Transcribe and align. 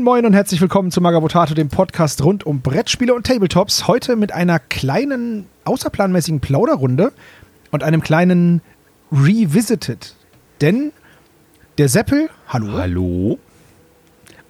Moin, 0.00 0.22
moin 0.22 0.26
und 0.26 0.32
herzlich 0.32 0.62
willkommen 0.62 0.90
zu 0.90 1.02
Magabotato, 1.02 1.52
dem 1.52 1.68
Podcast 1.68 2.24
rund 2.24 2.46
um 2.46 2.62
Brettspiele 2.62 3.12
und 3.12 3.26
Tabletops. 3.26 3.86
Heute 3.86 4.16
mit 4.16 4.32
einer 4.32 4.58
kleinen, 4.58 5.44
außerplanmäßigen 5.66 6.40
Plauderrunde 6.40 7.12
und 7.70 7.82
einem 7.82 8.00
kleinen 8.00 8.62
Revisited. 9.12 10.14
Denn 10.62 10.92
der 11.76 11.90
Seppel, 11.90 12.30
hallo. 12.48 12.78
Hallo. 12.78 13.38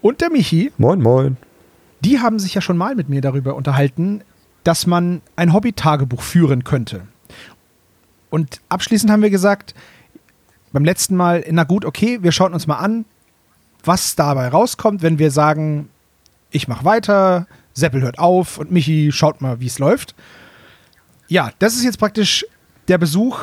Und 0.01 0.21
der 0.21 0.31
Michi. 0.31 0.71
Moin, 0.79 1.03
moin. 1.03 1.37
Die 2.05 2.21
haben 2.21 2.39
sich 2.39 2.55
ja 2.55 2.61
schon 2.61 2.77
mal 2.77 2.95
mit 2.95 3.09
mir 3.09 3.21
darüber 3.21 3.57
unterhalten, 3.57 4.23
dass 4.63 4.87
man 4.87 5.21
ein 5.35 5.53
Hobby-Tagebuch 5.53 6.23
führen 6.23 6.63
könnte. 6.63 7.09
Und 8.31 8.61
abschließend 8.69 9.11
haben 9.11 9.23
wir 9.23 9.31
gesagt, 9.31 9.75
beim 10.73 10.85
letzten 10.85 11.17
Mal, 11.17 11.45
na 11.51 11.65
gut, 11.65 11.85
okay, 11.85 12.23
wir 12.23 12.31
schauen 12.31 12.55
uns 12.55 12.69
mal 12.69 12.79
an, 12.79 13.05
was 13.85 14.17
dabei 14.17 14.49
rauskommt, 14.49 15.03
wenn 15.03 15.19
wir 15.19 15.31
sagen, 15.31 15.89
ich 16.51 16.69
mache 16.69 16.85
weiter, 16.85 17.47
Seppel 17.75 18.03
hört 18.03 18.19
auf 18.19 18.59
und 18.59 18.71
Michi 18.71 19.11
schaut 19.13 19.41
mal, 19.41 19.61
wie 19.61 19.67
es 19.67 19.79
läuft. 19.79 20.15
Ja, 21.29 21.53
das 21.59 21.75
ist 21.75 21.85
jetzt 21.85 21.99
praktisch 21.99 22.45
der 22.89 22.99
Besuch 22.99 23.41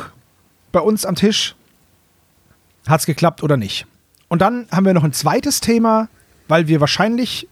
bei 0.72 0.80
uns 0.80 1.06
am 1.06 1.14
Tisch. 1.14 1.54
Hat 2.86 3.00
es 3.00 3.06
geklappt 3.06 3.42
oder 3.42 3.56
nicht? 3.56 3.86
Und 4.28 4.42
dann 4.42 4.66
haben 4.70 4.84
wir 4.84 4.94
noch 4.94 5.04
ein 5.04 5.12
zweites 5.12 5.60
Thema, 5.60 6.08
weil 6.48 6.68
wir 6.68 6.80
wahrscheinlich 6.80 7.48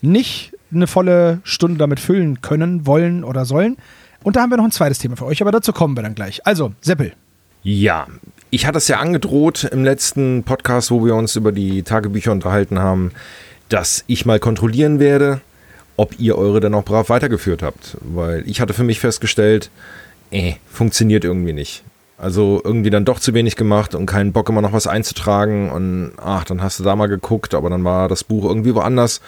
nicht 0.00 0.52
eine 0.72 0.86
volle 0.86 1.40
Stunde 1.42 1.78
damit 1.78 2.00
füllen 2.00 2.40
können, 2.40 2.86
wollen 2.86 3.24
oder 3.24 3.44
sollen. 3.44 3.76
Und 4.22 4.36
da 4.36 4.42
haben 4.42 4.50
wir 4.50 4.56
noch 4.56 4.64
ein 4.64 4.70
zweites 4.70 4.98
Thema 4.98 5.16
für 5.16 5.26
euch, 5.26 5.40
aber 5.42 5.50
dazu 5.50 5.72
kommen 5.72 5.96
wir 5.96 6.02
dann 6.02 6.14
gleich. 6.14 6.46
Also, 6.46 6.72
Seppel. 6.80 7.14
Ja, 7.62 8.06
ich 8.50 8.66
hatte 8.66 8.78
es 8.78 8.88
ja 8.88 8.98
angedroht 8.98 9.64
im 9.64 9.84
letzten 9.84 10.42
Podcast, 10.42 10.90
wo 10.90 11.04
wir 11.04 11.14
uns 11.14 11.36
über 11.36 11.52
die 11.52 11.82
Tagebücher 11.82 12.32
unterhalten 12.32 12.78
haben, 12.80 13.12
dass 13.68 14.04
ich 14.08 14.26
mal 14.26 14.40
kontrollieren 14.40 14.98
werde, 14.98 15.40
ob 15.96 16.18
ihr 16.18 16.36
eure 16.36 16.60
dann 16.60 16.74
auch 16.74 16.84
brav 16.84 17.08
weitergeführt 17.08 17.62
habt. 17.62 17.96
Weil 18.00 18.42
ich 18.48 18.60
hatte 18.60 18.74
für 18.74 18.82
mich 18.82 18.98
festgestellt, 18.98 19.70
äh, 20.30 20.54
funktioniert 20.68 21.24
irgendwie 21.24 21.52
nicht. 21.52 21.84
Also 22.18 22.60
irgendwie 22.64 22.90
dann 22.90 23.04
doch 23.04 23.20
zu 23.20 23.32
wenig 23.32 23.56
gemacht 23.56 23.94
und 23.94 24.06
keinen 24.06 24.32
Bock 24.32 24.48
immer 24.48 24.60
noch 24.60 24.72
was 24.72 24.86
einzutragen 24.86 25.70
und 25.70 26.12
ach, 26.18 26.44
dann 26.44 26.62
hast 26.62 26.78
du 26.78 26.84
da 26.84 26.94
mal 26.94 27.06
geguckt, 27.06 27.54
aber 27.54 27.70
dann 27.70 27.84
war 27.84 28.08
das 28.08 28.24
Buch 28.24 28.44
irgendwie 28.44 28.74
woanders. 28.74 29.22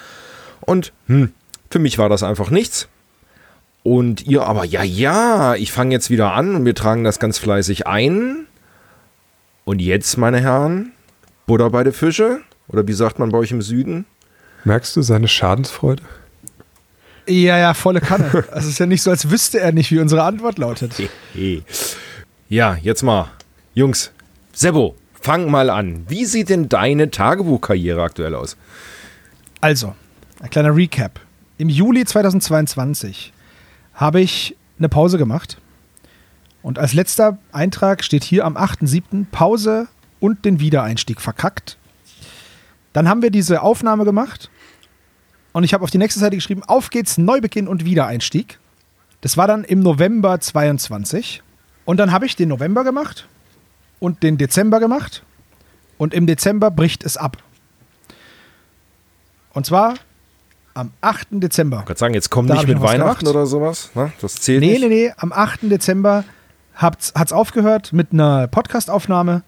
Und 0.60 0.92
hm, 1.06 1.32
für 1.70 1.78
mich 1.78 1.96
war 1.96 2.08
das 2.08 2.22
einfach 2.22 2.50
nichts. 2.50 2.88
Und 3.82 4.26
ihr 4.26 4.44
aber, 4.44 4.64
ja, 4.64 4.82
ja, 4.82 5.54
ich 5.54 5.72
fange 5.72 5.92
jetzt 5.92 6.10
wieder 6.10 6.34
an 6.34 6.54
und 6.54 6.64
wir 6.64 6.74
tragen 6.74 7.02
das 7.02 7.18
ganz 7.18 7.38
fleißig 7.38 7.86
ein. 7.86 8.46
Und 9.64 9.80
jetzt, 9.80 10.16
meine 10.18 10.40
Herren, 10.40 10.92
Butter 11.46 11.70
bei 11.70 11.84
den 11.84 11.92
Fische? 11.92 12.40
Oder 12.68 12.86
wie 12.86 12.92
sagt 12.92 13.18
man 13.18 13.30
bei 13.30 13.38
euch 13.38 13.52
im 13.52 13.62
Süden? 13.62 14.06
Merkst 14.64 14.96
du 14.96 15.02
seine 15.02 15.28
Schadensfreude? 15.28 16.02
Ja, 17.26 17.58
ja, 17.58 17.74
volle 17.74 18.00
Kanne. 18.00 18.44
Es 18.54 18.66
ist 18.66 18.78
ja 18.78 18.86
nicht 18.86 19.02
so, 19.02 19.10
als 19.10 19.30
wüsste 19.30 19.60
er 19.60 19.72
nicht, 19.72 19.90
wie 19.90 20.00
unsere 20.00 20.22
Antwort 20.22 20.58
lautet. 20.58 20.94
ja, 22.48 22.76
jetzt 22.76 23.02
mal. 23.02 23.30
Jungs, 23.74 24.10
Sebo, 24.52 24.96
fang 25.14 25.50
mal 25.50 25.70
an. 25.70 26.04
Wie 26.08 26.24
sieht 26.24 26.48
denn 26.48 26.68
deine 26.68 27.10
Tagebuchkarriere 27.10 28.02
aktuell 28.02 28.34
aus? 28.34 28.56
Also, 29.60 29.94
ein 30.40 30.50
kleiner 30.50 30.74
Recap. 30.74 31.20
Im 31.58 31.68
Juli 31.68 32.04
2022 32.04 33.32
habe 33.94 34.20
ich 34.20 34.56
eine 34.78 34.88
Pause 34.88 35.18
gemacht. 35.18 35.58
Und 36.62 36.78
als 36.78 36.92
letzter 36.94 37.38
Eintrag 37.50 38.04
steht 38.04 38.24
hier 38.24 38.44
am 38.44 38.56
8.7. 38.56 39.26
Pause 39.30 39.88
und 40.20 40.44
den 40.44 40.60
Wiedereinstieg 40.60 41.20
verkackt. 41.20 41.76
Dann 42.92 43.08
haben 43.08 43.22
wir 43.22 43.30
diese 43.30 43.62
Aufnahme 43.62 44.04
gemacht 44.04 44.50
und 45.52 45.64
ich 45.64 45.74
habe 45.74 45.84
auf 45.84 45.90
die 45.90 45.98
nächste 45.98 46.20
Seite 46.20 46.36
geschrieben, 46.36 46.62
auf 46.64 46.90
geht's, 46.90 47.18
Neubeginn 47.18 47.68
und 47.68 47.84
Wiedereinstieg. 47.84 48.58
Das 49.20 49.36
war 49.36 49.46
dann 49.46 49.64
im 49.64 49.80
November 49.80 50.40
22. 50.40 51.42
Und 51.84 51.98
dann 51.98 52.12
habe 52.12 52.26
ich 52.26 52.36
den 52.36 52.48
November 52.48 52.84
gemacht 52.84 53.28
und 54.00 54.22
den 54.22 54.38
Dezember 54.38 54.80
gemacht. 54.80 55.22
Und 55.98 56.14
im 56.14 56.26
Dezember 56.26 56.70
bricht 56.70 57.04
es 57.04 57.16
ab. 57.16 57.36
Und 59.52 59.66
zwar 59.66 59.94
am 60.74 60.92
8. 61.02 61.28
Dezember. 61.32 61.80
Ich 61.80 61.86
kann 61.86 61.96
sagen, 61.96 62.14
jetzt 62.14 62.30
komm 62.30 62.46
nicht 62.46 62.66
mit 62.66 62.80
Weihnachten 62.80 63.26
oder 63.28 63.46
sowas. 63.46 63.90
Ne? 63.94 64.12
Das 64.20 64.36
zählt 64.36 64.60
nee, 64.60 64.72
nicht. 64.72 64.80
Nee, 64.80 64.88
nee, 64.88 65.06
nee. 65.08 65.12
Am 65.18 65.32
8. 65.32 65.70
Dezember 65.70 66.24
hat 66.74 67.12
es 67.14 67.32
aufgehört 67.32 67.92
mit 67.92 68.12
einer 68.12 68.48
Podcastaufnahme. 68.48 69.42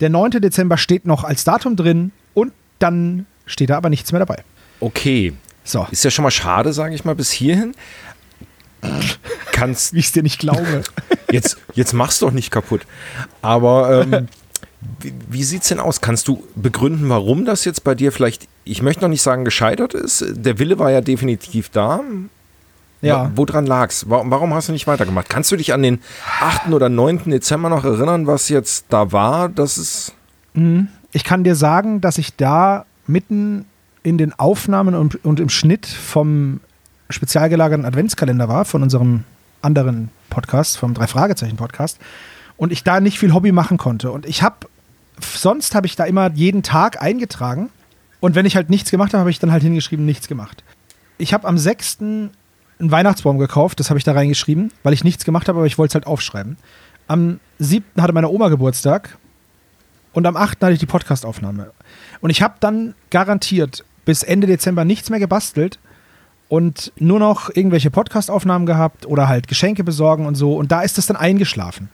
Der 0.00 0.10
9. 0.10 0.32
Dezember 0.32 0.76
steht 0.76 1.06
noch 1.06 1.24
als 1.24 1.44
Datum 1.44 1.76
drin 1.76 2.12
und 2.34 2.52
dann 2.78 3.26
steht 3.46 3.70
da 3.70 3.76
aber 3.76 3.88
nichts 3.88 4.12
mehr 4.12 4.18
dabei. 4.18 4.42
Okay. 4.80 5.32
So. 5.64 5.86
Ist 5.90 6.04
ja 6.04 6.10
schon 6.10 6.24
mal 6.24 6.30
schade, 6.30 6.72
sage 6.72 6.94
ich 6.94 7.04
mal, 7.04 7.14
bis 7.14 7.30
hierhin. 7.30 7.74
Kannst. 9.52 9.92
Wie 9.94 10.00
ich 10.00 10.06
es 10.06 10.12
dir 10.12 10.22
nicht 10.22 10.40
glaube. 10.40 10.82
jetzt, 11.30 11.56
jetzt 11.74 11.92
mach's 11.92 12.18
doch 12.18 12.32
nicht 12.32 12.50
kaputt. 12.50 12.82
Aber 13.42 14.02
ähm, 14.02 14.28
wie, 15.00 15.14
wie 15.28 15.44
sieht's 15.44 15.68
denn 15.68 15.78
aus? 15.78 16.00
Kannst 16.00 16.26
du 16.26 16.42
begründen, 16.56 17.08
warum 17.08 17.44
das 17.44 17.64
jetzt 17.64 17.84
bei 17.84 17.94
dir 17.94 18.10
vielleicht, 18.10 18.48
ich 18.64 18.82
möchte 18.82 19.02
noch 19.02 19.08
nicht 19.08 19.22
sagen, 19.22 19.44
gescheitert 19.44 19.94
ist? 19.94 20.24
Der 20.28 20.58
Wille 20.58 20.78
war 20.78 20.90
ja 20.90 21.00
definitiv 21.00 21.68
da. 21.68 22.00
Ja. 23.02 23.32
Woran 23.34 23.66
lag's? 23.66 24.08
Warum, 24.08 24.30
warum 24.30 24.54
hast 24.54 24.68
du 24.68 24.72
nicht 24.72 24.86
weitergemacht? 24.86 25.28
Kannst 25.28 25.50
du 25.50 25.56
dich 25.56 25.74
an 25.74 25.82
den 25.82 26.00
8. 26.40 26.72
oder 26.72 26.88
9. 26.88 27.30
Dezember 27.30 27.68
noch 27.68 27.84
erinnern, 27.84 28.26
was 28.26 28.48
jetzt 28.48 28.86
da 28.88 29.12
war? 29.12 29.48
Das 29.48 29.76
ist. 29.76 30.14
Mhm. 30.54 30.88
Ich 31.10 31.24
kann 31.24 31.44
dir 31.44 31.56
sagen, 31.56 32.00
dass 32.00 32.16
ich 32.16 32.36
da 32.36 32.86
mitten 33.06 33.66
in 34.02 34.18
den 34.18 34.32
Aufnahmen 34.38 34.94
und, 34.94 35.24
und 35.24 35.40
im 35.40 35.48
Schnitt 35.48 35.86
vom 35.86 36.60
spezial 37.10 37.48
gelagerten 37.48 37.84
Adventskalender 37.84 38.48
war, 38.48 38.64
von 38.64 38.82
unserem 38.82 39.24
anderen 39.60 40.10
Podcast, 40.30 40.78
vom 40.78 40.94
Drei-Fragezeichen-Podcast. 40.94 41.98
Und 42.56 42.72
ich 42.72 42.84
da 42.84 43.00
nicht 43.00 43.18
viel 43.18 43.34
Hobby 43.34 43.52
machen 43.52 43.78
konnte. 43.78 44.12
Und 44.12 44.26
ich 44.26 44.42
habe, 44.42 44.66
sonst 45.20 45.74
habe 45.74 45.86
ich 45.86 45.96
da 45.96 46.04
immer 46.04 46.30
jeden 46.32 46.62
Tag 46.62 47.02
eingetragen. 47.02 47.70
Und 48.20 48.34
wenn 48.36 48.46
ich 48.46 48.54
halt 48.56 48.70
nichts 48.70 48.90
gemacht 48.90 49.12
habe, 49.12 49.20
habe 49.20 49.30
ich 49.30 49.40
dann 49.40 49.50
halt 49.50 49.62
hingeschrieben, 49.62 50.06
nichts 50.06 50.28
gemacht. 50.28 50.62
Ich 51.18 51.34
habe 51.34 51.46
am 51.48 51.58
6. 51.58 51.98
einen 52.82 52.90
Weihnachtsbaum 52.90 53.38
gekauft, 53.38 53.80
das 53.80 53.88
habe 53.88 53.98
ich 53.98 54.04
da 54.04 54.12
reingeschrieben, 54.12 54.72
weil 54.82 54.92
ich 54.92 55.04
nichts 55.04 55.24
gemacht 55.24 55.48
habe, 55.48 55.58
aber 55.58 55.66
ich 55.66 55.78
wollte 55.78 55.92
es 55.92 55.94
halt 55.94 56.06
aufschreiben. 56.06 56.56
Am 57.06 57.40
7. 57.58 57.84
hatte 58.02 58.12
meine 58.12 58.28
Oma 58.28 58.48
Geburtstag 58.48 59.16
und 60.12 60.26
am 60.26 60.36
8. 60.36 60.60
hatte 60.60 60.72
ich 60.72 60.80
die 60.80 60.86
Podcastaufnahme. 60.86 61.70
Und 62.20 62.30
ich 62.30 62.42
habe 62.42 62.54
dann 62.60 62.94
garantiert 63.10 63.84
bis 64.04 64.22
Ende 64.22 64.46
Dezember 64.46 64.84
nichts 64.84 65.10
mehr 65.10 65.20
gebastelt 65.20 65.78
und 66.48 66.92
nur 66.96 67.18
noch 67.18 67.50
irgendwelche 67.54 67.90
Podcastaufnahmen 67.90 68.66
gehabt 68.66 69.06
oder 69.06 69.28
halt 69.28 69.48
Geschenke 69.48 69.84
besorgen 69.84 70.26
und 70.26 70.34
so. 70.34 70.56
Und 70.56 70.72
da 70.72 70.82
ist 70.82 70.98
es 70.98 71.06
dann 71.06 71.16
eingeschlafen. 71.16 71.88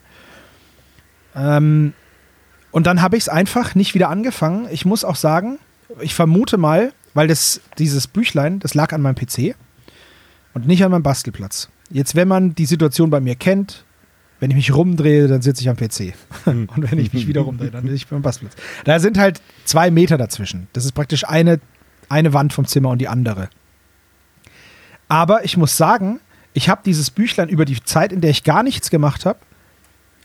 Ähm, 1.36 1.92
und 2.70 2.86
dann 2.86 3.02
habe 3.02 3.16
ich 3.16 3.24
es 3.24 3.28
einfach 3.28 3.74
nicht 3.74 3.94
wieder 3.94 4.08
angefangen. 4.08 4.66
Ich 4.70 4.84
muss 4.84 5.04
auch 5.04 5.16
sagen, 5.16 5.58
ich 6.00 6.14
vermute 6.14 6.56
mal, 6.56 6.92
weil 7.14 7.28
das, 7.28 7.60
dieses 7.78 8.06
Büchlein, 8.06 8.58
das 8.58 8.74
lag 8.74 8.92
an 8.92 9.02
meinem 9.02 9.14
PC 9.14 9.54
und 10.58 10.66
nicht 10.66 10.84
an 10.84 10.90
meinem 10.90 11.04
Bastelplatz. 11.04 11.68
Jetzt, 11.88 12.16
wenn 12.16 12.26
man 12.26 12.54
die 12.56 12.66
Situation 12.66 13.10
bei 13.10 13.20
mir 13.20 13.36
kennt, 13.36 13.84
wenn 14.40 14.50
ich 14.50 14.56
mich 14.56 14.74
rumdrehe, 14.74 15.28
dann 15.28 15.40
sitze 15.40 15.62
ich 15.62 15.68
am 15.68 15.76
PC. 15.76 16.14
und 16.46 16.90
wenn 16.90 16.98
ich 16.98 17.12
mich 17.12 17.28
wieder 17.28 17.40
rumdrehe, 17.48 17.70
dann 17.70 17.82
sitze 17.82 17.94
ich 17.94 18.06
beim 18.08 18.22
Bastelplatz. 18.22 18.56
Da 18.84 18.98
sind 18.98 19.18
halt 19.18 19.40
zwei 19.64 19.92
Meter 19.92 20.18
dazwischen. 20.18 20.66
Das 20.72 20.84
ist 20.84 20.92
praktisch 20.92 21.28
eine, 21.28 21.60
eine 22.08 22.32
Wand 22.32 22.52
vom 22.52 22.66
Zimmer 22.66 22.90
und 22.90 22.98
die 22.98 23.06
andere. 23.06 23.50
Aber 25.06 25.44
ich 25.44 25.56
muss 25.56 25.76
sagen, 25.76 26.18
ich 26.54 26.68
habe 26.68 26.82
dieses 26.84 27.12
Büchlein 27.12 27.48
über 27.48 27.64
die 27.64 27.80
Zeit, 27.84 28.12
in 28.12 28.20
der 28.20 28.30
ich 28.30 28.42
gar 28.42 28.64
nichts 28.64 28.90
gemacht 28.90 29.26
habe, 29.26 29.38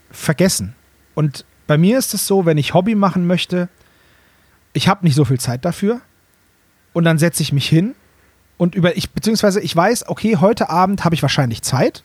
vergessen. 0.10 0.74
Und 1.14 1.46
bei 1.68 1.78
mir 1.78 2.00
ist 2.00 2.16
es 2.16 2.26
so, 2.26 2.48
wenn 2.48 2.58
ich 2.58 2.74
Hobby 2.74 2.96
machen 2.96 3.28
möchte, 3.28 3.70
ich 4.74 4.88
habe 4.88 5.06
nicht 5.06 5.14
so 5.14 5.26
viel 5.26 5.40
Zeit 5.40 5.64
dafür. 5.64 6.02
Und 6.92 7.04
dann 7.04 7.20
setze 7.20 7.44
ich 7.44 7.54
mich 7.54 7.70
hin 7.70 7.94
und 8.58 8.76
über 8.76 8.96
ich, 8.96 9.12
beziehungsweise 9.12 9.60
ich 9.60 9.76
weiß, 9.76 10.08
okay, 10.08 10.38
heute 10.38 10.70
Abend 10.70 11.04
habe 11.04 11.16
ich 11.16 11.22
wahrscheinlich 11.22 11.62
Zeit. 11.62 12.04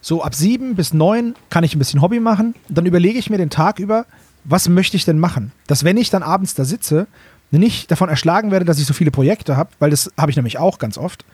So 0.00 0.22
ab 0.22 0.34
sieben 0.34 0.74
bis 0.74 0.92
neun 0.92 1.34
kann 1.48 1.64
ich 1.64 1.74
ein 1.74 1.78
bisschen 1.78 2.02
Hobby 2.02 2.20
machen. 2.20 2.54
Dann 2.68 2.86
überlege 2.86 3.18
ich 3.18 3.30
mir 3.30 3.38
den 3.38 3.50
Tag 3.50 3.78
über, 3.78 4.04
was 4.44 4.68
möchte 4.68 4.96
ich 4.96 5.04
denn 5.04 5.18
machen? 5.18 5.52
Dass 5.66 5.84
wenn 5.84 5.96
ich 5.96 6.10
dann 6.10 6.22
abends 6.22 6.54
da 6.54 6.64
sitze, 6.64 7.06
nicht 7.50 7.90
davon 7.90 8.08
erschlagen 8.08 8.50
werde, 8.50 8.64
dass 8.64 8.78
ich 8.78 8.86
so 8.86 8.94
viele 8.94 9.10
Projekte 9.10 9.56
habe, 9.56 9.70
weil 9.78 9.90
das 9.90 10.10
habe 10.18 10.30
ich 10.30 10.36
nämlich 10.36 10.58
auch 10.58 10.78
ganz 10.78 10.98
oft. 10.98 11.24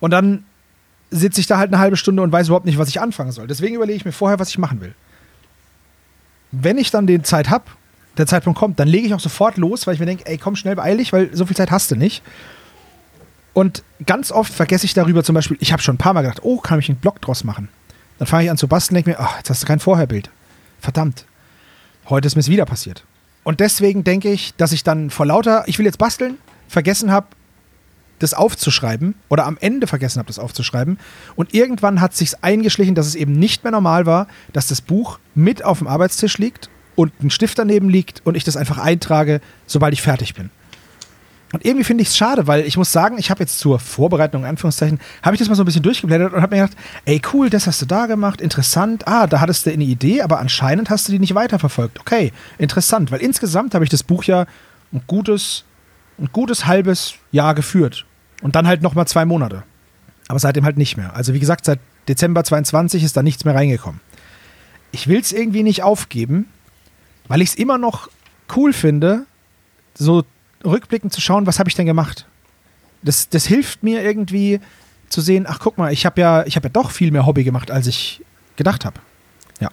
Und 0.00 0.10
dann 0.10 0.44
sitze 1.10 1.40
ich 1.40 1.46
da 1.46 1.58
halt 1.58 1.72
eine 1.72 1.78
halbe 1.78 1.96
Stunde 1.96 2.22
und 2.22 2.32
weiß 2.32 2.48
überhaupt 2.48 2.66
nicht, 2.66 2.78
was 2.78 2.88
ich 2.88 3.00
anfangen 3.00 3.32
soll. 3.32 3.46
Deswegen 3.46 3.74
überlege 3.74 3.96
ich 3.96 4.04
mir 4.04 4.12
vorher, 4.12 4.38
was 4.38 4.50
ich 4.50 4.58
machen 4.58 4.80
will. 4.80 4.94
Wenn 6.52 6.78
ich 6.78 6.90
dann 6.90 7.06
die 7.06 7.22
Zeit 7.22 7.48
habe, 7.48 7.64
der 8.18 8.26
Zeitpunkt 8.26 8.58
kommt, 8.58 8.78
dann 8.80 8.88
lege 8.88 9.06
ich 9.06 9.14
auch 9.14 9.20
sofort 9.20 9.56
los, 9.56 9.86
weil 9.86 9.94
ich 9.94 10.00
mir 10.00 10.06
denke, 10.06 10.26
ey, 10.26 10.36
komm 10.36 10.56
schnell, 10.56 10.76
beeilig, 10.76 11.12
weil 11.12 11.34
so 11.34 11.46
viel 11.46 11.56
Zeit 11.56 11.70
hast 11.70 11.90
du 11.90 11.96
nicht. 11.96 12.22
Und 13.60 13.82
ganz 14.06 14.32
oft 14.32 14.50
vergesse 14.50 14.86
ich 14.86 14.94
darüber 14.94 15.22
zum 15.22 15.34
Beispiel, 15.34 15.58
ich 15.60 15.70
habe 15.70 15.82
schon 15.82 15.96
ein 15.96 15.98
paar 15.98 16.14
Mal 16.14 16.22
gedacht, 16.22 16.40
oh, 16.42 16.56
kann 16.56 16.78
ich 16.78 16.88
einen 16.88 16.96
Blog 16.96 17.20
draus 17.20 17.44
machen? 17.44 17.68
Dann 18.18 18.26
fange 18.26 18.44
ich 18.44 18.50
an 18.50 18.56
zu 18.56 18.68
basteln 18.68 18.94
denke 18.94 19.10
mir, 19.10 19.20
ach, 19.20 19.36
jetzt 19.36 19.50
hast 19.50 19.62
du 19.62 19.66
kein 19.66 19.80
Vorherbild. 19.80 20.30
Verdammt. 20.80 21.26
Heute 22.08 22.26
ist 22.26 22.36
mir 22.36 22.40
es 22.40 22.48
wieder 22.48 22.64
passiert. 22.64 23.04
Und 23.44 23.60
deswegen 23.60 24.02
denke 24.02 24.32
ich, 24.32 24.54
dass 24.54 24.72
ich 24.72 24.82
dann 24.82 25.10
vor 25.10 25.26
lauter, 25.26 25.64
ich 25.66 25.78
will 25.78 25.84
jetzt 25.84 25.98
basteln, 25.98 26.38
vergessen 26.68 27.10
habe, 27.10 27.26
das 28.18 28.32
aufzuschreiben 28.32 29.14
oder 29.28 29.44
am 29.44 29.58
Ende 29.60 29.86
vergessen 29.86 30.20
habe, 30.20 30.28
das 30.28 30.38
aufzuschreiben. 30.38 30.98
Und 31.36 31.52
irgendwann 31.52 32.00
hat 32.00 32.14
sich 32.14 32.42
eingeschlichen, 32.42 32.94
dass 32.94 33.08
es 33.08 33.14
eben 33.14 33.32
nicht 33.32 33.62
mehr 33.62 33.72
normal 33.72 34.06
war, 34.06 34.26
dass 34.54 34.68
das 34.68 34.80
Buch 34.80 35.18
mit 35.34 35.66
auf 35.66 35.80
dem 35.80 35.86
Arbeitstisch 35.86 36.38
liegt 36.38 36.70
und 36.96 37.12
ein 37.22 37.28
Stift 37.28 37.58
daneben 37.58 37.90
liegt 37.90 38.22
und 38.24 38.38
ich 38.38 38.44
das 38.44 38.56
einfach 38.56 38.78
eintrage, 38.78 39.42
sobald 39.66 39.92
ich 39.92 40.00
fertig 40.00 40.32
bin. 40.32 40.48
Und 41.52 41.64
irgendwie 41.64 41.84
finde 41.84 42.02
ich 42.02 42.08
es 42.08 42.16
schade, 42.16 42.46
weil 42.46 42.64
ich 42.64 42.76
muss 42.76 42.92
sagen, 42.92 43.18
ich 43.18 43.30
habe 43.30 43.40
jetzt 43.40 43.58
zur 43.58 43.80
Vorbereitung, 43.80 44.42
in 44.42 44.48
Anführungszeichen, 44.48 45.00
habe 45.22 45.34
ich 45.34 45.40
das 45.40 45.48
mal 45.48 45.56
so 45.56 45.62
ein 45.62 45.66
bisschen 45.66 45.82
durchgeblättert 45.82 46.32
und 46.32 46.42
habe 46.42 46.54
mir 46.54 46.62
gedacht, 46.62 46.78
ey 47.06 47.20
cool, 47.32 47.50
das 47.50 47.66
hast 47.66 47.82
du 47.82 47.86
da 47.86 48.06
gemacht, 48.06 48.40
interessant, 48.40 49.08
ah, 49.08 49.26
da 49.26 49.40
hattest 49.40 49.66
du 49.66 49.72
eine 49.72 49.82
Idee, 49.82 50.22
aber 50.22 50.38
anscheinend 50.38 50.90
hast 50.90 51.08
du 51.08 51.12
die 51.12 51.18
nicht 51.18 51.34
weiterverfolgt. 51.34 51.98
Okay, 51.98 52.32
interessant, 52.58 53.10
weil 53.10 53.20
insgesamt 53.20 53.74
habe 53.74 53.84
ich 53.84 53.90
das 53.90 54.04
Buch 54.04 54.24
ja 54.24 54.46
ein 54.92 55.02
gutes, 55.08 55.64
ein 56.20 56.28
gutes 56.32 56.66
halbes 56.66 57.14
Jahr 57.32 57.54
geführt. 57.54 58.06
Und 58.42 58.54
dann 58.54 58.66
halt 58.66 58.82
nochmal 58.82 59.06
zwei 59.06 59.24
Monate. 59.24 59.64
Aber 60.28 60.38
seitdem 60.38 60.64
halt 60.64 60.78
nicht 60.78 60.96
mehr. 60.96 61.14
Also 61.16 61.34
wie 61.34 61.40
gesagt, 61.40 61.64
seit 61.64 61.80
Dezember 62.08 62.44
22 62.44 63.02
ist 63.02 63.16
da 63.16 63.22
nichts 63.22 63.44
mehr 63.44 63.54
reingekommen. 63.54 64.00
Ich 64.92 65.08
will 65.08 65.20
es 65.20 65.32
irgendwie 65.32 65.62
nicht 65.62 65.82
aufgeben, 65.82 66.46
weil 67.28 67.42
ich 67.42 67.50
es 67.50 67.54
immer 67.56 67.76
noch 67.76 68.08
cool 68.54 68.72
finde, 68.72 69.26
so 69.94 70.24
rückblickend 70.64 71.12
zu 71.12 71.20
schauen, 71.20 71.46
was 71.46 71.58
habe 71.58 71.68
ich 71.68 71.74
denn 71.74 71.86
gemacht. 71.86 72.26
Das, 73.02 73.28
das 73.28 73.46
hilft 73.46 73.82
mir 73.82 74.02
irgendwie 74.02 74.60
zu 75.08 75.20
sehen, 75.20 75.46
ach 75.48 75.58
guck 75.60 75.78
mal, 75.78 75.92
ich 75.92 76.06
habe 76.06 76.20
ja, 76.20 76.44
hab 76.44 76.64
ja 76.64 76.70
doch 76.70 76.90
viel 76.90 77.10
mehr 77.10 77.26
Hobby 77.26 77.44
gemacht, 77.44 77.70
als 77.70 77.86
ich 77.86 78.22
gedacht 78.56 78.84
habe. 78.84 79.00
Ja. 79.60 79.68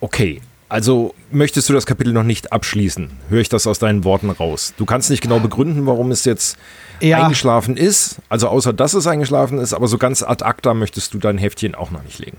Okay, 0.00 0.40
also 0.68 1.14
möchtest 1.30 1.68
du 1.68 1.72
das 1.72 1.86
Kapitel 1.86 2.12
noch 2.12 2.22
nicht 2.22 2.52
abschließen? 2.52 3.10
Höre 3.28 3.40
ich 3.40 3.48
das 3.48 3.66
aus 3.66 3.78
deinen 3.78 4.04
Worten 4.04 4.30
raus? 4.30 4.74
Du 4.76 4.84
kannst 4.84 5.10
nicht 5.10 5.22
genau 5.22 5.38
begründen, 5.38 5.86
warum 5.86 6.10
es 6.10 6.24
jetzt 6.24 6.56
ja. 7.00 7.22
eingeschlafen 7.22 7.76
ist, 7.76 8.16
also 8.28 8.48
außer 8.48 8.72
dass 8.72 8.94
es 8.94 9.06
eingeschlafen 9.06 9.58
ist, 9.58 9.74
aber 9.74 9.86
so 9.86 9.96
ganz 9.96 10.22
ad 10.22 10.44
acta 10.44 10.74
möchtest 10.74 11.14
du 11.14 11.18
dein 11.18 11.38
Heftchen 11.38 11.74
auch 11.74 11.90
noch 11.90 12.02
nicht 12.02 12.18
legen. 12.18 12.38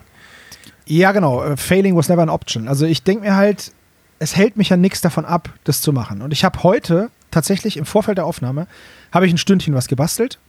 Ja, 0.86 1.12
genau. 1.12 1.44
Äh, 1.44 1.58
failing 1.58 1.96
was 1.96 2.10
never 2.10 2.22
an 2.22 2.30
option. 2.30 2.68
Also 2.68 2.86
ich 2.86 3.04
denke 3.04 3.26
mir 3.26 3.36
halt, 3.36 3.72
es 4.20 4.36
hält 4.36 4.58
mich 4.58 4.70
ja 4.70 4.78
nichts 4.78 5.02
davon 5.02 5.26
ab, 5.26 5.50
das 5.64 5.82
zu 5.82 5.94
machen. 5.94 6.22
Und 6.22 6.32
ich 6.32 6.44
habe 6.44 6.64
heute 6.64 7.10
tatsächlich 7.38 7.78
im 7.78 7.86
Vorfeld 7.86 8.18
der 8.18 8.25
Aufnahme, 8.25 8.66
habe 9.12 9.28
ich 9.28 9.34
ein 9.34 9.38
Stündchen 9.38 9.75
was 9.75 9.88
gebastelt. 9.88 10.39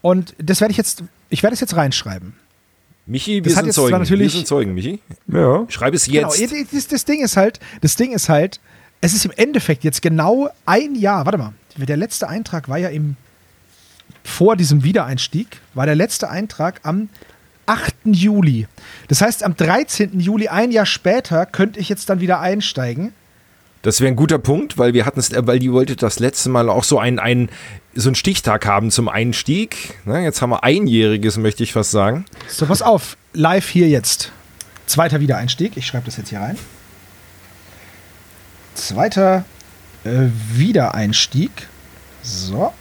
Und 0.00 0.34
das 0.38 0.60
werde 0.60 0.70
ich 0.70 0.78
jetzt, 0.78 1.02
ich 1.28 1.42
werde 1.42 1.54
es 1.54 1.60
jetzt 1.60 1.74
reinschreiben. 1.74 2.34
Michi, 3.06 3.44
wir 3.44 3.52
sind 3.52 3.72
Zeugen. 3.72 4.08
wir 4.08 4.30
sind 4.30 4.46
Zeugen, 4.46 4.74
Michi. 4.74 5.00
Ja. 5.26 5.64
Schreib 5.68 5.92
es 5.94 6.06
genau, 6.06 6.32
jetzt. 6.32 6.50
Genau, 6.50 6.64
das, 6.72 6.86
das 6.86 7.04
Ding 7.04 7.22
ist 7.24 7.36
halt, 7.36 7.58
das 7.80 7.96
Ding 7.96 8.12
ist 8.12 8.28
halt, 8.28 8.60
es 9.00 9.12
ist 9.12 9.24
im 9.24 9.32
Endeffekt 9.34 9.82
jetzt 9.82 10.02
genau 10.02 10.48
ein 10.66 10.94
Jahr, 10.94 11.26
warte 11.26 11.38
mal, 11.38 11.52
der 11.76 11.96
letzte 11.96 12.28
Eintrag 12.28 12.68
war 12.68 12.78
ja 12.78 12.90
im, 12.90 13.16
vor 14.22 14.54
diesem 14.54 14.84
Wiedereinstieg, 14.84 15.60
war 15.74 15.86
der 15.86 15.96
letzte 15.96 16.30
Eintrag 16.30 16.80
am 16.84 17.08
8. 17.66 17.94
Juli. 18.04 18.68
Das 19.08 19.20
heißt, 19.20 19.42
am 19.42 19.56
13. 19.56 20.20
Juli, 20.20 20.46
ein 20.48 20.70
Jahr 20.70 20.86
später, 20.86 21.44
könnte 21.46 21.80
ich 21.80 21.88
jetzt 21.88 22.08
dann 22.08 22.20
wieder 22.20 22.38
einsteigen. 22.38 23.12
Das 23.82 24.00
wäre 24.00 24.12
ein 24.12 24.16
guter 24.16 24.38
Punkt, 24.38 24.78
weil 24.78 24.94
wir 24.94 25.04
hatten 25.04 25.18
es, 25.18 25.32
weil 25.34 25.58
die 25.58 25.72
wollte 25.72 25.96
das 25.96 26.20
letzte 26.20 26.48
Mal 26.50 26.68
auch 26.70 26.84
so 26.84 27.00
einen, 27.00 27.18
einen, 27.18 27.50
so 27.94 28.08
einen 28.08 28.14
Stichtag 28.14 28.64
haben 28.64 28.92
zum 28.92 29.08
Einstieg. 29.08 29.98
Na, 30.04 30.20
jetzt 30.20 30.40
haben 30.40 30.50
wir 30.50 30.62
einjähriges, 30.62 31.36
möchte 31.36 31.64
ich 31.64 31.72
fast 31.72 31.90
sagen. 31.90 32.24
So, 32.48 32.66
pass 32.66 32.80
auf. 32.80 33.16
Live 33.32 33.68
hier 33.68 33.88
jetzt. 33.88 34.30
Zweiter 34.86 35.20
Wiedereinstieg. 35.20 35.76
Ich 35.76 35.86
schreibe 35.86 36.06
das 36.06 36.16
jetzt 36.16 36.28
hier 36.28 36.40
rein. 36.40 36.56
Zweiter 38.74 39.44
äh, 40.04 40.28
Wiedereinstieg. 40.52 41.50
So. 42.22 42.72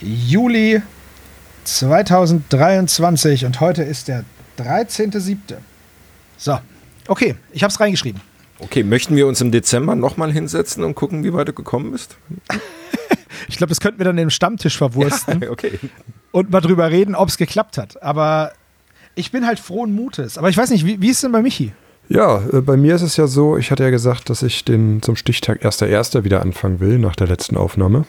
Juli 0.00 0.82
2023 1.64 3.44
und 3.44 3.60
heute 3.60 3.82
ist 3.82 4.06
der 4.06 4.24
13.07. 4.58 5.56
So, 6.36 6.60
okay, 7.08 7.34
ich 7.52 7.62
habe 7.62 7.72
es 7.72 7.80
reingeschrieben. 7.80 8.20
Okay, 8.58 8.82
möchten 8.82 9.16
wir 9.16 9.26
uns 9.26 9.40
im 9.40 9.50
Dezember 9.50 9.94
nochmal 9.94 10.32
hinsetzen 10.32 10.82
und 10.84 10.94
gucken, 10.94 11.24
wie 11.24 11.32
weit 11.32 11.48
du 11.48 11.52
gekommen 11.52 11.92
bist? 11.92 12.16
ich 13.48 13.56
glaube, 13.56 13.68
das 13.68 13.80
könnten 13.80 13.98
wir 13.98 14.04
dann 14.04 14.18
im 14.18 14.30
Stammtisch 14.30 14.78
verwursten. 14.78 15.40
Ja, 15.42 15.50
okay. 15.50 15.78
Und 16.32 16.50
mal 16.50 16.60
drüber 16.60 16.90
reden, 16.90 17.14
ob 17.14 17.28
es 17.28 17.36
geklappt 17.36 17.78
hat. 17.78 18.02
Aber 18.02 18.52
ich 19.14 19.30
bin 19.32 19.46
halt 19.46 19.58
frohen 19.58 19.94
Mutes. 19.94 20.38
Aber 20.38 20.48
ich 20.48 20.56
weiß 20.56 20.70
nicht, 20.70 20.86
wie, 20.86 21.00
wie 21.00 21.08
ist 21.08 21.16
es 21.16 21.20
denn 21.22 21.32
bei 21.32 21.42
Michi? 21.42 21.72
Ja, 22.08 22.42
äh, 22.52 22.60
bei 22.60 22.76
mir 22.76 22.94
ist 22.94 23.02
es 23.02 23.16
ja 23.16 23.26
so, 23.26 23.56
ich 23.56 23.70
hatte 23.70 23.82
ja 23.82 23.90
gesagt, 23.90 24.30
dass 24.30 24.42
ich 24.42 24.64
den 24.64 25.02
zum 25.02 25.16
Stichtag 25.16 25.64
1.1. 25.64 26.24
wieder 26.24 26.42
anfangen 26.42 26.80
will, 26.80 26.98
nach 26.98 27.16
der 27.16 27.26
letzten 27.26 27.56
Aufnahme. 27.56 28.04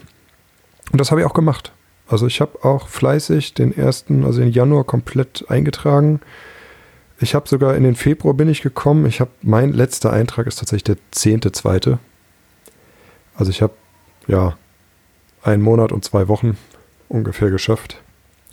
Und 0.92 1.02
das 1.02 1.12
habe 1.12 1.22
ich 1.22 1.28
auch 1.28 1.34
gemacht. 1.34 1.72
Also 2.08 2.28
ich 2.28 2.40
habe 2.40 2.64
auch 2.64 2.88
fleißig 2.88 3.54
den 3.54 3.76
ersten, 3.76 4.24
also 4.24 4.40
den 4.40 4.52
Januar 4.52 4.86
komplett 4.86 5.46
eingetragen. 5.50 6.22
Ich 7.20 7.34
habe 7.34 7.48
sogar 7.48 7.76
in 7.76 7.84
den 7.84 7.96
Februar 7.96 8.34
bin 8.34 8.48
ich 8.48 8.62
gekommen. 8.62 9.06
Ich 9.06 9.20
habe 9.20 9.32
mein 9.42 9.74
letzter 9.74 10.14
Eintrag 10.14 10.48
ist 10.48 10.60
tatsächlich 10.60 10.84
der 10.84 10.98
zehnte 11.12 11.52
zweite. 11.52 12.00
Also 13.36 13.50
ich 13.50 13.62
habe 13.62 13.74
ja 14.28 14.58
einen 15.42 15.64
Monat 15.64 15.92
und 15.92 16.04
zwei 16.04 16.28
Wochen 16.28 16.58
ungefähr 17.10 17.50
geschafft. 17.50 18.02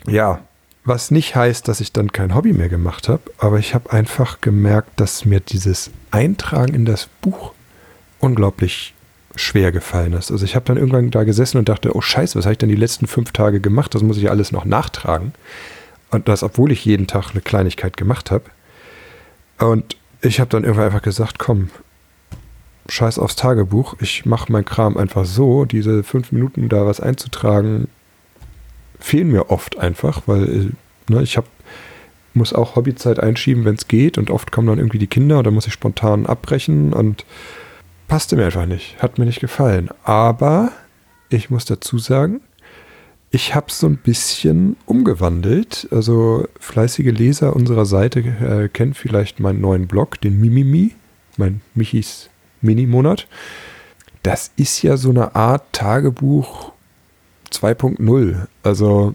Ja, 0.07 0.41
was 0.83 1.09
nicht 1.09 1.35
heißt, 1.35 1.67
dass 1.67 1.79
ich 1.79 1.93
dann 1.93 2.11
kein 2.11 2.35
Hobby 2.35 2.53
mehr 2.53 2.69
gemacht 2.69 3.09
habe, 3.09 3.23
aber 3.39 3.57
ich 3.57 3.73
habe 3.73 3.91
einfach 3.91 4.41
gemerkt, 4.41 4.99
dass 4.99 5.25
mir 5.25 5.39
dieses 5.39 5.89
Eintragen 6.11 6.75
in 6.75 6.85
das 6.85 7.07
Buch 7.21 7.53
unglaublich 8.19 8.93
schwer 9.35 9.71
gefallen 9.71 10.13
ist. 10.13 10.31
Also 10.31 10.45
ich 10.45 10.55
habe 10.55 10.65
dann 10.65 10.77
irgendwann 10.77 11.11
da 11.11 11.23
gesessen 11.23 11.57
und 11.57 11.69
dachte, 11.69 11.95
oh 11.95 12.01
scheiße, 12.01 12.37
was 12.37 12.45
habe 12.45 12.53
ich 12.53 12.59
denn 12.59 12.69
die 12.69 12.75
letzten 12.75 13.07
fünf 13.07 13.31
Tage 13.31 13.59
gemacht? 13.59 13.95
Das 13.95 14.03
muss 14.03 14.17
ich 14.17 14.29
alles 14.29 14.51
noch 14.51 14.65
nachtragen. 14.65 15.33
Und 16.11 16.27
das, 16.27 16.43
obwohl 16.43 16.71
ich 16.71 16.85
jeden 16.85 17.07
Tag 17.07 17.31
eine 17.31 17.41
Kleinigkeit 17.41 17.97
gemacht 17.97 18.31
habe. 18.31 18.45
Und 19.59 19.97
ich 20.21 20.39
habe 20.39 20.49
dann 20.49 20.63
irgendwann 20.63 20.85
einfach 20.85 21.01
gesagt, 21.01 21.39
komm, 21.39 21.69
scheiß 22.89 23.19
aufs 23.19 23.35
Tagebuch. 23.35 23.95
Ich 23.99 24.25
mache 24.25 24.51
meinen 24.51 24.65
Kram 24.65 24.97
einfach 24.97 25.25
so. 25.25 25.65
Diese 25.65 26.03
fünf 26.03 26.31
Minuten 26.31 26.69
da 26.69 26.85
was 26.85 26.99
einzutragen, 26.99 27.87
fehlen 28.99 29.31
mir 29.31 29.49
oft 29.51 29.77
einfach, 29.77 30.23
weil 30.25 30.71
ne, 31.09 31.21
ich 31.21 31.37
habe 31.37 31.47
muss 32.35 32.53
auch 32.53 32.75
Hobbyzeit 32.75 33.19
einschieben, 33.19 33.65
wenn 33.65 33.75
es 33.75 33.87
geht. 33.87 34.17
Und 34.17 34.29
oft 34.29 34.51
kommen 34.51 34.67
dann 34.67 34.77
irgendwie 34.77 34.99
die 34.99 35.07
Kinder 35.07 35.37
und 35.37 35.45
dann 35.45 35.53
muss 35.53 35.67
ich 35.67 35.73
spontan 35.73 36.25
abbrechen 36.25 36.93
und 36.93 37.25
passte 38.07 38.35
mir 38.35 38.45
einfach 38.45 38.65
nicht. 38.65 39.01
Hat 39.01 39.17
mir 39.17 39.25
nicht 39.25 39.39
gefallen. 39.39 39.89
Aber 40.03 40.71
ich 41.29 41.49
muss 41.49 41.65
dazu 41.65 41.97
sagen, 41.97 42.41
ich 43.35 43.53
habe 43.53 43.67
es 43.67 43.79
so 43.79 43.87
ein 43.87 43.97
bisschen 43.97 44.77
umgewandelt. 44.85 45.89
Also 45.91 46.47
fleißige 46.57 47.11
Leser 47.11 47.53
unserer 47.53 47.85
Seite 47.85 48.21
äh, 48.21 48.69
kennen 48.69 48.93
vielleicht 48.93 49.41
meinen 49.41 49.59
neuen 49.59 49.87
Blog, 49.87 50.21
den 50.21 50.39
Mimimi, 50.39 50.95
mein 51.35 51.59
Michis 51.73 52.29
Mini-Monat. 52.61 53.27
Das 54.23 54.51
ist 54.55 54.81
ja 54.81 54.95
so 54.95 55.09
eine 55.09 55.35
Art 55.35 55.63
Tagebuch 55.73 56.71
2.0. 57.51 58.47
Also 58.63 59.13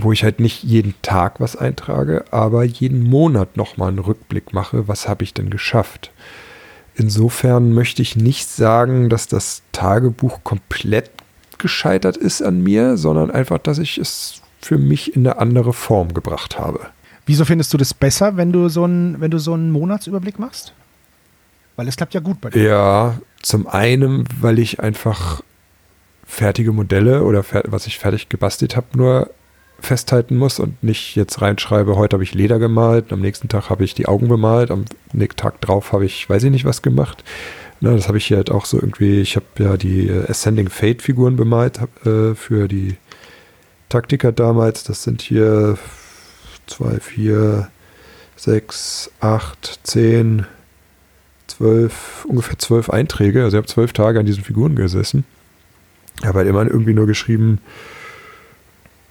wo 0.00 0.12
ich 0.12 0.22
halt 0.22 0.38
nicht 0.38 0.62
jeden 0.62 0.94
Tag 1.02 1.40
was 1.40 1.56
eintrage, 1.56 2.26
aber 2.30 2.62
jeden 2.62 3.02
Monat 3.02 3.56
nochmal 3.56 3.88
einen 3.88 3.98
Rückblick 3.98 4.52
mache, 4.52 4.86
was 4.88 5.08
habe 5.08 5.24
ich 5.24 5.34
denn 5.34 5.50
geschafft. 5.50 6.12
Insofern 6.94 7.72
möchte 7.72 8.02
ich 8.02 8.14
nicht 8.14 8.46
sagen, 8.46 9.08
dass 9.08 9.26
das 9.26 9.62
Tagebuch 9.72 10.44
komplett 10.44 11.10
gescheitert 11.58 12.16
ist 12.16 12.42
an 12.42 12.62
mir, 12.62 12.96
sondern 12.96 13.30
einfach, 13.30 13.58
dass 13.58 13.78
ich 13.78 13.98
es 13.98 14.42
für 14.60 14.78
mich 14.78 15.14
in 15.14 15.26
eine 15.26 15.38
andere 15.38 15.72
Form 15.72 16.14
gebracht 16.14 16.58
habe. 16.58 16.80
Wieso 17.26 17.44
findest 17.44 17.72
du 17.72 17.76
das 17.76 17.92
besser, 17.92 18.36
wenn 18.36 18.52
du 18.52 18.68
so 18.68 18.84
einen, 18.84 19.20
wenn 19.20 19.30
du 19.30 19.38
so 19.38 19.54
einen 19.54 19.70
Monatsüberblick 19.70 20.38
machst? 20.38 20.72
Weil 21.76 21.88
es 21.88 21.96
klappt 21.96 22.14
ja 22.14 22.20
gut 22.20 22.40
bei 22.40 22.50
dir. 22.50 22.62
Ja, 22.62 23.18
zum 23.42 23.66
einen, 23.66 24.24
weil 24.40 24.58
ich 24.58 24.80
einfach 24.80 25.42
fertige 26.24 26.72
Modelle 26.72 27.22
oder 27.22 27.44
was 27.64 27.86
ich 27.86 27.98
fertig 27.98 28.28
gebastelt 28.28 28.76
habe, 28.76 28.86
nur 28.96 29.30
festhalten 29.78 30.36
muss 30.36 30.58
und 30.58 30.82
nicht 30.82 31.16
jetzt 31.16 31.42
reinschreibe, 31.42 31.96
heute 31.96 32.14
habe 32.14 32.24
ich 32.24 32.34
Leder 32.34 32.58
gemalt, 32.58 33.12
am 33.12 33.20
nächsten 33.20 33.48
Tag 33.48 33.68
habe 33.70 33.84
ich 33.84 33.94
die 33.94 34.06
Augen 34.06 34.28
bemalt, 34.28 34.70
am 34.70 34.86
nächsten 35.12 35.38
Tag 35.38 35.60
drauf 35.60 35.92
habe 35.92 36.06
ich, 36.06 36.28
weiß 36.28 36.44
ich 36.44 36.50
nicht 36.50 36.64
was 36.64 36.82
gemacht, 36.82 37.22
na, 37.80 37.92
das 37.92 38.08
habe 38.08 38.18
ich 38.18 38.26
hier 38.26 38.38
halt 38.38 38.50
auch 38.50 38.64
so 38.64 38.78
irgendwie, 38.78 39.20
ich 39.20 39.36
habe 39.36 39.46
ja 39.58 39.76
die 39.76 40.08
äh, 40.08 40.30
Ascending 40.30 40.70
Fate 40.70 41.02
Figuren 41.02 41.36
bemalt 41.36 41.80
äh, 42.04 42.34
für 42.34 42.68
die 42.68 42.96
Taktiker 43.88 44.32
damals. 44.32 44.84
Das 44.84 45.02
sind 45.02 45.20
hier 45.20 45.78
2, 46.66 47.00
4, 47.00 47.68
6, 48.36 49.10
8, 49.20 49.80
10, 49.82 50.46
12, 51.48 52.26
ungefähr 52.28 52.58
12 52.58 52.90
Einträge. 52.90 53.44
Also 53.44 53.56
ich 53.56 53.62
habe 53.62 53.72
zwölf 53.72 53.92
Tage 53.92 54.20
an 54.20 54.26
diesen 54.26 54.42
Figuren 54.42 54.74
gesessen. 54.74 55.24
Ich 56.20 56.26
habe 56.26 56.38
halt 56.38 56.48
immer 56.48 56.66
irgendwie 56.66 56.94
nur 56.94 57.06
geschrieben, 57.06 57.60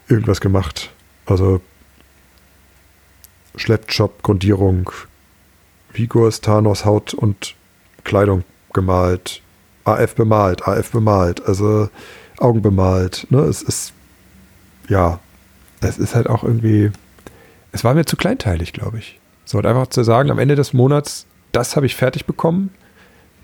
irgendwas 0.08 0.42
gemacht. 0.42 0.92
Also 1.28 1.62
Schleppjob, 3.56 4.24
Grundierung, 4.24 4.90
Vigors, 5.94 6.42
Thanos, 6.42 6.84
Haut 6.84 7.14
und 7.14 7.56
Kleidung 8.04 8.44
gemalt, 8.76 9.42
AF 9.86 10.14
bemalt, 10.14 10.68
AF 10.68 10.92
bemalt, 10.92 11.44
also 11.48 11.90
Augen 12.38 12.62
bemalt. 12.62 13.26
Ne? 13.32 13.40
Es 13.40 13.64
ist, 13.64 13.94
ja, 14.88 15.20
es 15.82 15.98
ist 15.98 16.14
halt 16.14 16.28
auch 16.28 16.44
irgendwie, 16.44 16.92
es 17.72 17.84
war 17.84 17.96
mir 17.96 18.06
zu 18.06 18.18
kleinteilig, 18.18 18.74
glaube 18.74 19.00
ich. 19.00 19.20
So, 19.46 19.58
und 19.58 19.66
einfach 19.66 19.88
zu 19.88 20.04
sagen, 20.04 20.30
am 20.30 20.40
Ende 20.40 20.56
des 20.56 20.74
Monats, 20.74 21.26
das 21.52 21.76
habe 21.76 21.86
ich 21.86 21.96
fertig 21.96 22.26
bekommen, 22.26 22.70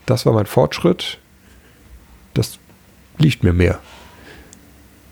das 0.06 0.26
war 0.26 0.32
mein 0.32 0.46
Fortschritt, 0.46 1.18
das 2.34 2.58
liegt 3.18 3.42
mir 3.42 3.52
mehr. 3.52 3.78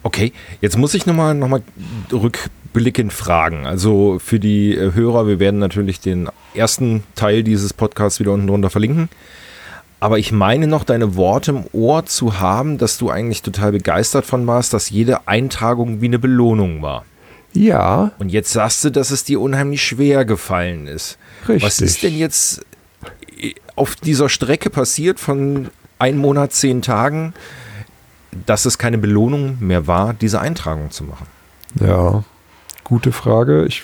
Okay, 0.02 0.32
jetzt 0.60 0.78
muss 0.78 0.94
ich 0.94 1.06
nochmal 1.06 1.34
noch 1.34 1.48
mal 1.48 1.62
rückblickend 2.10 3.12
fragen. 3.12 3.66
Also 3.66 4.18
für 4.18 4.40
die 4.40 4.74
Hörer, 4.76 5.26
wir 5.26 5.38
werden 5.38 5.60
natürlich 5.60 6.00
den 6.00 6.28
ersten 6.54 7.04
Teil 7.14 7.42
dieses 7.42 7.72
Podcasts 7.72 8.18
wieder 8.18 8.32
unten 8.32 8.46
drunter 8.46 8.70
verlinken. 8.70 9.10
Aber 10.00 10.18
ich 10.18 10.32
meine 10.32 10.66
noch 10.66 10.84
deine 10.84 11.14
Worte 11.14 11.50
im 11.50 11.64
Ohr 11.72 12.06
zu 12.06 12.40
haben, 12.40 12.78
dass 12.78 12.96
du 12.96 13.10
eigentlich 13.10 13.42
total 13.42 13.72
begeistert 13.72 14.24
von 14.24 14.46
warst, 14.46 14.72
dass 14.72 14.88
jede 14.88 15.28
Eintragung 15.28 16.00
wie 16.00 16.06
eine 16.06 16.18
Belohnung 16.18 16.80
war. 16.80 17.04
Ja. 17.52 18.12
Und 18.18 18.30
jetzt 18.30 18.50
sagst 18.52 18.82
du, 18.84 18.90
dass 18.90 19.10
es 19.10 19.24
dir 19.24 19.40
unheimlich 19.40 19.82
schwer 19.82 20.24
gefallen 20.24 20.86
ist. 20.86 21.18
Richtig. 21.46 21.62
Was 21.62 21.80
ist 21.80 22.02
denn 22.02 22.16
jetzt 22.16 22.64
äh, 23.38 23.52
auf 23.76 23.94
dieser 23.94 24.30
Strecke 24.30 24.70
passiert 24.70 25.20
von 25.20 25.68
ein 25.98 26.16
Monat, 26.16 26.52
zehn 26.52 26.80
Tagen, 26.80 27.34
dass 28.46 28.64
es 28.64 28.78
keine 28.78 28.96
Belohnung 28.96 29.58
mehr 29.60 29.86
war, 29.86 30.14
diese 30.14 30.40
Eintragung 30.40 30.90
zu 30.90 31.04
machen? 31.04 31.26
Ja, 31.78 32.24
gute 32.84 33.12
Frage. 33.12 33.66
Ich, 33.66 33.82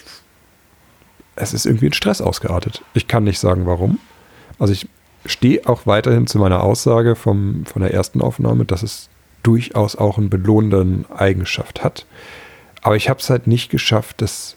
es 1.35 1.53
ist 1.53 1.67
irgendwie 1.67 1.87
in 1.87 1.93
Stress 1.93 2.23
ausgeartet. 2.23 2.83
Ich 2.95 3.07
kann 3.07 3.25
nicht 3.25 3.39
sagen, 3.39 3.67
warum. 3.67 3.99
Also 4.59 4.73
ich 4.73 4.89
stehe 5.27 5.67
auch 5.67 5.87
weiterhin 5.87 6.27
zu 6.27 6.39
meiner 6.39 6.63
Aussage 6.63 7.17
vom, 7.17 7.65
von 7.67 7.83
der 7.83 7.93
ersten 7.93 8.21
Aufnahme, 8.21 8.65
dass 8.65 8.83
es 8.83 9.09
durchaus 9.43 9.97
auch 9.97 10.19
eine 10.19 10.29
belohnende 10.29 11.05
Eigenschaft 11.15 11.85
hat. 11.85 12.07
Aber 12.83 12.97
ich 12.97 13.09
habe 13.09 13.21
es 13.21 13.31
halt 13.31 13.47
nicht 13.47 13.71
geschafft, 13.71 14.21
das 14.21 14.57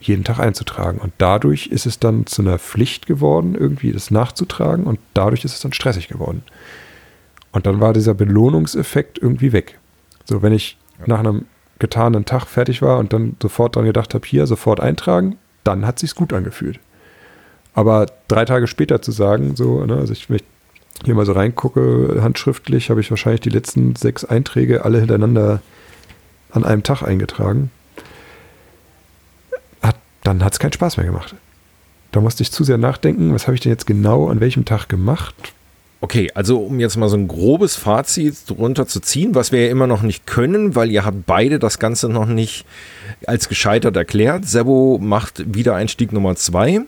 jeden 0.00 0.24
Tag 0.24 0.38
einzutragen. 0.38 0.98
Und 0.98 1.12
dadurch 1.18 1.68
ist 1.68 1.86
es 1.86 1.98
dann 1.98 2.26
zu 2.26 2.42
einer 2.42 2.58
Pflicht 2.58 3.06
geworden, 3.06 3.54
irgendwie 3.54 3.92
das 3.92 4.10
nachzutragen. 4.10 4.84
Und 4.84 4.98
dadurch 5.14 5.44
ist 5.44 5.54
es 5.54 5.60
dann 5.60 5.72
stressig 5.72 6.08
geworden. 6.08 6.42
Und 7.52 7.66
dann 7.66 7.80
war 7.80 7.92
dieser 7.92 8.14
Belohnungseffekt 8.14 9.18
irgendwie 9.18 9.52
weg. 9.52 9.78
So, 10.24 10.42
wenn 10.42 10.52
ich 10.52 10.78
nach 11.06 11.20
einem 11.20 11.46
getanen 11.78 12.24
Tag 12.24 12.46
fertig 12.46 12.80
war 12.82 12.98
und 12.98 13.12
dann 13.12 13.36
sofort 13.40 13.76
dran 13.76 13.84
gedacht 13.84 14.14
habe, 14.14 14.26
hier 14.26 14.46
sofort 14.46 14.80
eintragen, 14.80 15.36
dann 15.64 15.86
hat 15.86 15.98
sich's 15.98 16.14
gut 16.14 16.32
angefühlt. 16.32 16.80
Aber 17.74 18.06
drei 18.28 18.44
Tage 18.44 18.66
später 18.66 19.00
zu 19.00 19.12
sagen, 19.12 19.56
so, 19.56 19.84
ne, 19.84 19.96
also 19.96 20.12
ich, 20.12 20.28
wenn 20.28 20.36
ich 20.36 20.44
hier 21.04 21.14
mal 21.14 21.26
so 21.26 21.32
reingucke, 21.32 22.18
handschriftlich, 22.20 22.90
habe 22.90 23.00
ich 23.00 23.10
wahrscheinlich 23.10 23.40
die 23.40 23.50
letzten 23.50 23.96
sechs 23.96 24.24
Einträge 24.24 24.84
alle 24.84 24.98
hintereinander 24.98 25.62
an 26.50 26.64
einem 26.64 26.82
Tag 26.82 27.02
eingetragen. 27.02 27.70
Hat, 29.82 29.96
dann 30.22 30.44
hat 30.44 30.52
es 30.52 30.58
keinen 30.58 30.72
Spaß 30.72 30.98
mehr 30.98 31.06
gemacht. 31.06 31.34
Da 32.12 32.20
musste 32.20 32.42
ich 32.42 32.52
zu 32.52 32.62
sehr 32.62 32.78
nachdenken, 32.78 33.32
was 33.32 33.46
habe 33.46 33.54
ich 33.54 33.62
denn 33.62 33.72
jetzt 33.72 33.86
genau 33.86 34.28
an 34.28 34.40
welchem 34.40 34.66
Tag 34.66 34.88
gemacht? 34.88 35.34
Okay, 36.02 36.30
also 36.34 36.58
um 36.58 36.80
jetzt 36.80 36.96
mal 36.96 37.08
so 37.08 37.16
ein 37.16 37.28
grobes 37.28 37.76
Fazit 37.76 38.50
drunter 38.50 38.86
zu 38.86 39.00
ziehen, 39.00 39.34
was 39.34 39.52
wir 39.52 39.64
ja 39.64 39.70
immer 39.70 39.86
noch 39.86 40.02
nicht 40.02 40.26
können, 40.26 40.74
weil 40.74 40.90
ihr 40.90 41.04
habt 41.04 41.26
beide 41.26 41.58
das 41.58 41.78
Ganze 41.78 42.08
noch 42.08 42.26
nicht 42.26 42.66
als 43.26 43.48
gescheitert 43.48 43.96
erklärt. 43.96 44.44
Sebo 44.44 44.98
macht 45.00 45.54
Wiedereinstieg 45.54 46.12
Nummer 46.12 46.34
zwei. 46.34 46.80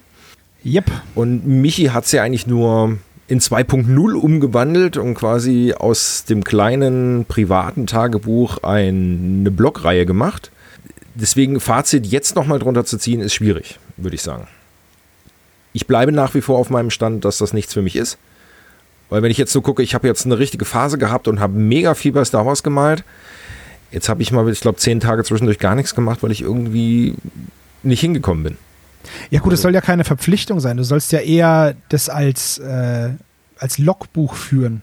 Yep. 0.64 0.90
Und 1.14 1.46
Michi 1.46 1.86
hat 1.86 2.04
es 2.04 2.12
ja 2.12 2.22
eigentlich 2.22 2.46
nur 2.46 2.98
in 3.26 3.40
2.0 3.40 4.12
umgewandelt 4.14 4.96
und 4.96 5.14
quasi 5.14 5.74
aus 5.76 6.24
dem 6.24 6.44
kleinen 6.44 7.24
privaten 7.26 7.86
Tagebuch 7.86 8.58
eine 8.62 9.50
Blogreihe 9.50 10.06
gemacht. 10.06 10.50
Deswegen 11.14 11.60
Fazit 11.60 12.06
jetzt 12.06 12.34
nochmal 12.34 12.58
drunter 12.58 12.84
zu 12.84 12.98
ziehen, 12.98 13.20
ist 13.20 13.34
schwierig, 13.34 13.78
würde 13.96 14.16
ich 14.16 14.22
sagen. 14.22 14.46
Ich 15.72 15.86
bleibe 15.86 16.12
nach 16.12 16.34
wie 16.34 16.40
vor 16.40 16.58
auf 16.58 16.70
meinem 16.70 16.90
Stand, 16.90 17.24
dass 17.24 17.38
das 17.38 17.52
nichts 17.52 17.72
für 17.72 17.82
mich 17.82 17.96
ist. 17.96 18.18
Weil 19.10 19.22
wenn 19.22 19.30
ich 19.30 19.38
jetzt 19.38 19.52
so 19.52 19.60
gucke, 19.60 19.82
ich 19.82 19.94
habe 19.94 20.08
jetzt 20.08 20.24
eine 20.24 20.38
richtige 20.38 20.64
Phase 20.64 20.98
gehabt 20.98 21.28
und 21.28 21.40
habe 21.40 21.54
mega 21.54 21.94
viel 21.94 22.12
bei 22.12 22.24
Star 22.24 22.46
Wars 22.46 22.62
gemalt. 22.62 23.04
Jetzt 23.90 24.08
habe 24.08 24.22
ich 24.22 24.32
mal, 24.32 24.48
ich 24.48 24.60
glaube, 24.60 24.78
zehn 24.78 24.98
Tage 24.98 25.24
zwischendurch 25.24 25.58
gar 25.58 25.74
nichts 25.74 25.94
gemacht, 25.94 26.22
weil 26.22 26.32
ich 26.32 26.42
irgendwie 26.42 27.14
nicht 27.82 28.00
hingekommen 28.00 28.44
bin. 28.44 28.56
Ja 29.30 29.40
gut, 29.40 29.52
es 29.52 29.62
soll 29.62 29.74
ja 29.74 29.80
keine 29.80 30.04
Verpflichtung 30.04 30.60
sein. 30.60 30.76
Du 30.76 30.84
sollst 30.84 31.12
ja 31.12 31.20
eher 31.20 31.74
das 31.88 32.08
als, 32.08 32.58
äh, 32.58 33.10
als 33.58 33.78
Logbuch 33.78 34.34
führen. 34.34 34.82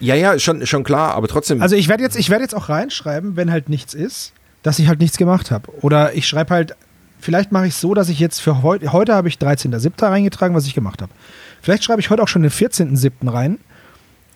Ja, 0.00 0.14
ja, 0.14 0.38
schon, 0.38 0.66
schon 0.66 0.82
klar, 0.84 1.14
aber 1.14 1.28
trotzdem. 1.28 1.62
Also 1.62 1.76
ich 1.76 1.88
werde 1.88 2.02
jetzt, 2.02 2.16
werd 2.28 2.40
jetzt 2.40 2.54
auch 2.54 2.68
reinschreiben, 2.68 3.36
wenn 3.36 3.50
halt 3.52 3.68
nichts 3.68 3.94
ist, 3.94 4.32
dass 4.62 4.78
ich 4.78 4.88
halt 4.88 5.00
nichts 5.00 5.16
gemacht 5.16 5.50
habe. 5.50 5.70
Oder 5.80 6.14
ich 6.14 6.26
schreibe 6.26 6.52
halt, 6.54 6.74
vielleicht 7.20 7.52
mache 7.52 7.66
ich 7.68 7.74
es 7.74 7.80
so, 7.80 7.94
dass 7.94 8.08
ich 8.08 8.18
jetzt 8.18 8.40
für 8.40 8.62
heute, 8.62 8.92
heute 8.92 9.14
habe 9.14 9.28
ich 9.28 9.36
13.07. 9.36 10.02
reingetragen, 10.02 10.56
was 10.56 10.66
ich 10.66 10.74
gemacht 10.74 11.02
habe. 11.02 11.12
Vielleicht 11.60 11.84
schreibe 11.84 12.00
ich 12.00 12.10
heute 12.10 12.22
auch 12.22 12.28
schon 12.28 12.42
den 12.42 12.50
14.07. 12.50 13.32
rein. 13.32 13.58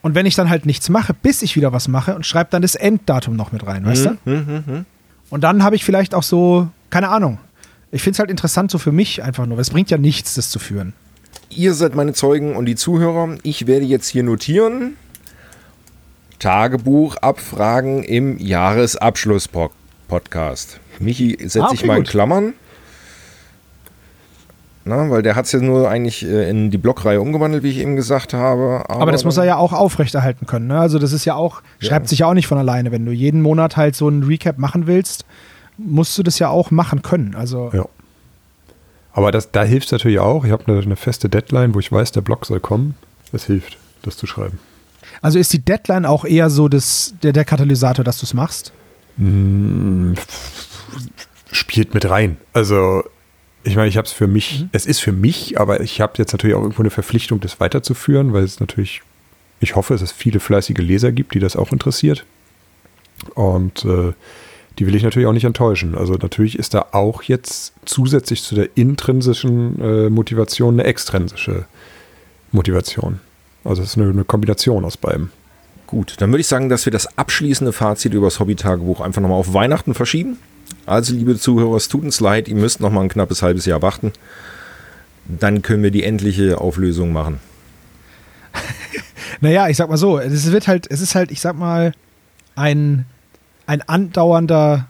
Und 0.01 0.15
wenn 0.15 0.25
ich 0.25 0.35
dann 0.35 0.49
halt 0.49 0.65
nichts 0.65 0.87
mache, 0.87 1.13
bis 1.13 1.41
ich 1.41 1.57
wieder 1.57 1.73
was 1.73 1.89
mache 1.89 2.15
und 2.15 2.25
schreibe 2.25 2.49
dann 2.51 2.61
das 2.61 2.75
Enddatum 2.75 3.35
noch 3.35 3.51
mit 3.51 3.65
rein, 3.67 3.85
weißt 3.85 4.05
Hm, 4.05 4.17
du? 4.23 4.31
hm, 4.31 4.47
hm, 4.47 4.65
hm. 4.65 4.85
Und 5.29 5.43
dann 5.43 5.63
habe 5.63 5.75
ich 5.75 5.83
vielleicht 5.83 6.15
auch 6.15 6.23
so, 6.23 6.69
keine 6.89 7.09
Ahnung. 7.09 7.39
Ich 7.97 8.03
finde 8.03 8.13
es 8.15 8.19
halt 8.19 8.29
interessant 8.29 8.69
so 8.69 8.77
für 8.77 8.91
mich 8.91 9.23
einfach 9.23 9.47
nur, 9.47 9.57
weil 9.57 9.63
es 9.63 9.71
bringt 9.71 9.89
ja 9.89 9.97
nichts, 9.97 10.35
das 10.35 10.51
zu 10.51 10.59
führen. 10.59 10.93
Ihr 11.49 11.73
seid 11.73 11.95
meine 11.95 12.13
Zeugen 12.13 12.55
und 12.55 12.65
die 12.67 12.75
Zuhörer. 12.75 13.37
Ich 13.41 13.65
werde 13.65 13.87
jetzt 13.87 14.07
hier 14.07 14.21
notieren. 14.21 14.97
Tagebuch 16.37 17.15
abfragen 17.17 18.03
im 18.03 18.37
Jahresabschluss-Podcast. 18.37 20.79
Michi 20.99 21.37
setzt 21.41 21.57
Ah, 21.57 21.69
okay, 21.71 21.87
mal 21.87 21.97
in. 21.97 22.03
Klammern. 22.03 22.53
Na, 24.85 25.09
weil 25.09 25.23
der 25.23 25.35
hat 25.35 25.45
es 25.45 25.53
ja 25.53 25.59
nur 25.59 25.89
eigentlich 25.89 26.23
äh, 26.23 26.51
in 26.51 26.69
die 26.69 26.77
Blogreihe 26.77 27.19
umgewandelt, 27.19 27.63
wie 27.63 27.71
ich 27.71 27.79
eben 27.79 27.95
gesagt 27.95 28.35
habe. 28.35 28.83
Aber, 28.87 29.11
das 29.11 29.25
muss 29.25 29.37
er 29.37 29.45
ja 29.45 29.57
auch 29.57 29.73
aufrechterhalten 29.73 30.45
können. 30.45 30.67
Ne? 30.67 30.79
Also 30.79 30.99
das 30.99 31.13
ist 31.13 31.25
ja 31.25 31.33
auch, 31.33 31.63
Ja. 31.79 31.87
schreibt 31.89 32.09
sich 32.09 32.19
ja 32.19 32.27
auch 32.27 32.35
nicht 32.35 32.45
von 32.45 32.59
alleine. 32.59 32.91
Wenn 32.91 33.07
du 33.07 33.11
jeden 33.11 33.41
Monat 33.41 33.75
halt 33.75 33.95
so 33.95 34.07
ein 34.07 34.21
Recap 34.21 34.59
machen 34.59 34.85
willst, 34.85 35.25
musst 35.77 36.17
du 36.17 36.23
das 36.23 36.39
ja 36.39 36.49
auch 36.49 36.71
machen 36.71 37.01
können. 37.01 37.35
Also 37.35 37.71
Ja. 37.73 37.85
Aber 39.13 39.31
das, 39.31 39.51
da 39.51 39.63
hilft 39.63 39.87
es 39.87 39.91
natürlich 39.91 40.19
auch. 40.19 40.45
Ich 40.45 40.51
habe 40.51 40.63
eine, 40.67 40.79
eine 40.79 40.95
feste 40.95 41.27
Deadline, 41.27 41.73
wo 41.73 41.79
ich 41.79 41.91
weiß, 41.91 42.11
der 42.11 42.21
Blog 42.21 42.45
soll 42.45 42.59
kommen. 42.59 42.93
Es 43.33 43.45
hilft, 43.45 43.77
das 44.03 44.15
zu 44.15 44.27
schreiben. 44.27 44.59
Also 45.23 45.39
ist 45.39 45.51
die 45.53 45.59
Deadline 45.59 46.05
auch 46.05 46.23
eher 46.23 46.51
so 46.51 46.67
das, 46.67 47.15
der, 47.23 47.33
der 47.33 47.43
Katalysator, 47.43 48.05
dass 48.05 48.19
du 48.19 48.25
es 48.25 48.35
machst? 48.35 48.71
Mm, 49.17 50.13
Spielt 51.51 51.95
mit 51.95 52.07
rein. 52.07 52.37
Also, 52.53 53.03
ich 53.63 53.75
meine, 53.75 53.87
ich 53.87 53.97
habe 53.97 54.05
es 54.05 54.13
für 54.13 54.27
mich, 54.27 54.67
es 54.71 54.85
ist 54.85 54.99
für 54.99 55.11
mich, 55.13 55.59
aber 55.59 55.81
ich 55.81 55.99
habe 55.99 56.13
jetzt 56.17 56.33
natürlich 56.33 56.55
auch 56.55 56.61
irgendwo 56.61 56.83
eine 56.83 56.91
Verpflichtung, 56.91 57.39
das 57.39 57.59
weiterzuführen, 57.59 58.33
weil 58.33 58.43
es 58.43 58.59
natürlich, 58.59 59.01
ich 59.59 59.75
hoffe, 59.75 59.93
dass 59.93 60.03
es 60.03 60.11
viele 60.11 60.39
fleißige 60.39 60.77
Leser 60.77 61.11
gibt, 61.11 61.33
die 61.33 61.39
das 61.39 61.55
auch 61.55 61.71
interessiert. 61.71 62.25
Und 63.33 63.83
äh, 63.85 64.13
die 64.79 64.87
will 64.87 64.95
ich 64.95 65.03
natürlich 65.03 65.27
auch 65.27 65.33
nicht 65.33 65.45
enttäuschen. 65.45 65.95
Also 65.95 66.13
natürlich 66.13 66.57
ist 66.57 66.73
da 66.73 66.87
auch 66.91 67.23
jetzt 67.23 67.73
zusätzlich 67.85 68.43
zu 68.43 68.55
der 68.55 68.69
intrinsischen 68.75 69.81
äh, 69.81 70.09
Motivation 70.09 70.75
eine 70.75 70.83
extrinsische 70.83 71.65
Motivation. 72.51 73.19
Also 73.63 73.81
es 73.81 73.89
ist 73.89 73.97
eine, 73.97 74.09
eine 74.09 74.23
Kombination 74.23 74.85
aus 74.85 74.97
beidem. 74.97 75.31
Gut, 75.87 76.15
dann 76.19 76.31
würde 76.31 76.41
ich 76.41 76.47
sagen, 76.47 76.69
dass 76.69 76.85
wir 76.85 76.91
das 76.91 77.17
abschließende 77.17 77.71
Fazit 77.71 78.13
über 78.13 78.27
das 78.27 78.39
Hobby-Tagebuch 78.39 78.99
einfach 78.99 79.21
nochmal 79.21 79.39
auf 79.39 79.53
Weihnachten 79.53 79.93
verschieben. 79.93 80.37
Also, 80.85 81.13
liebe 81.13 81.37
Zuhörer, 81.37 81.77
es 81.77 81.87
tut 81.87 82.03
uns 82.03 82.19
leid, 82.19 82.49
ihr 82.49 82.55
müsst 82.55 82.81
nochmal 82.81 83.03
ein 83.03 83.09
knappes 83.09 83.41
halbes 83.41 83.65
Jahr 83.65 83.81
warten. 83.81 84.11
Dann 85.25 85.61
können 85.61 85.83
wir 85.83 85.91
die 85.91 86.03
endliche 86.03 86.59
Auflösung 86.59 87.11
machen. 87.13 87.39
Naja, 89.39 89.67
ich 89.67 89.77
sag 89.77 89.87
mal 89.87 89.97
so, 89.97 90.17
es 90.17 90.51
wird 90.51 90.67
halt, 90.67 90.89
es 90.89 90.99
ist 90.99 91.13
halt, 91.13 91.31
ich 91.31 91.41
sag 91.41 91.55
mal, 91.55 91.91
ein, 92.55 93.05
ein 93.67 93.81
andauernder 93.83 94.87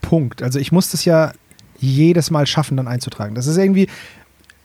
Punkt. 0.00 0.42
Also 0.42 0.58
ich 0.58 0.70
muss 0.70 0.90
das 0.90 1.04
ja 1.04 1.32
jedes 1.78 2.30
Mal 2.30 2.46
schaffen, 2.46 2.76
dann 2.76 2.86
einzutragen. 2.86 3.34
Das 3.34 3.46
ist 3.46 3.56
irgendwie, 3.56 3.88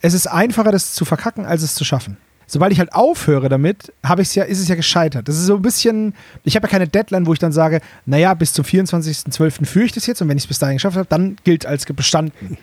es 0.00 0.14
ist 0.14 0.26
einfacher, 0.28 0.70
das 0.70 0.92
zu 0.92 1.04
verkacken, 1.04 1.44
als 1.44 1.62
es 1.62 1.74
zu 1.74 1.84
schaffen. 1.84 2.16
Sobald 2.46 2.72
ich 2.72 2.78
halt 2.78 2.94
aufhöre 2.94 3.50
damit, 3.50 3.92
habe 4.02 4.22
ich 4.22 4.34
ja, 4.34 4.44
ist 4.44 4.58
es 4.58 4.68
ja 4.68 4.74
gescheitert. 4.74 5.28
Das 5.28 5.36
ist 5.36 5.46
so 5.46 5.56
ein 5.56 5.62
bisschen, 5.62 6.14
ich 6.44 6.56
habe 6.56 6.66
ja 6.66 6.70
keine 6.70 6.88
Deadline, 6.88 7.26
wo 7.26 7.32
ich 7.32 7.38
dann 7.38 7.52
sage, 7.52 7.80
naja, 8.06 8.32
bis 8.32 8.54
zum 8.54 8.64
24.12. 8.64 9.66
führe 9.66 9.84
ich 9.84 9.92
das 9.92 10.06
jetzt 10.06 10.22
und 10.22 10.28
wenn 10.28 10.38
ich 10.38 10.44
es 10.44 10.48
bis 10.48 10.58
dahin 10.58 10.76
geschafft 10.76 10.96
habe, 10.96 11.08
dann 11.08 11.36
gilt 11.44 11.66
als 11.66 11.84
bestanden. 11.84 12.56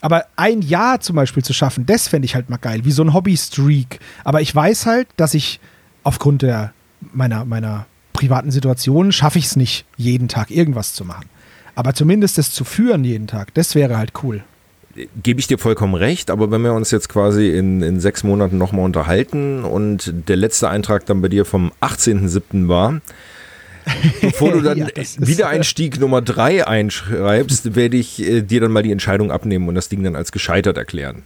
Aber 0.00 0.24
ein 0.36 0.62
Jahr 0.62 1.00
zum 1.00 1.16
Beispiel 1.16 1.44
zu 1.44 1.52
schaffen, 1.52 1.84
das 1.84 2.08
fände 2.08 2.24
ich 2.24 2.34
halt 2.34 2.48
mal 2.48 2.56
geil, 2.56 2.84
wie 2.84 2.92
so 2.92 3.02
ein 3.02 3.12
Hobby-Streak. 3.12 4.00
Aber 4.24 4.40
ich 4.40 4.54
weiß 4.54 4.86
halt, 4.86 5.08
dass 5.18 5.34
ich 5.34 5.60
aufgrund 6.02 6.40
der, 6.40 6.72
meiner, 7.12 7.44
meiner 7.44 7.84
privaten 8.20 8.50
Situation 8.50 9.12
schaffe 9.12 9.38
ich 9.38 9.46
es 9.46 9.56
nicht, 9.56 9.86
jeden 9.96 10.28
Tag 10.28 10.50
irgendwas 10.50 10.92
zu 10.92 11.06
machen. 11.06 11.24
Aber 11.74 11.94
zumindest 11.94 12.36
das 12.36 12.50
zu 12.50 12.64
führen 12.64 13.02
jeden 13.02 13.26
Tag, 13.26 13.54
das 13.54 13.74
wäre 13.74 13.96
halt 13.96 14.12
cool. 14.22 14.42
gebe 15.22 15.40
ich 15.40 15.46
dir 15.46 15.56
vollkommen 15.56 15.94
recht, 15.94 16.30
aber 16.30 16.50
wenn 16.50 16.60
wir 16.60 16.74
uns 16.74 16.90
jetzt 16.90 17.08
quasi 17.08 17.48
in, 17.48 17.80
in 17.80 17.98
sechs 17.98 18.22
Monaten 18.22 18.58
nochmal 18.58 18.84
unterhalten 18.84 19.64
und 19.64 20.12
der 20.28 20.36
letzte 20.36 20.68
Eintrag 20.68 21.06
dann 21.06 21.22
bei 21.22 21.28
dir 21.28 21.46
vom 21.46 21.72
18.07. 21.80 22.68
war, 22.68 23.00
bevor 24.20 24.52
du 24.52 24.60
dann 24.60 24.76
ja, 24.76 24.88
Wiedereinstieg 25.16 25.98
Nummer 25.98 26.20
drei 26.20 26.66
einschreibst, 26.66 27.74
werde 27.74 27.96
ich 27.96 28.20
äh, 28.20 28.42
dir 28.42 28.60
dann 28.60 28.70
mal 28.70 28.82
die 28.82 28.92
Entscheidung 28.92 29.32
abnehmen 29.32 29.66
und 29.66 29.74
das 29.74 29.88
Ding 29.88 30.02
dann 30.02 30.14
als 30.14 30.30
gescheitert 30.30 30.76
erklären. 30.76 31.22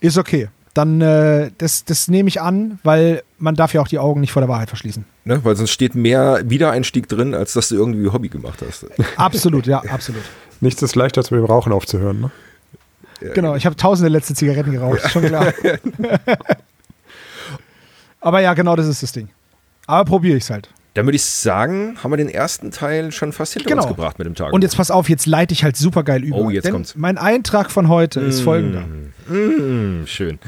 Ist 0.00 0.18
okay. 0.18 0.50
Dann, 0.72 1.00
äh, 1.00 1.50
das, 1.58 1.84
das 1.84 2.06
nehme 2.06 2.28
ich 2.28 2.40
an, 2.40 2.78
weil 2.84 3.24
man 3.40 3.54
darf 3.54 3.74
ja 3.74 3.80
auch 3.80 3.88
die 3.88 3.98
Augen 3.98 4.20
nicht 4.20 4.32
vor 4.32 4.42
der 4.42 4.48
Wahrheit 4.48 4.68
verschließen. 4.68 5.04
Ne? 5.24 5.44
Weil 5.44 5.56
sonst 5.56 5.70
steht 5.70 5.94
mehr 5.94 6.42
Wiedereinstieg 6.44 7.08
drin, 7.08 7.34
als 7.34 7.54
dass 7.54 7.70
du 7.70 7.74
irgendwie 7.74 8.08
Hobby 8.08 8.28
gemacht 8.28 8.62
hast. 8.66 8.86
absolut, 9.16 9.66
ja, 9.66 9.80
absolut. 9.80 10.22
Nichts 10.60 10.82
ist 10.82 10.94
leichter, 10.94 11.20
als 11.20 11.30
mit 11.30 11.40
dem 11.40 11.46
Rauchen 11.46 11.72
aufzuhören, 11.72 12.20
ne? 12.20 12.30
Genau, 13.34 13.54
ich 13.54 13.66
habe 13.66 13.76
tausende 13.76 14.08
letzte 14.08 14.34
Zigaretten 14.34 14.72
geraucht, 14.72 15.10
schon 15.10 15.24
klar. 15.24 15.52
Aber 18.20 18.40
ja, 18.40 18.54
genau 18.54 18.76
das 18.76 18.86
ist 18.86 19.02
das 19.02 19.12
Ding. 19.12 19.28
Aber 19.86 20.06
probiere 20.06 20.38
ich 20.38 20.44
es 20.44 20.50
halt. 20.50 20.70
Dann 20.94 21.06
würde 21.06 21.16
ich 21.16 21.24
sagen, 21.24 21.98
haben 22.02 22.12
wir 22.12 22.16
den 22.16 22.30
ersten 22.30 22.70
Teil 22.70 23.12
schon 23.12 23.32
fast 23.32 23.52
hinter 23.52 23.68
genau. 23.68 23.82
uns 23.82 23.90
gebracht 23.90 24.18
mit 24.18 24.26
dem 24.26 24.34
Tag. 24.34 24.54
Und 24.54 24.62
jetzt 24.62 24.76
pass 24.76 24.90
auf, 24.90 25.10
jetzt 25.10 25.26
leite 25.26 25.52
ich 25.52 25.64
halt 25.64 25.76
super 25.76 26.02
geil 26.02 26.24
über. 26.24 26.38
Oh, 26.38 26.50
jetzt 26.50 26.64
Denn 26.64 26.72
kommt's. 26.72 26.96
Mein 26.96 27.18
Eintrag 27.18 27.70
von 27.70 27.88
heute 27.88 28.20
mmh, 28.20 28.28
ist 28.28 28.40
folgender. 28.40 28.84
Mmh, 29.28 30.06
schön. 30.06 30.38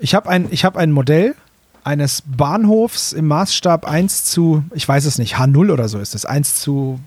Ich 0.00 0.16
habe 0.16 0.28
ein, 0.28 0.48
hab 0.50 0.76
ein 0.76 0.90
Modell 0.90 1.36
eines 1.84 2.22
Bahnhofs 2.26 3.12
im 3.12 3.26
Maßstab 3.26 3.86
1 3.86 4.24
zu, 4.24 4.64
ich 4.74 4.86
weiß 4.86 5.04
es 5.04 5.18
nicht, 5.18 5.36
H0 5.36 5.72
oder 5.72 5.88
so 5.88 5.98
ist 5.98 6.14
es. 6.14 6.24
1 6.24 6.60
zu, 6.60 7.00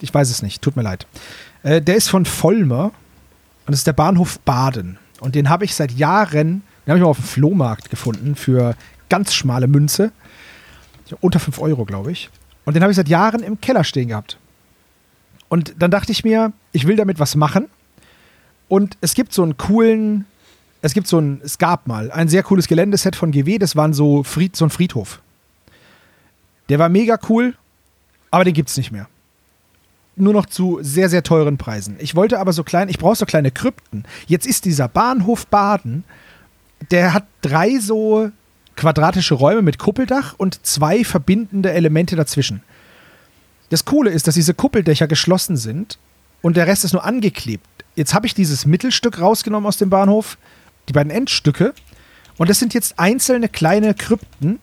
ich 0.00 0.12
weiß 0.12 0.30
es 0.30 0.42
nicht, 0.42 0.62
tut 0.62 0.76
mir 0.76 0.82
leid. 0.82 1.06
Äh, 1.62 1.82
der 1.82 1.96
ist 1.96 2.08
von 2.08 2.24
Vollmer 2.24 2.84
und 2.84 3.72
das 3.72 3.80
ist 3.80 3.86
der 3.86 3.92
Bahnhof 3.92 4.38
Baden. 4.40 4.98
Und 5.20 5.34
den 5.34 5.48
habe 5.48 5.64
ich 5.64 5.74
seit 5.74 5.92
Jahren, 5.92 6.62
den 6.84 6.90
habe 6.90 6.98
ich 6.98 7.02
mal 7.02 7.10
auf 7.10 7.18
dem 7.18 7.26
Flohmarkt 7.26 7.90
gefunden 7.90 8.34
für 8.36 8.74
ganz 9.08 9.34
schmale 9.34 9.66
Münze. 9.66 10.12
Unter 11.20 11.40
5 11.40 11.58
Euro, 11.60 11.84
glaube 11.84 12.12
ich. 12.12 12.30
Und 12.64 12.74
den 12.74 12.82
habe 12.82 12.92
ich 12.92 12.96
seit 12.96 13.08
Jahren 13.08 13.42
im 13.42 13.60
Keller 13.60 13.84
stehen 13.84 14.08
gehabt. 14.08 14.38
Und 15.48 15.74
dann 15.78 15.90
dachte 15.90 16.12
ich 16.12 16.24
mir, 16.24 16.52
ich 16.72 16.86
will 16.86 16.96
damit 16.96 17.18
was 17.18 17.34
machen. 17.34 17.68
Und 18.68 18.98
es 19.00 19.14
gibt 19.14 19.32
so 19.32 19.42
einen 19.42 19.56
coolen, 19.56 20.26
es 20.82 20.94
gibt 20.94 21.06
so 21.08 21.20
ein, 21.20 21.40
es 21.44 21.58
gab 21.58 21.86
mal 21.86 22.10
ein 22.10 22.28
sehr 22.28 22.42
cooles 22.42 22.68
Geländeset 22.68 23.16
von 23.16 23.30
GW, 23.30 23.58
das 23.58 23.76
war 23.76 23.92
so, 23.92 24.22
Fried, 24.22 24.56
so 24.56 24.64
ein 24.66 24.70
Friedhof. 24.70 25.20
Der 26.68 26.78
war 26.78 26.88
mega 26.88 27.18
cool, 27.28 27.54
aber 28.30 28.44
den 28.44 28.54
gibt 28.54 28.68
es 28.68 28.76
nicht 28.76 28.92
mehr. 28.92 29.08
Nur 30.16 30.32
noch 30.32 30.46
zu 30.46 30.78
sehr, 30.82 31.08
sehr 31.08 31.22
teuren 31.22 31.58
Preisen. 31.58 31.96
Ich 31.98 32.14
wollte 32.14 32.40
aber 32.40 32.52
so 32.52 32.64
klein, 32.64 32.88
ich 32.88 32.98
brauche 32.98 33.16
so 33.16 33.26
kleine 33.26 33.50
Krypten. 33.50 34.04
Jetzt 34.26 34.46
ist 34.46 34.64
dieser 34.64 34.88
Bahnhof 34.88 35.46
Baden, 35.46 36.04
der 36.90 37.14
hat 37.14 37.24
drei 37.40 37.78
so 37.78 38.30
quadratische 38.76 39.34
Räume 39.34 39.62
mit 39.62 39.78
Kuppeldach 39.78 40.34
und 40.36 40.64
zwei 40.64 41.04
verbindende 41.04 41.72
Elemente 41.72 42.16
dazwischen. 42.16 42.62
Das 43.70 43.84
Coole 43.84 44.10
ist, 44.10 44.26
dass 44.26 44.34
diese 44.34 44.54
Kuppeldächer 44.54 45.08
geschlossen 45.08 45.56
sind 45.56 45.98
und 46.42 46.56
der 46.56 46.66
Rest 46.66 46.84
ist 46.84 46.92
nur 46.92 47.04
angeklebt. 47.04 47.66
Jetzt 47.96 48.14
habe 48.14 48.26
ich 48.26 48.34
dieses 48.34 48.66
Mittelstück 48.66 49.20
rausgenommen 49.20 49.66
aus 49.66 49.76
dem 49.76 49.90
Bahnhof, 49.90 50.38
die 50.88 50.92
beiden 50.92 51.10
Endstücke, 51.10 51.74
und 52.36 52.48
das 52.48 52.58
sind 52.58 52.72
jetzt 52.72 52.98
einzelne 52.98 53.48
kleine 53.48 53.94
Krypten, 53.94 54.60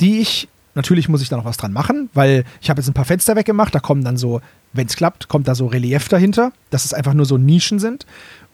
die 0.00 0.20
ich, 0.20 0.48
natürlich 0.74 1.08
muss 1.08 1.22
ich 1.22 1.28
da 1.28 1.36
noch 1.36 1.44
was 1.44 1.56
dran 1.56 1.72
machen, 1.72 2.10
weil 2.12 2.44
ich 2.60 2.70
habe 2.70 2.80
jetzt 2.80 2.88
ein 2.88 2.94
paar 2.94 3.04
Fenster 3.04 3.36
weggemacht, 3.36 3.74
da 3.74 3.78
kommen 3.78 4.02
dann 4.02 4.16
so, 4.16 4.40
wenn 4.72 4.88
es 4.88 4.96
klappt, 4.96 5.28
kommt 5.28 5.46
da 5.46 5.54
so 5.54 5.66
Relief 5.66 6.08
dahinter, 6.08 6.52
dass 6.70 6.84
es 6.84 6.92
einfach 6.92 7.14
nur 7.14 7.26
so 7.26 7.38
Nischen 7.38 7.78
sind. 7.78 8.04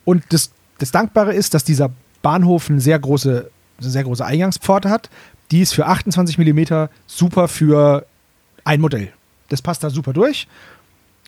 Und 0.05 0.23
das, 0.29 0.51
das 0.77 0.91
Dankbare 0.91 1.33
ist, 1.33 1.55
dass 1.55 1.63
dieser 1.63 1.91
Bahnhof 2.21 2.69
eine 2.69 2.81
sehr 2.81 2.99
große 2.99 3.49
eine 3.81 3.89
sehr 3.89 4.03
große 4.03 4.25
Eingangspforte 4.25 4.89
hat. 4.89 5.09
Die 5.51 5.61
ist 5.61 5.73
für 5.73 5.87
28 5.87 6.37
mm 6.37 6.87
super 7.07 7.47
für 7.47 8.05
ein 8.63 8.81
Modell. 8.81 9.11
Das 9.49 9.61
passt 9.61 9.83
da 9.83 9.89
super 9.89 10.13
durch. 10.13 10.47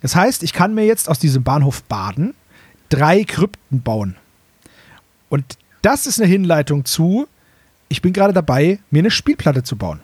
Das 0.01 0.15
heißt, 0.15 0.43
ich 0.43 0.53
kann 0.53 0.73
mir 0.73 0.85
jetzt 0.85 1.09
aus 1.09 1.19
diesem 1.19 1.43
Bahnhof 1.43 1.83
Baden 1.83 2.33
drei 2.89 3.23
Krypten 3.23 3.81
bauen. 3.81 4.15
Und 5.31 5.57
das 5.81 6.07
ist 6.07 6.19
eine 6.19 6.29
Hinleitung 6.29 6.83
zu, 6.83 7.25
ich 7.87 8.01
bin 8.01 8.11
gerade 8.11 8.33
dabei, 8.33 8.79
mir 8.91 8.99
eine 8.99 9.11
Spielplatte 9.11 9.63
zu 9.63 9.77
bauen. 9.77 10.01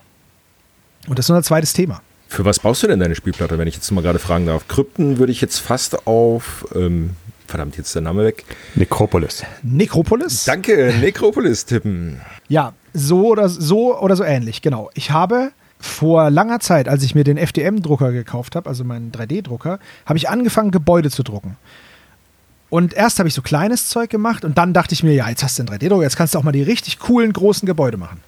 Und 1.08 1.20
das 1.20 1.26
ist 1.26 1.30
unser 1.30 1.44
zweites 1.44 1.74
Thema. 1.74 2.02
Für 2.30 2.46
was 2.46 2.60
baust 2.60 2.84
du 2.84 2.88
denn 2.88 3.00
deine 3.00 3.13
Spielplatte, 3.13 3.58
wenn 3.58 3.68
ich 3.68 3.76
jetzt 3.76 3.92
mal 3.92 4.02
gerade 4.02 4.20
fragen 4.20 4.46
darf? 4.46 4.68
Krypten 4.70 5.18
würde 5.18 5.34
ich 5.34 5.42
jetzt 5.42 5.60
fast 5.60 6.08
auf 6.08 6.66
ähm, 6.74 7.12
verdammt, 7.46 7.76
jetzt 7.78 7.88
ist 7.88 7.96
der 7.96 8.02
Name 8.04 8.24
weg. 8.24 8.46
Necropolis. 8.76 9.44
Necropolis? 9.63 10.46
Danke, 10.46 10.94
Necropolis 11.02 11.66
tippen. 11.66 12.22
Ja, 12.48 12.74
so 12.94 13.28
oder 13.28 13.50
so 13.50 14.00
oder 14.00 14.16
so 14.16 14.24
ähnlich, 14.24 14.62
genau. 14.62 14.90
Ich 14.94 15.12
habe 15.12 15.52
vor 15.80 16.30
langer 16.30 16.62
Zeit, 16.62 16.88
als 16.88 17.04
ich 17.04 17.16
mir 17.16 17.26
den 17.26 17.38
FDM-Drucker 17.38 18.13
gekauft 18.13 18.56
habe, 18.56 18.70
also 18.70 18.86
meinen 18.86 19.12
3D-Drucker, 19.12 19.80
habe 20.06 20.18
ich 20.18 20.30
angefangen, 20.30 20.72
Gebäude 20.72 21.12
zu 21.12 21.24
drucken. 21.24 21.58
Und 22.69 22.93
erst 22.93 23.19
habe 23.19 23.30
ich 23.30 23.36
so 23.36 23.41
kleines 23.41 23.88
Zeug 23.88 24.10
gemacht 24.10 24.43
und 24.43 24.58
dann 24.58 24.73
dachte 24.73 24.93
ich 24.93 25.03
mir, 25.03 25.13
ja, 25.13 25.30
jetzt 25.30 25.43
hast 25.43 25.58
du 25.58 25.63
einen 25.63 25.69
3D-Drucker, 25.69 26.03
jetzt 26.03 26.17
kannst 26.17 26.36
du 26.36 26.39
auch 26.39 26.43
mal 26.43 26.51
die 26.51 26.63
richtig 26.63 26.99
coolen 26.99 27.32
großen 27.32 27.65
Gebäude 27.65 27.97
machen. 27.97 28.19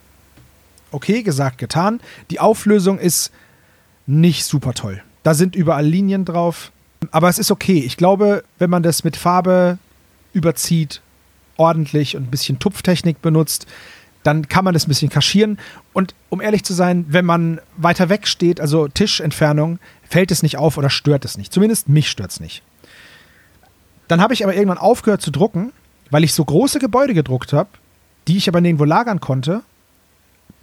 Okay, 0.92 1.24
gesagt, 1.24 1.58
getan. 1.58 2.00
Die 2.32 2.40
Auflösung 2.40 3.00
ist 3.00 3.32
nicht 4.08 4.46
super 4.46 4.74
toll. 4.74 5.04
Da 5.24 5.34
sind 5.34 5.56
überall 5.56 5.86
Linien 5.86 6.26
drauf. 6.26 6.72
Aber 7.12 7.30
es 7.30 7.38
ist 7.38 7.52
okay. 7.52 7.80
Ich 7.80 7.98
glaube, 7.98 8.44
wenn 8.58 8.70
man 8.70 8.84
das 8.84 9.04
mit 9.04 9.16
Farbe 9.16 9.78
überzieht, 10.34 11.02
ordentlich 11.58 12.16
und 12.16 12.24
ein 12.24 12.32
bisschen 12.32 12.60
Tupftechnik 12.60 13.22
benutzt, 13.22 13.68
dann 14.24 14.48
kann 14.48 14.66
man 14.66 14.74
das 14.74 14.86
ein 14.86 14.90
bisschen 14.90 15.10
kaschieren. 15.10 15.60
Und 15.94 16.14
um 16.30 16.42
ehrlich 16.42 16.64
zu 16.64 16.74
sein, 16.74 17.06
wenn 17.10 17.26
man 17.26 17.62
weiter 17.78 18.10
weg 18.10 18.28
steht, 18.28 18.60
also 18.60 18.88
Tischentfernung, 18.88 19.80
fällt 20.10 20.32
es 20.32 20.44
nicht 20.44 20.58
auf 20.58 20.78
oder 20.78 20.90
stört 20.90 21.26
es 21.26 21.38
nicht. 21.38 21.54
Zumindest 21.54 21.88
mich 21.88 22.10
stört 22.10 22.32
es 22.32 22.40
nicht. 22.40 22.64
Dann 24.10 24.20
habe 24.20 24.34
ich 24.34 24.44
aber 24.44 24.54
irgendwann 24.54 24.80
aufgehört 24.80 25.22
zu 25.22 25.32
drucken, 25.32 25.72
weil 26.10 26.26
ich 26.26 26.34
so 26.34 26.44
große 26.44 26.80
Gebäude 26.80 27.14
gedruckt 27.14 27.54
habe, 27.54 27.70
die 28.28 28.36
ich 28.36 28.50
aber 28.50 28.60
nirgendwo 28.60 28.84
lagern 28.84 29.22
konnte, 29.22 29.62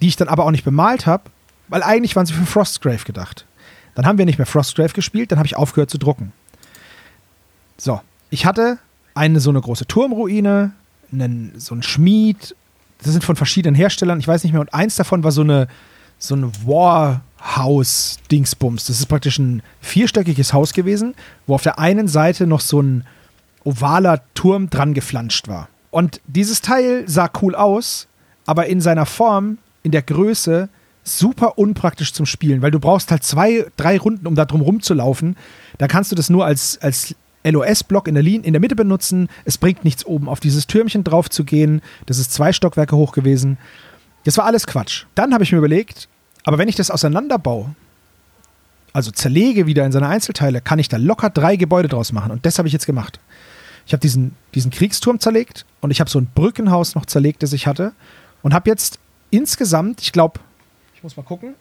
die 0.02 0.08
ich 0.08 0.16
dann 0.16 0.28
aber 0.28 0.44
auch 0.44 0.50
nicht 0.50 0.64
bemalt 0.64 1.06
habe, 1.06 1.30
weil 1.68 1.82
eigentlich 1.82 2.14
waren 2.16 2.26
sie 2.26 2.34
für 2.34 2.44
Frostgrave 2.44 3.04
gedacht. 3.04 3.46
Dann 3.94 4.04
haben 4.04 4.18
wir 4.18 4.26
nicht 4.26 4.36
mehr 4.38 4.46
Frostgrave 4.46 4.92
gespielt, 4.92 5.32
dann 5.32 5.38
habe 5.38 5.46
ich 5.46 5.56
aufgehört 5.56 5.88
zu 5.90 5.98
drucken. 5.98 6.32
So, 7.78 8.00
ich 8.30 8.46
hatte 8.46 8.78
eine 9.14 9.38
so 9.40 9.50
eine 9.50 9.60
große 9.60 9.86
Turmruine, 9.86 10.72
einen, 11.12 11.52
so 11.56 11.72
ein 11.74 11.84
Schmied, 11.84 12.56
das 12.98 13.12
sind 13.12 13.22
von 13.24 13.36
verschiedenen 13.36 13.76
Herstellern, 13.76 14.18
ich 14.18 14.28
weiß 14.28 14.42
nicht 14.42 14.52
mehr, 14.52 14.60
und 14.60 14.74
eins 14.74 14.96
davon 14.96 15.24
war 15.24 15.30
so 15.30 15.42
eine 15.42 15.68
so 16.18 16.34
ein 16.34 16.50
Warhouse-Dingsbums. 16.64 18.86
Das 18.86 18.98
ist 18.98 19.06
praktisch 19.06 19.38
ein 19.38 19.62
vierstöckiges 19.82 20.52
Haus 20.52 20.72
gewesen, 20.72 21.14
wo 21.46 21.54
auf 21.54 21.62
der 21.62 21.78
einen 21.78 22.08
Seite 22.08 22.46
noch 22.46 22.60
so 22.60 22.80
ein 22.80 23.04
ovaler 23.66 24.22
Turm 24.34 24.70
dran 24.70 24.94
geflanscht 24.94 25.48
war. 25.48 25.68
Und 25.90 26.20
dieses 26.26 26.60
Teil 26.60 27.04
sah 27.06 27.30
cool 27.42 27.54
aus, 27.54 28.06
aber 28.46 28.66
in 28.66 28.80
seiner 28.80 29.06
Form, 29.06 29.58
in 29.82 29.92
der 29.92 30.02
Größe, 30.02 30.68
super 31.04 31.58
unpraktisch 31.58 32.12
zum 32.12 32.26
Spielen, 32.26 32.62
weil 32.62 32.70
du 32.70 32.80
brauchst 32.80 33.10
halt 33.10 33.22
zwei, 33.22 33.66
drei 33.76 33.98
Runden, 33.98 34.26
um 34.26 34.34
da 34.34 34.44
drum 34.44 34.60
rumzulaufen. 34.60 35.36
Da 35.78 35.86
kannst 35.86 36.10
du 36.10 36.16
das 36.16 36.30
nur 36.30 36.44
als, 36.44 36.78
als 36.82 37.14
LOS-Block 37.44 38.08
in 38.08 38.14
der, 38.14 38.24
in 38.24 38.52
der 38.52 38.60
Mitte 38.60 38.74
benutzen. 38.74 39.28
Es 39.44 39.56
bringt 39.56 39.84
nichts, 39.84 40.04
oben 40.04 40.28
auf 40.28 40.40
dieses 40.40 40.66
Türmchen 40.66 41.04
drauf 41.04 41.30
zu 41.30 41.44
gehen. 41.44 41.80
Das 42.06 42.18
ist 42.18 42.32
zwei 42.32 42.52
Stockwerke 42.52 42.96
hoch 42.96 43.12
gewesen. 43.12 43.56
Das 44.24 44.36
war 44.36 44.44
alles 44.44 44.66
Quatsch. 44.66 45.04
Dann 45.14 45.32
habe 45.32 45.44
ich 45.44 45.52
mir 45.52 45.58
überlegt, 45.58 46.08
aber 46.44 46.58
wenn 46.58 46.68
ich 46.68 46.74
das 46.74 46.90
auseinanderbaue, 46.90 47.74
also 48.92 49.10
zerlege 49.12 49.66
wieder 49.66 49.84
in 49.84 49.92
seine 49.92 50.08
Einzelteile, 50.08 50.60
kann 50.60 50.78
ich 50.78 50.88
da 50.88 50.96
locker 50.96 51.30
drei 51.30 51.56
Gebäude 51.56 51.88
draus 51.88 52.12
machen. 52.12 52.32
Und 52.32 52.44
das 52.44 52.58
habe 52.58 52.66
ich 52.66 52.72
jetzt 52.72 52.86
gemacht. 52.86 53.20
Ich 53.86 53.92
habe 53.92 54.00
diesen, 54.00 54.34
diesen 54.54 54.70
Kriegsturm 54.70 55.20
zerlegt 55.20 55.64
und 55.80 55.90
ich 55.90 56.00
habe 56.00 56.10
so 56.10 56.18
ein 56.18 56.26
Brückenhaus 56.34 56.94
noch 56.94 57.06
zerlegt, 57.06 57.42
das 57.42 57.52
ich 57.52 57.66
hatte. 57.66 57.92
Und 58.42 58.52
habe 58.52 58.68
jetzt 58.68 58.98
insgesamt, 59.30 60.02
ich 60.02 60.12
glaube, 60.12 60.40
ich 60.94 61.02
muss 61.02 61.16
mal 61.16 61.22
gucken, 61.22 61.54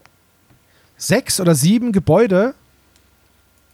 sechs 0.98 1.40
oder 1.40 1.56
sieben 1.56 1.92
Gebäude 1.92 2.56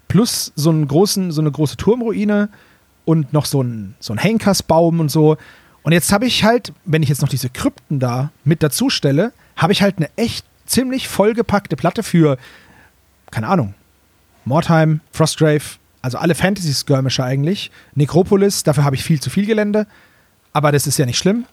plus 0.08 0.52
so, 0.56 0.70
einen 0.70 0.88
großen, 0.88 1.32
so 1.32 1.40
eine 1.40 1.52
große 1.52 1.78
Turmruine 1.78 2.50
und 3.06 3.32
noch 3.32 3.46
so 3.46 3.64
ein, 3.64 3.96
so 4.00 4.14
ein 4.14 4.18
Henkersbaum 4.18 5.00
und 5.00 5.10
so. 5.10 5.38
Und 5.84 5.94
jetzt 5.94 6.12
habe 6.12 6.26
ich 6.26 6.44
halt, 6.44 6.74
wenn 6.86 7.02
ich 7.02 7.10
jetzt 7.10 7.22
noch 7.22 7.30
diese 7.30 7.50
Krypten 7.50 8.00
da 8.00 8.32
mit 8.44 8.62
dazu 8.62 8.90
stelle, 8.90 9.32
habe 9.56 9.72
ich 9.72 9.82
halt 9.82 9.98
eine 9.98 10.10
echt 10.18 10.46
ziemlich 10.66 11.08
vollgepackte 11.08 11.76
Platte 11.76 12.04
für, 12.04 12.38
keine 13.32 13.48
Ahnung, 13.48 13.74
Mordheim, 14.44 15.02
Frostgrave, 15.12 15.64
also 16.02 16.18
alle 16.18 16.36
Fantasy-Skirmisher 16.36 17.24
eigentlich. 17.24 17.72
Necropolis, 17.96 18.64
dafür 18.64 18.84
habe 18.84 18.96
ich 18.96 19.04
viel 19.04 19.20
zu 19.20 19.30
viel 19.30 19.46
Gelände, 19.46 19.88
aber 20.54 20.72
das 20.72 20.88
ist 20.88 20.98
ja 20.98 21.06
nicht 21.06 21.18
schlimm. 21.18 21.46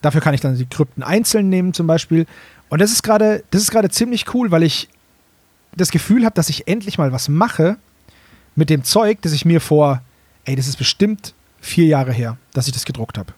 Dafür 0.00 0.20
kann 0.20 0.34
ich 0.34 0.40
dann 0.40 0.56
die 0.56 0.66
Krypten 0.66 1.02
einzeln 1.02 1.48
nehmen 1.48 1.72
zum 1.72 1.86
Beispiel. 1.86 2.26
Und 2.68 2.80
das 2.80 2.90
ist 2.92 3.02
gerade, 3.02 3.44
das 3.50 3.62
ist 3.62 3.70
gerade 3.70 3.90
ziemlich 3.90 4.34
cool, 4.34 4.50
weil 4.50 4.62
ich 4.62 4.88
das 5.76 5.90
Gefühl 5.90 6.24
habe, 6.24 6.34
dass 6.34 6.48
ich 6.48 6.68
endlich 6.68 6.98
mal 6.98 7.12
was 7.12 7.28
mache 7.28 7.76
mit 8.54 8.70
dem 8.70 8.84
Zeug, 8.84 9.18
das 9.22 9.32
ich 9.32 9.44
mir 9.44 9.60
vor 9.60 10.02
ey, 10.44 10.56
das 10.56 10.68
ist 10.68 10.76
bestimmt 10.76 11.34
vier 11.60 11.86
Jahre 11.86 12.12
her, 12.12 12.36
dass 12.52 12.66
ich 12.66 12.72
das 12.72 12.84
gedruckt 12.84 13.18
habe. 13.18 13.32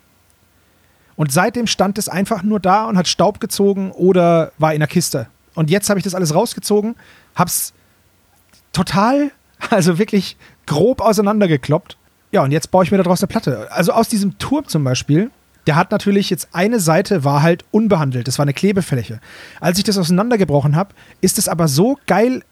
Und 1.15 1.33
seitdem 1.33 1.67
stand 1.67 1.99
es 1.99 2.09
einfach 2.09 2.43
nur 2.43 2.61
da 2.61 2.85
und 2.87 2.99
hat 2.99 3.09
Staub 3.09 3.41
gezogen 3.41 3.91
oder 3.93 4.53
war 4.59 4.75
in 4.75 4.81
der 4.81 4.89
Kiste. 4.89 5.29
Und 5.55 5.71
jetzt 5.71 5.89
habe 5.89 5.99
ich 5.99 6.05
das 6.05 6.15
alles 6.15 6.35
rausgezogen, 6.35 6.97
hab's 7.35 7.73
total, 8.73 9.31
also 9.71 9.99
wirklich 9.99 10.37
grob 10.67 11.01
auseinandergekloppt. 11.01 11.97
Ja, 12.33 12.43
und 12.43 12.53
jetzt 12.53 12.71
baue 12.71 12.85
ich 12.85 12.91
mir 12.91 12.99
daraus 12.99 13.23
eine 13.23 13.29
Platte. 13.29 13.71
Also 13.71 13.93
aus 13.93 14.09
diesem 14.09 14.39
Turm 14.39 14.67
zum 14.67 14.85
Beispiel, 14.85 15.31
der 15.67 15.77
hat 15.77 15.91
natürlich 15.91 16.31
jetzt 16.31 16.49
eine 16.53 16.81
Seite 16.81 17.25
war 17.25 17.43
halt 17.43 17.65
unbehandelt. 17.71 18.29
Das 18.29 18.39
war 18.39 18.45
eine 18.45 18.55
Klebefläche. 18.55 19.21
Als 19.61 19.79
ich 19.79 19.85
das 19.85 19.99
auseinandergebrochen 19.99 20.77
habe, 20.77 20.95
ist 21.21 21.39
es 21.39 21.49
aber 21.49 21.69
so 21.69 21.99
geil 22.07 22.43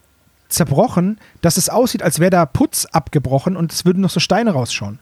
zerbrochen, 0.49 1.17
dass 1.41 1.57
es 1.57 1.69
aussieht, 1.69 2.03
als 2.03 2.19
wäre 2.19 2.29
da 2.29 2.45
Putz 2.45 2.85
abgebrochen 2.85 3.57
und 3.57 3.71
es 3.71 3.85
würden 3.85 4.01
noch 4.01 4.09
so 4.09 4.19
Steine 4.19 4.51
rausschauen. 4.51 4.99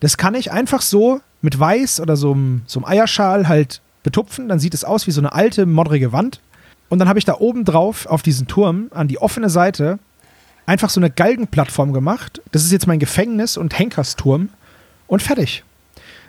Das 0.00 0.16
kann 0.16 0.34
ich 0.34 0.50
einfach 0.50 0.82
so 0.82 1.20
mit 1.42 1.58
Weiß 1.58 2.00
oder 2.00 2.16
so 2.16 2.32
einem, 2.32 2.62
so 2.66 2.80
einem 2.80 2.86
Eierschal 2.86 3.48
halt 3.48 3.80
betupfen. 4.02 4.48
Dann 4.48 4.58
sieht 4.58 4.74
es 4.74 4.84
aus 4.84 5.06
wie 5.06 5.12
so 5.12 5.20
eine 5.20 5.32
alte, 5.32 5.66
modrige 5.66 6.12
Wand. 6.12 6.40
Und 6.88 6.98
dann 6.98 7.08
habe 7.08 7.18
ich 7.18 7.24
da 7.24 7.38
oben 7.38 7.64
drauf 7.64 8.06
auf 8.06 8.22
diesen 8.22 8.46
Turm 8.46 8.88
an 8.92 9.08
die 9.08 9.18
offene 9.18 9.48
Seite 9.48 9.98
einfach 10.66 10.90
so 10.90 11.00
eine 11.00 11.10
Galgenplattform 11.10 11.92
gemacht. 11.92 12.40
Das 12.52 12.64
ist 12.64 12.72
jetzt 12.72 12.86
mein 12.86 12.98
Gefängnis 12.98 13.56
und 13.56 13.78
Henkersturm 13.78 14.48
und 15.06 15.22
fertig. 15.22 15.64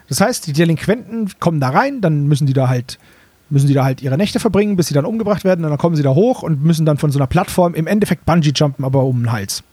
Das 0.10 0.22
heißt, 0.22 0.48
die 0.48 0.54
Delinquenten 0.54 1.32
kommen 1.40 1.60
da 1.60 1.70
rein, 1.70 2.02
dann 2.02 2.28
müssen 2.28 2.46
die 2.46 2.54
da 2.54 2.70
halt 2.70 3.00
müssen 3.50 3.68
die 3.68 3.74
da 3.74 3.84
halt 3.84 4.02
ihre 4.02 4.18
Nächte 4.18 4.40
verbringen, 4.40 4.76
bis 4.76 4.88
sie 4.88 4.94
dann 4.94 5.06
umgebracht 5.06 5.44
werden 5.44 5.64
und 5.64 5.70
dann 5.70 5.78
kommen 5.78 5.96
sie 5.96 6.04
da 6.04 6.10
hoch 6.10 6.42
und 6.42 6.64
müssen 6.64 6.86
dann 6.86 6.98
von 6.98 7.12
so 7.12 7.20
einer 7.20 7.28
Plattform 7.28 7.76
im 7.76 7.86
Endeffekt 7.86 8.26
Bungee 8.26 8.52
jumpen, 8.56 8.84
aber 8.84 9.04
um 9.04 9.22
den 9.22 9.32
Hals. 9.32 9.64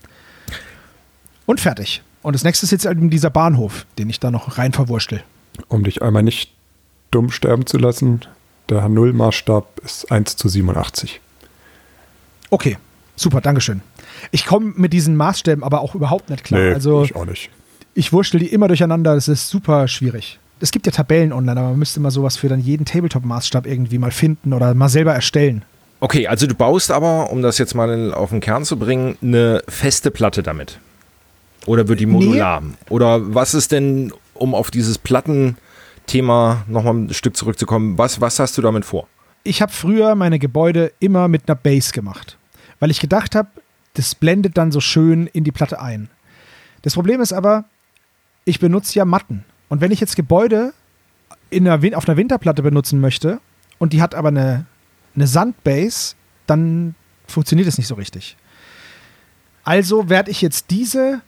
Und 1.47 1.61
fertig. 1.61 2.03
Und 2.23 2.35
das 2.35 2.45
nächste 2.45 2.67
ist 2.67 2.71
jetzt 2.71 2.85
eben 2.85 3.11
dieser 3.11 3.31
Bahnhof, 3.31 3.87
den 3.99 4.09
ich 4.11 4.21
da 4.21 4.31
noch 4.31 4.59
rein 4.59 4.73
verwurschtel. 4.73 5.23
Um 5.69 5.85
dich 5.85 6.03
einmal 6.03 6.23
nicht 6.23 6.53
dumm 7.11 7.31
sterben 7.31 7.67
zu 7.67 7.79
lassen, 7.79 8.21
der 8.69 8.85
H0-Maßstab 8.85 9.65
ist 9.85 10.11
1 10.13 10.37
zu 10.37 10.49
87. 10.49 11.21
Okay, 12.51 12.79
super, 13.17 13.41
Dankeschön. 13.41 13.83
Ich 14.31 14.47
komme 14.47 14.73
mit 14.77 14.93
diesen 14.93 15.17
Maßstäben 15.17 15.65
aber 15.65 15.81
auch 15.81 15.95
überhaupt 15.95 16.31
nicht 16.31 16.45
klar. 16.45 16.61
Nee, 16.61 16.75
also 16.75 17.03
ich 17.03 17.17
auch 17.17 17.25
nicht. 17.27 17.51
ich 17.95 18.13
wurschtel 18.13 18.41
die 18.41 18.47
immer 18.47 18.69
durcheinander, 18.69 19.15
das 19.15 19.29
ist 19.29 19.49
super 19.49 19.89
schwierig. 19.89 20.39
Es 20.61 20.71
gibt 20.71 20.87
ja 20.87 20.93
Tabellen 20.93 21.33
online, 21.33 21.59
aber 21.59 21.71
man 21.71 21.79
müsste 21.79 21.99
mal 21.99 22.13
sowas 22.13 22.37
für 22.37 22.49
dann 22.49 22.61
jeden 22.61 22.85
Tabletop-Maßstab 22.85 23.67
irgendwie 23.67 23.99
mal 23.99 24.13
finden 24.13 24.53
oder 24.53 24.75
mal 24.75 24.89
selber 24.89 25.13
erstellen. 25.13 25.65
Okay, 25.99 26.27
also 26.29 26.47
du 26.47 26.55
baust 26.55 26.91
aber, 26.91 27.31
um 27.31 27.43
das 27.43 27.59
jetzt 27.59 27.75
mal 27.75 28.13
auf 28.15 28.31
den 28.31 28.41
Kern 28.41 28.65
zu 28.65 28.79
bringen, 28.79 29.17
eine 29.23 29.63
feste 29.69 30.11
Platte 30.11 30.43
damit. 30.43 30.79
Oder 31.67 31.89
wird 31.89 32.01
die 32.01 32.07
modular? 32.07 32.63
Oder 32.89 33.35
was 33.35 33.55
ist 33.55 33.73
denn, 33.73 34.13
um 34.35 34.55
auf 34.55 34.71
dieses 34.71 34.99
Plattenthema 34.99 36.65
nochmal 36.69 36.95
ein 36.95 37.15
Stück 37.15 37.37
zurückzukommen, 37.37 37.99
was, 37.99 38.21
was 38.21 38.39
hast 38.39 38.59
du 38.59 38.63
damit 38.63 38.85
vor? 38.85 39.07
Ich 39.45 39.63
habe 39.63 39.73
früher 39.73 40.15
meine 40.15 40.39
Gebäude 40.39 40.93
immer 41.01 41.29
mit 41.29 41.49
einer 41.49 41.57
Base 41.57 41.93
gemacht, 41.93 42.37
weil 42.81 42.91
ich 42.91 43.01
gedacht 43.01 43.35
habe, 43.35 43.49
das 43.95 44.15
blendet 44.15 44.57
dann 44.57 44.73
so 44.73 44.81
schön 44.81 45.27
in 45.27 45.45
die 45.45 45.53
Platte 45.53 45.81
ein. 45.81 46.09
Das 46.83 46.95
Problem 46.95 47.21
ist 47.21 47.33
aber, 47.33 47.65
ich 48.45 48.59
benutze 48.59 48.99
ja 48.99 49.05
Matten. 49.05 49.45
Und 49.69 49.81
wenn 49.81 49.93
ich 49.93 50.01
jetzt 50.01 50.17
Gebäude 50.17 50.73
in 51.51 51.69
einer, 51.69 51.97
auf 51.97 52.09
einer 52.09 52.17
Winterplatte 52.17 52.63
benutzen 52.63 53.01
möchte 53.01 53.41
und 53.79 53.93
die 53.93 54.03
hat 54.03 54.15
aber 54.15 54.29
eine, 54.29 54.67
eine 55.15 55.27
Sandbase, 55.27 56.15
dann 56.47 56.95
funktioniert 57.27 57.69
es 57.69 57.79
nicht 57.79 57.87
so 57.87 57.95
richtig. 57.95 58.37
Also 59.65 60.09
werde 60.09 60.31
ich 60.31 60.43
jetzt 60.43 60.71
diese 60.71 61.21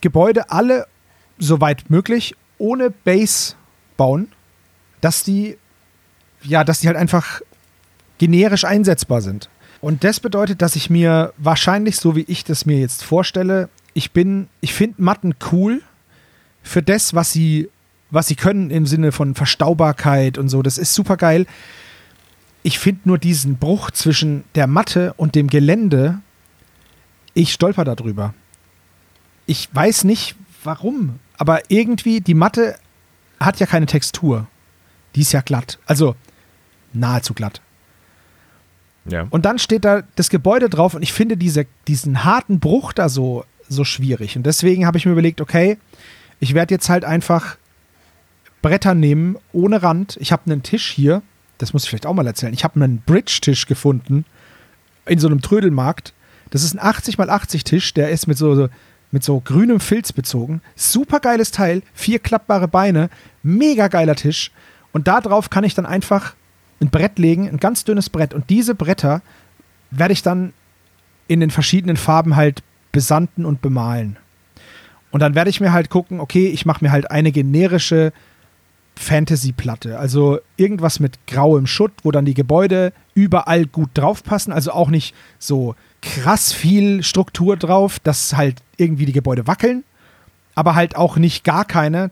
Gebäude 0.00 0.50
alle, 0.50 0.86
soweit 1.38 1.90
möglich, 1.90 2.34
ohne 2.58 2.90
Base 2.90 3.54
bauen, 3.96 4.32
dass 5.00 5.22
die, 5.22 5.58
ja, 6.42 6.64
dass 6.64 6.80
die 6.80 6.86
halt 6.86 6.96
einfach 6.96 7.40
generisch 8.18 8.64
einsetzbar 8.64 9.20
sind. 9.20 9.50
Und 9.80 10.04
das 10.04 10.20
bedeutet, 10.20 10.62
dass 10.62 10.76
ich 10.76 10.90
mir 10.90 11.32
wahrscheinlich, 11.36 11.96
so 11.96 12.16
wie 12.16 12.24
ich 12.28 12.44
das 12.44 12.66
mir 12.66 12.78
jetzt 12.78 13.04
vorstelle, 13.04 13.68
ich 13.94 14.12
bin, 14.12 14.48
ich 14.60 14.74
finde 14.74 15.02
Matten 15.02 15.34
cool 15.52 15.82
für 16.62 16.82
das, 16.82 17.14
was 17.14 17.32
sie, 17.32 17.68
was 18.10 18.26
sie 18.26 18.36
können 18.36 18.70
im 18.70 18.86
Sinne 18.86 19.12
von 19.12 19.34
Verstaubarkeit 19.34 20.38
und 20.38 20.48
so. 20.48 20.62
Das 20.62 20.78
ist 20.78 20.94
super 20.94 21.16
geil. 21.16 21.46
Ich 22.62 22.78
finde 22.78 23.02
nur 23.04 23.18
diesen 23.18 23.58
Bruch 23.58 23.90
zwischen 23.90 24.44
der 24.54 24.66
Matte 24.66 25.14
und 25.16 25.34
dem 25.34 25.46
Gelände, 25.48 26.20
ich 27.34 27.52
stolper 27.52 27.84
darüber. 27.84 28.34
Ich 29.46 29.68
weiß 29.72 30.04
nicht 30.04 30.34
warum, 30.64 31.20
aber 31.38 31.70
irgendwie 31.70 32.20
die 32.20 32.34
Matte 32.34 32.76
hat 33.38 33.60
ja 33.60 33.66
keine 33.66 33.86
Textur. 33.86 34.46
Die 35.14 35.20
ist 35.20 35.32
ja 35.32 35.42
glatt. 35.42 35.78
Also 35.86 36.16
nahezu 36.92 37.34
glatt. 37.34 37.60
Ja. 39.08 39.26
Und 39.30 39.44
dann 39.44 39.58
steht 39.58 39.84
da 39.84 40.02
das 40.16 40.30
Gebäude 40.30 40.68
drauf 40.68 40.94
und 40.94 41.02
ich 41.02 41.12
finde 41.12 41.36
diese, 41.36 41.66
diesen 41.86 42.24
harten 42.24 42.60
Bruch 42.60 42.92
da 42.92 43.08
so, 43.08 43.44
so 43.68 43.84
schwierig. 43.84 44.36
Und 44.36 44.44
deswegen 44.44 44.86
habe 44.86 44.98
ich 44.98 45.06
mir 45.06 45.12
überlegt, 45.12 45.40
okay, 45.40 45.78
ich 46.40 46.54
werde 46.54 46.74
jetzt 46.74 46.88
halt 46.88 47.04
einfach 47.04 47.56
Bretter 48.62 48.94
nehmen 48.94 49.36
ohne 49.52 49.82
Rand. 49.82 50.16
Ich 50.20 50.32
habe 50.32 50.50
einen 50.50 50.62
Tisch 50.62 50.90
hier, 50.90 51.22
das 51.58 51.72
muss 51.72 51.84
ich 51.84 51.90
vielleicht 51.90 52.06
auch 52.06 52.14
mal 52.14 52.26
erzählen. 52.26 52.52
Ich 52.52 52.64
habe 52.64 52.82
einen 52.82 53.02
Bridge-Tisch 53.06 53.66
gefunden 53.66 54.24
in 55.06 55.18
so 55.18 55.28
einem 55.28 55.40
Trödelmarkt. 55.40 56.12
Das 56.50 56.62
ist 56.62 56.74
ein 56.74 56.80
80 56.80 57.18
x 57.18 57.28
80 57.28 57.64
Tisch, 57.64 57.94
der 57.94 58.10
ist 58.10 58.26
mit 58.26 58.38
so, 58.38 58.68
mit 59.10 59.24
so 59.24 59.40
grünem 59.40 59.80
Filz 59.80 60.12
bezogen. 60.12 60.62
Super 60.74 61.20
geiles 61.20 61.50
Teil, 61.50 61.82
vier 61.94 62.18
klappbare 62.18 62.68
Beine, 62.68 63.08
mega 63.42 63.88
geiler 63.88 64.16
Tisch. 64.16 64.50
Und 64.92 65.08
da 65.08 65.20
drauf 65.20 65.50
kann 65.50 65.64
ich 65.64 65.74
dann 65.74 65.86
einfach 65.86 66.34
ein 66.80 66.90
Brett 66.90 67.18
legen, 67.18 67.48
ein 67.48 67.58
ganz 67.58 67.84
dünnes 67.84 68.10
Brett. 68.10 68.34
Und 68.34 68.50
diese 68.50 68.74
Bretter 68.74 69.22
werde 69.90 70.12
ich 70.12 70.22
dann 70.22 70.52
in 71.28 71.40
den 71.40 71.50
verschiedenen 71.50 71.96
Farben 71.96 72.36
halt 72.36 72.62
besanden 72.92 73.44
und 73.44 73.60
bemalen. 73.62 74.16
Und 75.10 75.20
dann 75.20 75.34
werde 75.34 75.50
ich 75.50 75.60
mir 75.60 75.72
halt 75.72 75.90
gucken, 75.90 76.20
okay, 76.20 76.48
ich 76.48 76.66
mache 76.66 76.84
mir 76.84 76.92
halt 76.92 77.10
eine 77.10 77.32
generische 77.32 78.12
Fantasy-Platte. 78.96 79.98
Also 79.98 80.38
irgendwas 80.56 81.00
mit 81.00 81.26
grauem 81.26 81.66
Schutt, 81.66 81.92
wo 82.02 82.10
dann 82.10 82.24
die 82.24 82.34
Gebäude 82.34 82.92
überall 83.14 83.66
gut 83.66 83.90
draufpassen. 83.94 84.52
Also 84.52 84.72
auch 84.72 84.88
nicht 84.88 85.14
so 85.38 85.74
krass 86.02 86.52
viel 86.52 87.02
Struktur 87.02 87.56
drauf, 87.56 87.98
dass 87.98 88.36
halt 88.36 88.62
irgendwie 88.76 89.06
die 89.06 89.12
Gebäude 89.12 89.46
wackeln. 89.46 89.84
Aber 90.54 90.74
halt 90.74 90.96
auch 90.96 91.16
nicht 91.16 91.44
gar 91.44 91.64
keine, 91.64 92.10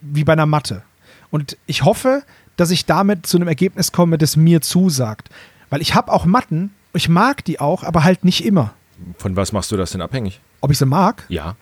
wie 0.00 0.24
bei 0.24 0.32
einer 0.32 0.46
Matte. 0.46 0.82
Und 1.30 1.56
ich 1.66 1.84
hoffe, 1.84 2.22
dass 2.56 2.70
ich 2.70 2.86
damit 2.86 3.26
zu 3.26 3.36
einem 3.36 3.48
Ergebnis 3.48 3.92
komme, 3.92 4.18
das 4.18 4.36
mir 4.36 4.60
zusagt. 4.60 5.30
Weil 5.70 5.82
ich 5.82 5.94
habe 5.94 6.12
auch 6.12 6.24
Matten, 6.24 6.72
ich 6.92 7.08
mag 7.08 7.44
die 7.44 7.60
auch, 7.60 7.82
aber 7.82 8.04
halt 8.04 8.24
nicht 8.24 8.44
immer. 8.44 8.74
Von 9.18 9.36
was 9.36 9.52
machst 9.52 9.72
du 9.72 9.76
das 9.76 9.90
denn 9.90 10.00
abhängig? 10.00 10.40
Ob 10.60 10.70
ich 10.70 10.78
sie 10.78 10.86
mag? 10.86 11.24
Ja. 11.28 11.56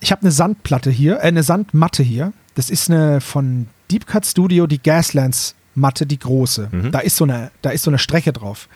Ich 0.00 0.12
habe 0.12 0.22
eine 0.22 0.30
Sandplatte 0.30 0.90
hier, 0.90 1.16
äh, 1.18 1.22
eine 1.22 1.42
Sandmatte 1.42 2.02
hier. 2.02 2.32
Das 2.54 2.70
ist 2.70 2.90
eine 2.90 3.20
von 3.20 3.68
Deep 3.90 4.06
Cut 4.06 4.24
Studio, 4.24 4.66
die 4.66 4.82
Gaslands 4.82 5.54
Matte, 5.74 6.06
die 6.06 6.18
große. 6.18 6.68
Mhm. 6.72 6.90
Da 6.90 7.00
ist 7.00 7.16
so 7.16 7.24
eine, 7.24 7.50
da 7.62 7.70
ist 7.70 7.82
so 7.82 7.90
eine 7.90 7.98
Strecke 7.98 8.32
drauf. 8.32 8.68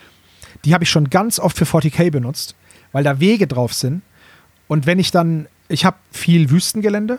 Die 0.65 0.75
habe 0.75 0.85
ich 0.85 0.91
schon 0.91 1.09
ganz 1.09 1.39
oft 1.39 1.57
für 1.57 1.65
40k 1.65 2.11
benutzt, 2.11 2.55
weil 2.93 3.05
da 3.05 3.21
Wege 3.21 3.47
drauf 3.47 3.73
sind. 3.73 4.03
Und 4.69 4.87
wenn 4.87 4.99
ich 4.99 5.11
dann, 5.11 5.47
ich 5.69 5.85
habe 5.85 5.97
viel 6.13 6.51
Wüstengelände 6.51 7.19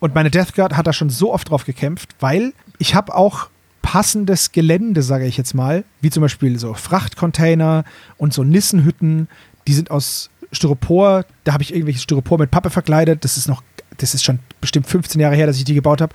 und 0.00 0.14
meine 0.14 0.30
Death 0.30 0.54
Guard 0.54 0.76
hat 0.76 0.86
da 0.86 0.92
schon 0.92 1.10
so 1.10 1.32
oft 1.32 1.50
drauf 1.50 1.64
gekämpft, 1.64 2.16
weil 2.18 2.52
ich 2.78 2.94
habe 2.94 3.14
auch 3.14 3.48
passendes 3.82 4.52
Gelände, 4.52 5.02
sage 5.02 5.26
ich 5.26 5.36
jetzt 5.36 5.54
mal, 5.54 5.84
wie 6.00 6.10
zum 6.10 6.22
Beispiel 6.22 6.58
so 6.58 6.74
Frachtcontainer 6.74 7.84
und 8.16 8.32
so 8.32 8.42
Nissenhütten, 8.42 9.28
die 9.66 9.74
sind 9.74 9.90
aus 9.90 10.30
Styropor, 10.52 11.24
da 11.44 11.52
habe 11.52 11.62
ich 11.62 11.72
irgendwelches 11.72 12.02
Styropor 12.02 12.38
mit 12.38 12.50
Pappe 12.50 12.70
verkleidet, 12.70 13.24
das 13.24 13.36
ist 13.36 13.48
noch, 13.48 13.62
das 13.98 14.14
ist 14.14 14.24
schon 14.24 14.38
bestimmt 14.60 14.86
15 14.86 15.20
Jahre 15.20 15.36
her, 15.36 15.46
dass 15.46 15.58
ich 15.58 15.64
die 15.64 15.74
gebaut 15.74 16.00
habe. 16.00 16.14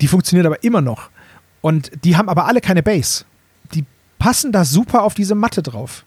Die 0.00 0.08
funktionieren 0.08 0.46
aber 0.46 0.62
immer 0.64 0.80
noch. 0.80 1.10
Und 1.60 1.92
die 2.04 2.16
haben 2.16 2.28
aber 2.28 2.46
alle 2.46 2.60
keine 2.60 2.82
Base. 2.82 3.24
Die 3.74 3.84
passen 4.18 4.52
da 4.52 4.64
super 4.64 5.02
auf 5.02 5.14
diese 5.14 5.34
Matte 5.34 5.62
drauf. 5.62 6.04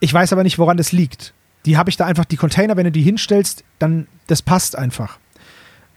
Ich 0.00 0.12
weiß 0.12 0.32
aber 0.32 0.42
nicht, 0.42 0.58
woran 0.58 0.76
das 0.76 0.92
liegt. 0.92 1.34
Die 1.66 1.76
habe 1.76 1.90
ich 1.90 1.96
da 1.96 2.06
einfach, 2.06 2.24
die 2.24 2.36
Container, 2.36 2.76
wenn 2.76 2.84
du 2.84 2.92
die 2.92 3.02
hinstellst, 3.02 3.64
dann, 3.78 4.06
das 4.26 4.42
passt 4.42 4.76
einfach. 4.76 5.18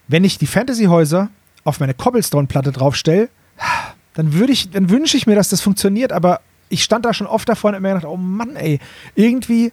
Wenn 0.07 0.23
ich 0.23 0.37
die 0.37 0.47
Fantasy-Häuser 0.47 1.29
auf 1.63 1.79
meine 1.79 1.93
Cobblestone-Platte 1.93 2.71
draufstelle, 2.71 3.29
dann 4.13 4.33
würde 4.33 4.53
ich, 4.53 4.71
dann 4.71 4.89
wünsche 4.89 5.17
ich 5.17 5.27
mir, 5.27 5.35
dass 5.35 5.49
das 5.49 5.61
funktioniert, 5.61 6.11
aber 6.11 6.41
ich 6.69 6.83
stand 6.83 7.05
da 7.05 7.13
schon 7.13 7.27
oft 7.27 7.47
davor 7.47 7.69
und 7.69 7.75
hab 7.75 7.81
mir 7.81 7.89
gedacht, 7.89 8.05
oh 8.05 8.17
Mann, 8.17 8.55
ey, 8.55 8.79
irgendwie 9.15 9.71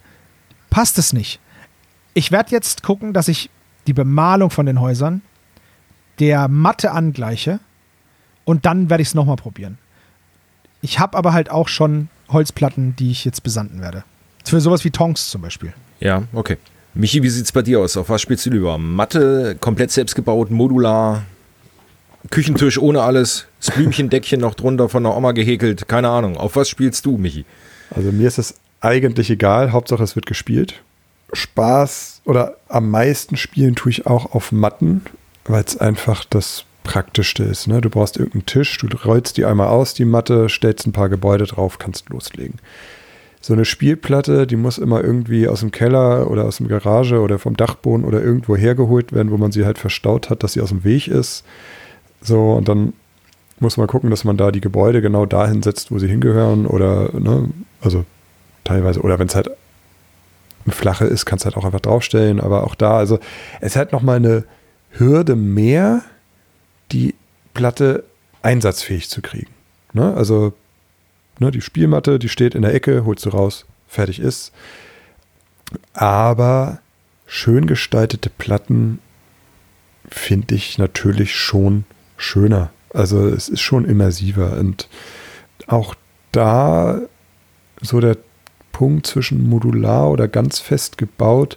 passt 0.70 0.98
es 0.98 1.12
nicht. 1.12 1.40
Ich 2.14 2.30
werde 2.30 2.50
jetzt 2.50 2.82
gucken, 2.82 3.12
dass 3.12 3.28
ich 3.28 3.50
die 3.86 3.92
Bemalung 3.92 4.50
von 4.50 4.66
den 4.66 4.80
Häusern 4.80 5.22
der 6.18 6.48
Matte 6.48 6.92
angleiche 6.92 7.60
und 8.44 8.66
dann 8.66 8.90
werde 8.90 9.02
ich 9.02 9.08
es 9.08 9.14
nochmal 9.14 9.36
probieren. 9.36 9.78
Ich 10.80 10.98
habe 10.98 11.16
aber 11.16 11.32
halt 11.32 11.50
auch 11.50 11.68
schon 11.68 12.08
Holzplatten, 12.28 12.94
die 12.96 13.10
ich 13.10 13.24
jetzt 13.24 13.42
besanden 13.42 13.80
werde. 13.80 14.04
Für 14.44 14.60
sowas 14.60 14.84
wie 14.84 14.90
Tonks 14.90 15.30
zum 15.30 15.40
Beispiel. 15.40 15.72
Ja, 16.00 16.24
okay. 16.32 16.58
Michi, 16.94 17.22
wie 17.22 17.28
sieht's 17.28 17.50
bei 17.52 17.62
dir 17.62 17.80
aus? 17.80 17.96
Auf 17.96 18.08
was 18.08 18.22
spielst 18.22 18.46
du 18.46 18.50
lieber? 18.50 18.78
Matte, 18.78 19.56
komplett 19.60 19.90
selbst 19.90 20.14
gebaut, 20.14 20.50
modular, 20.50 21.24
Küchentisch 22.30 22.78
ohne 22.78 23.02
alles, 23.02 23.46
das 23.60 23.74
Blümchendeckchen 23.74 24.40
noch 24.40 24.54
drunter 24.54 24.88
von 24.88 25.02
der 25.02 25.14
Oma 25.14 25.32
gehäkelt, 25.32 25.88
keine 25.88 26.08
Ahnung. 26.08 26.36
Auf 26.36 26.56
was 26.56 26.68
spielst 26.68 27.04
du, 27.04 27.18
Michi? 27.18 27.44
Also 27.90 28.12
mir 28.12 28.28
ist 28.28 28.38
es 28.38 28.54
eigentlich 28.80 29.30
egal, 29.30 29.72
Hauptsache 29.72 30.02
es 30.02 30.16
wird 30.16 30.26
gespielt. 30.26 30.82
Spaß 31.32 32.22
oder 32.24 32.56
am 32.68 32.90
meisten 32.90 33.36
spielen 33.36 33.74
tue 33.74 33.90
ich 33.90 34.06
auch 34.06 34.32
auf 34.34 34.52
Matten, 34.52 35.02
weil 35.44 35.64
es 35.64 35.76
einfach 35.76 36.24
das 36.24 36.64
Praktischste 36.82 37.44
ist. 37.44 37.66
Ne? 37.66 37.80
Du 37.80 37.90
brauchst 37.90 38.16
irgendeinen 38.16 38.46
Tisch, 38.46 38.78
du 38.78 38.86
rollst 39.04 39.36
die 39.36 39.44
einmal 39.44 39.68
aus, 39.68 39.94
die 39.94 40.04
Matte, 40.04 40.48
stellst 40.48 40.86
ein 40.86 40.92
paar 40.92 41.08
Gebäude 41.08 41.44
drauf, 41.44 41.78
kannst 41.78 42.08
loslegen. 42.08 42.58
So 43.44 43.52
eine 43.52 43.66
Spielplatte, 43.66 44.46
die 44.46 44.56
muss 44.56 44.78
immer 44.78 45.04
irgendwie 45.04 45.48
aus 45.48 45.60
dem 45.60 45.70
Keller 45.70 46.30
oder 46.30 46.46
aus 46.46 46.56
dem 46.56 46.68
Garage 46.68 47.20
oder 47.20 47.38
vom 47.38 47.58
Dachboden 47.58 48.06
oder 48.06 48.22
irgendwo 48.22 48.56
hergeholt 48.56 49.12
werden, 49.12 49.30
wo 49.30 49.36
man 49.36 49.52
sie 49.52 49.66
halt 49.66 49.78
verstaut 49.78 50.30
hat, 50.30 50.42
dass 50.42 50.54
sie 50.54 50.62
aus 50.62 50.70
dem 50.70 50.82
Weg 50.82 51.08
ist. 51.08 51.44
So, 52.22 52.52
und 52.54 52.70
dann 52.70 52.94
muss 53.60 53.76
man 53.76 53.86
gucken, 53.86 54.08
dass 54.08 54.24
man 54.24 54.38
da 54.38 54.50
die 54.50 54.62
Gebäude 54.62 55.02
genau 55.02 55.26
dahin 55.26 55.62
setzt, 55.62 55.90
wo 55.90 55.98
sie 55.98 56.08
hingehören 56.08 56.64
oder, 56.64 57.10
ne, 57.12 57.50
also 57.82 58.06
teilweise, 58.64 59.02
oder 59.02 59.18
wenn 59.18 59.28
es 59.28 59.34
halt 59.34 59.50
eine 60.64 60.72
flache 60.72 61.04
ist, 61.04 61.26
kannst 61.26 61.44
du 61.44 61.50
halt 61.50 61.58
auch 61.58 61.66
einfach 61.66 61.80
draufstellen, 61.80 62.40
aber 62.40 62.64
auch 62.64 62.74
da, 62.74 62.96
also 62.96 63.18
es 63.60 63.76
halt 63.76 63.92
nochmal 63.92 64.16
eine 64.16 64.44
Hürde 64.92 65.36
mehr, 65.36 66.00
die 66.92 67.14
Platte 67.52 68.04
einsatzfähig 68.40 69.10
zu 69.10 69.20
kriegen. 69.20 69.50
Ne? 69.92 70.14
Also 70.14 70.54
ne, 71.38 71.50
die 71.50 71.60
Spielmatte, 71.60 72.18
die 72.18 72.28
steht 72.28 72.54
in 72.54 72.62
der 72.62 72.74
Ecke, 72.74 73.04
holst 73.04 73.26
du 73.26 73.30
raus, 73.30 73.66
fertig 73.88 74.20
ist. 74.20 74.52
Aber 75.92 76.80
schön 77.26 77.66
gestaltete 77.66 78.30
Platten 78.30 79.00
finde 80.08 80.54
ich 80.54 80.78
natürlich 80.78 81.34
schon 81.34 81.84
schöner. 82.16 82.70
Also 82.92 83.26
es 83.28 83.48
ist 83.48 83.60
schon 83.60 83.84
immersiver 83.84 84.56
und 84.56 84.88
auch 85.66 85.94
da 86.32 87.00
so 87.80 88.00
der 88.00 88.16
Punkt 88.72 89.06
zwischen 89.06 89.48
modular 89.48 90.10
oder 90.10 90.28
ganz 90.28 90.58
fest 90.58 90.98
gebaut. 90.98 91.56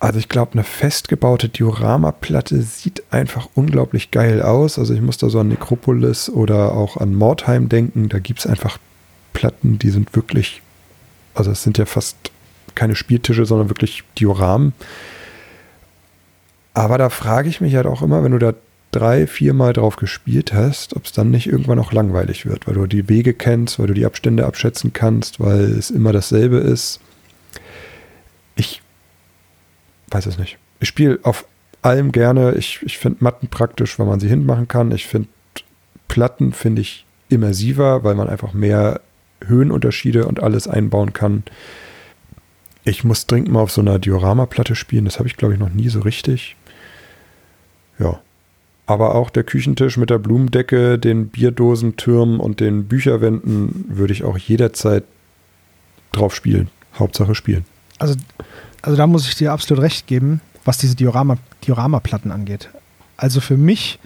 Also 0.00 0.20
ich 0.20 0.28
glaube, 0.28 0.52
eine 0.52 0.62
festgebaute 0.62 1.48
Dioramaplatte 1.48 2.62
sieht 2.62 3.02
einfach 3.10 3.48
unglaublich 3.54 4.12
geil 4.12 4.42
aus. 4.42 4.78
Also 4.78 4.94
ich 4.94 5.00
muss 5.00 5.18
da 5.18 5.28
so 5.28 5.40
an 5.40 5.48
Nekropolis 5.48 6.30
oder 6.30 6.72
auch 6.72 6.96
an 6.96 7.14
Mordheim 7.14 7.68
denken. 7.68 8.08
Da 8.08 8.20
gibt 8.20 8.40
es 8.40 8.46
einfach 8.46 8.78
Platten, 9.32 9.78
die 9.78 9.90
sind 9.90 10.14
wirklich, 10.14 10.62
also 11.34 11.50
es 11.50 11.62
sind 11.62 11.78
ja 11.78 11.86
fast 11.86 12.16
keine 12.76 12.94
Spieltische, 12.94 13.44
sondern 13.44 13.70
wirklich 13.70 14.04
Dioramen. 14.18 14.72
Aber 16.74 16.96
da 16.96 17.08
frage 17.08 17.48
ich 17.48 17.60
mich 17.60 17.74
halt 17.74 17.86
auch 17.86 18.02
immer, 18.02 18.22
wenn 18.22 18.32
du 18.32 18.38
da 18.38 18.54
drei, 18.92 19.26
viermal 19.26 19.72
drauf 19.72 19.96
gespielt 19.96 20.52
hast, 20.52 20.94
ob 20.94 21.06
es 21.06 21.12
dann 21.12 21.30
nicht 21.30 21.48
irgendwann 21.48 21.80
auch 21.80 21.92
langweilig 21.92 22.46
wird, 22.46 22.66
weil 22.68 22.74
du 22.74 22.86
die 22.86 23.08
Wege 23.08 23.34
kennst, 23.34 23.78
weil 23.80 23.88
du 23.88 23.94
die 23.94 24.06
Abstände 24.06 24.46
abschätzen 24.46 24.92
kannst, 24.92 25.40
weil 25.40 25.64
es 25.64 25.90
immer 25.90 26.12
dasselbe 26.12 26.58
ist. 26.58 27.00
Ich 28.54 28.80
weiß 30.10 30.26
es 30.26 30.38
nicht. 30.38 30.58
Ich 30.80 30.88
spiele 30.88 31.18
auf 31.22 31.46
allem 31.82 32.12
gerne. 32.12 32.54
Ich, 32.54 32.80
ich 32.82 32.98
finde 32.98 33.22
Matten 33.24 33.48
praktisch, 33.48 33.98
weil 33.98 34.06
man 34.06 34.20
sie 34.20 34.28
hinmachen 34.28 34.68
kann. 34.68 34.92
Ich 34.92 35.06
finde 35.06 35.28
Platten 36.08 36.52
finde 36.52 36.82
ich 36.82 37.04
immersiver, 37.28 38.04
weil 38.04 38.14
man 38.14 38.28
einfach 38.28 38.52
mehr 38.54 39.00
Höhenunterschiede 39.44 40.26
und 40.26 40.42
alles 40.42 40.66
einbauen 40.66 41.12
kann. 41.12 41.44
Ich 42.84 43.04
muss 43.04 43.26
dringend 43.26 43.50
mal 43.50 43.60
auf 43.60 43.70
so 43.70 43.82
einer 43.82 43.98
Dioramaplatte 43.98 44.74
spielen. 44.74 45.04
Das 45.04 45.18
habe 45.18 45.28
ich, 45.28 45.36
glaube 45.36 45.54
ich, 45.54 45.60
noch 45.60 45.70
nie 45.70 45.88
so 45.88 46.00
richtig. 46.00 46.56
Ja, 47.98 48.20
aber 48.86 49.14
auch 49.14 49.28
der 49.28 49.44
Küchentisch 49.44 49.98
mit 49.98 50.08
der 50.08 50.18
Blumendecke, 50.18 50.98
den 50.98 51.28
Bierdosentürmen 51.28 52.40
und 52.40 52.60
den 52.60 52.88
Bücherwänden 52.88 53.84
würde 53.88 54.14
ich 54.14 54.24
auch 54.24 54.38
jederzeit 54.38 55.04
drauf 56.12 56.34
spielen. 56.34 56.70
Hauptsache 56.98 57.34
spielen. 57.34 57.66
Also, 57.98 58.14
also 58.82 58.96
da 58.96 59.06
muss 59.06 59.28
ich 59.28 59.34
dir 59.34 59.52
absolut 59.52 59.82
recht 59.82 60.06
geben, 60.06 60.40
was 60.64 60.78
diese 60.78 60.94
Diorama, 60.94 61.36
Diorama-Platten 61.66 62.30
angeht. 62.30 62.70
Also 63.16 63.40
für 63.40 63.56
mich 63.56 63.98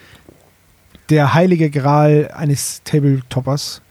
der 1.11 1.35
heilige 1.35 1.71
Gral 1.71 2.31
eines 2.35 2.83
Tabletoppers 2.85 3.83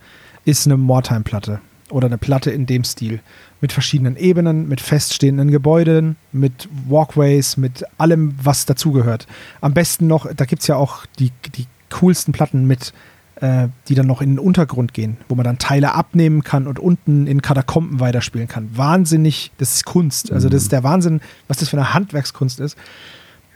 ist 0.45 0.65
eine 0.65 0.77
Mortime-Platte 0.77 1.61
oder 1.89 2.07
eine 2.07 2.17
Platte 2.17 2.51
in 2.51 2.65
dem 2.65 2.83
Stil 2.83 3.19
mit 3.59 3.71
verschiedenen 3.71 4.17
Ebenen, 4.17 4.67
mit 4.67 4.81
feststehenden 4.81 5.51
Gebäuden, 5.51 6.15
mit 6.31 6.67
Walkways, 6.87 7.57
mit 7.57 7.83
allem, 7.97 8.33
was 8.41 8.65
dazugehört. 8.65 9.27
Am 9.61 9.73
besten 9.73 10.07
noch, 10.07 10.27
da 10.33 10.45
gibt 10.45 10.63
es 10.63 10.67
ja 10.67 10.77
auch 10.77 11.05
die, 11.19 11.31
die 11.55 11.67
coolsten 11.91 12.31
Platten 12.31 12.65
mit, 12.65 12.93
äh, 13.41 13.69
die 13.87 13.95
dann 13.95 14.07
noch 14.07 14.21
in 14.21 14.29
den 14.29 14.39
Untergrund 14.39 14.93
gehen, 14.93 15.17
wo 15.27 15.35
man 15.35 15.43
dann 15.43 15.57
Teile 15.57 15.93
abnehmen 15.95 16.43
kann 16.43 16.67
und 16.67 16.79
unten 16.79 17.27
in 17.27 17.41
Katakomben 17.41 17.99
weiterspielen 17.99 18.47
kann. 18.47 18.77
Wahnsinnig, 18.77 19.51
das 19.57 19.75
ist 19.75 19.85
Kunst. 19.85 20.31
Also 20.31 20.47
das 20.47 20.63
ist 20.63 20.71
der 20.71 20.83
Wahnsinn, 20.83 21.21
was 21.47 21.57
das 21.57 21.69
für 21.69 21.77
eine 21.77 21.93
Handwerkskunst 21.93 22.59
ist. 22.59 22.77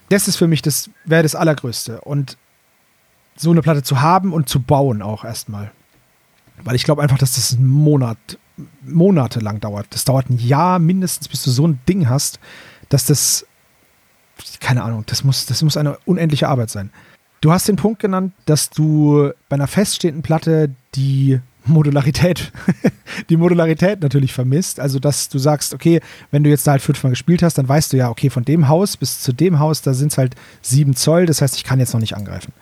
Das 0.09 0.27
ist 0.27 0.37
für 0.37 0.47
mich, 0.47 0.61
das 0.61 0.89
wäre 1.05 1.23
das 1.23 1.35
Allergrößte. 1.35 2.01
Und 2.01 2.37
so 3.35 3.51
eine 3.51 3.61
Platte 3.61 3.83
zu 3.83 4.01
haben 4.01 4.33
und 4.33 4.49
zu 4.49 4.59
bauen 4.59 5.01
auch 5.01 5.23
erstmal. 5.23 5.71
Weil 6.63 6.75
ich 6.75 6.83
glaube 6.83 7.03
einfach, 7.03 7.17
dass 7.17 7.35
das 7.35 7.53
einen 7.53 7.67
Monat 7.67 8.17
monatelang 8.81 9.59
dauert. 9.59 9.87
Das 9.91 10.05
dauert 10.05 10.29
ein 10.29 10.39
Jahr 10.39 10.79
mindestens, 10.79 11.27
bis 11.27 11.43
du 11.43 11.51
so 11.51 11.67
ein 11.67 11.79
Ding 11.87 12.09
hast, 12.09 12.39
dass 12.89 13.05
das, 13.05 13.45
keine 14.59 14.83
Ahnung, 14.83 15.03
das 15.05 15.23
muss, 15.23 15.45
das 15.45 15.61
muss 15.61 15.77
eine 15.77 15.97
unendliche 16.05 16.47
Arbeit 16.47 16.69
sein. 16.69 16.91
Du 17.41 17.51
hast 17.51 17.67
den 17.67 17.75
Punkt 17.75 17.99
genannt, 17.99 18.33
dass 18.45 18.69
du 18.69 19.31
bei 19.49 19.55
einer 19.55 19.67
feststehenden 19.67 20.23
Platte 20.23 20.71
die 20.95 21.39
Modularität, 21.67 22.51
die 23.29 23.37
Modularität 23.37 24.01
natürlich 24.01 24.33
vermisst. 24.33 24.79
Also, 24.79 24.99
dass 24.99 25.29
du 25.29 25.37
sagst, 25.37 25.73
okay, 25.73 26.01
wenn 26.31 26.43
du 26.43 26.49
jetzt 26.49 26.65
da 26.67 26.71
halt 26.71 26.81
fünfmal 26.81 27.11
gespielt 27.11 27.43
hast, 27.43 27.57
dann 27.57 27.67
weißt 27.67 27.93
du 27.93 27.97
ja, 27.97 28.09
okay, 28.09 28.29
von 28.29 28.45
dem 28.45 28.67
Haus 28.67 28.97
bis 28.97 29.21
zu 29.21 29.33
dem 29.33 29.59
Haus, 29.59 29.81
da 29.81 29.93
sind 29.93 30.11
es 30.11 30.17
halt 30.17 30.35
sieben 30.61 30.95
Zoll. 30.95 31.25
Das 31.25 31.41
heißt, 31.41 31.55
ich 31.55 31.63
kann 31.63 31.79
jetzt 31.79 31.93
noch 31.93 31.99
nicht 31.99 32.15
angreifen. 32.15 32.53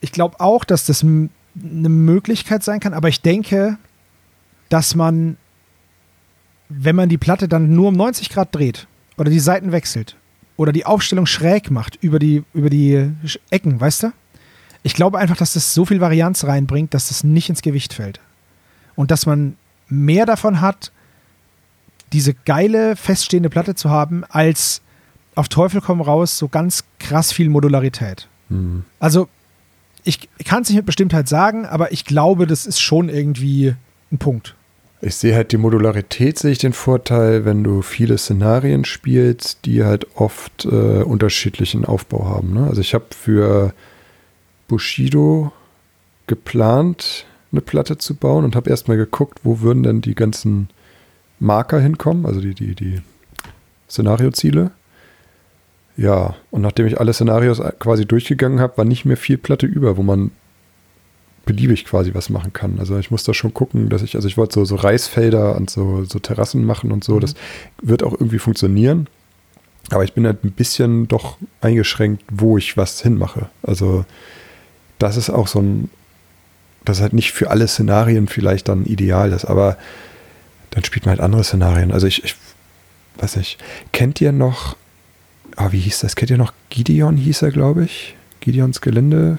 Ich 0.00 0.12
glaube 0.12 0.40
auch, 0.40 0.64
dass 0.64 0.86
das 0.86 1.02
eine 1.02 1.30
Möglichkeit 1.88 2.62
sein 2.62 2.80
kann, 2.80 2.92
aber 2.92 3.08
ich 3.08 3.22
denke, 3.22 3.78
dass 4.68 4.94
man, 4.94 5.36
wenn 6.68 6.96
man 6.96 7.08
die 7.08 7.18
Platte 7.18 7.48
dann 7.48 7.74
nur 7.74 7.88
um 7.88 7.94
90 7.94 8.30
Grad 8.30 8.54
dreht 8.54 8.86
oder 9.16 9.30
die 9.30 9.40
Seiten 9.40 9.72
wechselt 9.72 10.16
oder 10.56 10.72
die 10.72 10.86
Aufstellung 10.86 11.26
schräg 11.26 11.70
macht 11.70 11.98
über 12.02 12.18
die, 12.18 12.44
über 12.54 12.70
die 12.70 13.10
Ecken, 13.50 13.80
weißt 13.80 14.04
du? 14.04 14.12
Ich 14.82 14.94
glaube 14.94 15.18
einfach, 15.18 15.36
dass 15.36 15.54
das 15.54 15.74
so 15.74 15.84
viel 15.84 16.00
Varianz 16.00 16.44
reinbringt, 16.44 16.94
dass 16.94 17.08
das 17.08 17.24
nicht 17.24 17.48
ins 17.48 17.62
Gewicht 17.62 17.94
fällt. 17.94 18.20
Und 18.94 19.10
dass 19.10 19.26
man 19.26 19.56
mehr 19.88 20.26
davon 20.26 20.60
hat, 20.60 20.92
diese 22.12 22.34
geile, 22.34 22.94
feststehende 22.94 23.50
Platte 23.50 23.74
zu 23.74 23.90
haben, 23.90 24.24
als 24.28 24.82
auf 25.34 25.48
Teufel 25.48 25.80
komm 25.80 26.00
raus 26.00 26.38
so 26.38 26.48
ganz 26.48 26.84
krass 26.98 27.32
viel 27.32 27.48
Modularität. 27.48 28.28
Mhm. 28.50 28.84
Also, 29.00 29.28
ich 30.04 30.28
kann 30.44 30.62
es 30.62 30.68
nicht 30.68 30.76
mit 30.76 30.86
Bestimmtheit 30.86 31.28
sagen, 31.28 31.66
aber 31.66 31.92
ich 31.92 32.04
glaube, 32.04 32.46
das 32.46 32.66
ist 32.66 32.80
schon 32.80 33.08
irgendwie 33.08 33.74
ein 34.12 34.18
Punkt. 34.18 34.54
Ich 35.06 35.16
sehe 35.16 35.34
halt 35.34 35.52
die 35.52 35.58
Modularität, 35.58 36.38
sehe 36.38 36.52
ich 36.52 36.58
den 36.58 36.72
Vorteil, 36.72 37.44
wenn 37.44 37.62
du 37.62 37.82
viele 37.82 38.16
Szenarien 38.16 38.86
spielst, 38.86 39.66
die 39.66 39.84
halt 39.84 40.06
oft 40.14 40.64
äh, 40.64 41.02
unterschiedlichen 41.02 41.84
Aufbau 41.84 42.24
haben. 42.24 42.54
Ne? 42.54 42.66
Also 42.66 42.80
ich 42.80 42.94
habe 42.94 43.04
für 43.10 43.74
Bushido 44.66 45.52
geplant, 46.26 47.26
eine 47.52 47.60
Platte 47.60 47.98
zu 47.98 48.14
bauen 48.14 48.46
und 48.46 48.56
habe 48.56 48.70
erstmal 48.70 48.96
geguckt, 48.96 49.40
wo 49.42 49.60
würden 49.60 49.82
denn 49.82 50.00
die 50.00 50.14
ganzen 50.14 50.70
Marker 51.38 51.80
hinkommen, 51.80 52.24
also 52.24 52.40
die, 52.40 52.54
die, 52.54 52.74
die 52.74 53.02
Szenarioziele. 53.90 54.70
Ja, 55.98 56.34
und 56.50 56.62
nachdem 56.62 56.86
ich 56.86 56.98
alle 56.98 57.12
Szenarios 57.12 57.60
quasi 57.78 58.06
durchgegangen 58.06 58.58
habe, 58.58 58.78
war 58.78 58.86
nicht 58.86 59.04
mehr 59.04 59.18
viel 59.18 59.36
Platte 59.36 59.66
über, 59.66 59.98
wo 59.98 60.02
man 60.02 60.30
beliebig 61.44 61.84
quasi 61.84 62.14
was 62.14 62.30
machen 62.30 62.52
kann. 62.52 62.78
Also 62.78 62.98
ich 62.98 63.10
muss 63.10 63.24
da 63.24 63.34
schon 63.34 63.54
gucken, 63.54 63.88
dass 63.88 64.02
ich, 64.02 64.14
also 64.14 64.28
ich 64.28 64.36
wollte 64.36 64.54
so, 64.54 64.64
so 64.64 64.76
Reisfelder 64.76 65.56
und 65.56 65.70
so, 65.70 66.04
so 66.04 66.18
Terrassen 66.18 66.64
machen 66.64 66.92
und 66.92 67.04
so. 67.04 67.16
Mhm. 67.16 67.20
Das 67.20 67.34
wird 67.82 68.02
auch 68.02 68.12
irgendwie 68.12 68.38
funktionieren. 68.38 69.08
Aber 69.90 70.04
ich 70.04 70.14
bin 70.14 70.26
halt 70.26 70.44
ein 70.44 70.52
bisschen 70.52 71.08
doch 71.08 71.36
eingeschränkt, 71.60 72.24
wo 72.30 72.56
ich 72.56 72.76
was 72.76 73.02
hinmache. 73.02 73.48
Also 73.62 74.04
das 74.98 75.16
ist 75.16 75.30
auch 75.30 75.46
so 75.46 75.60
ein, 75.60 75.90
das 76.84 76.98
ist 76.98 77.02
halt 77.02 77.12
nicht 77.12 77.32
für 77.32 77.50
alle 77.50 77.68
Szenarien 77.68 78.26
vielleicht 78.26 78.68
dann 78.68 78.86
ideal 78.86 79.32
ist, 79.32 79.44
aber 79.44 79.76
dann 80.70 80.84
spielt 80.84 81.04
man 81.04 81.10
halt 81.10 81.20
andere 81.20 81.44
Szenarien. 81.44 81.92
Also 81.92 82.06
ich, 82.06 82.24
ich 82.24 82.34
weiß 83.18 83.36
nicht, 83.36 83.58
kennt 83.92 84.20
ihr 84.20 84.32
noch, 84.32 84.76
ah, 85.56 85.72
wie 85.72 85.80
hieß 85.80 86.00
das? 86.00 86.16
Kennt 86.16 86.30
ihr 86.30 86.38
noch 86.38 86.52
Gideon, 86.70 87.16
hieß 87.16 87.42
er, 87.42 87.50
glaube 87.50 87.84
ich? 87.84 88.16
Gideons 88.40 88.80
Gelände 88.80 89.38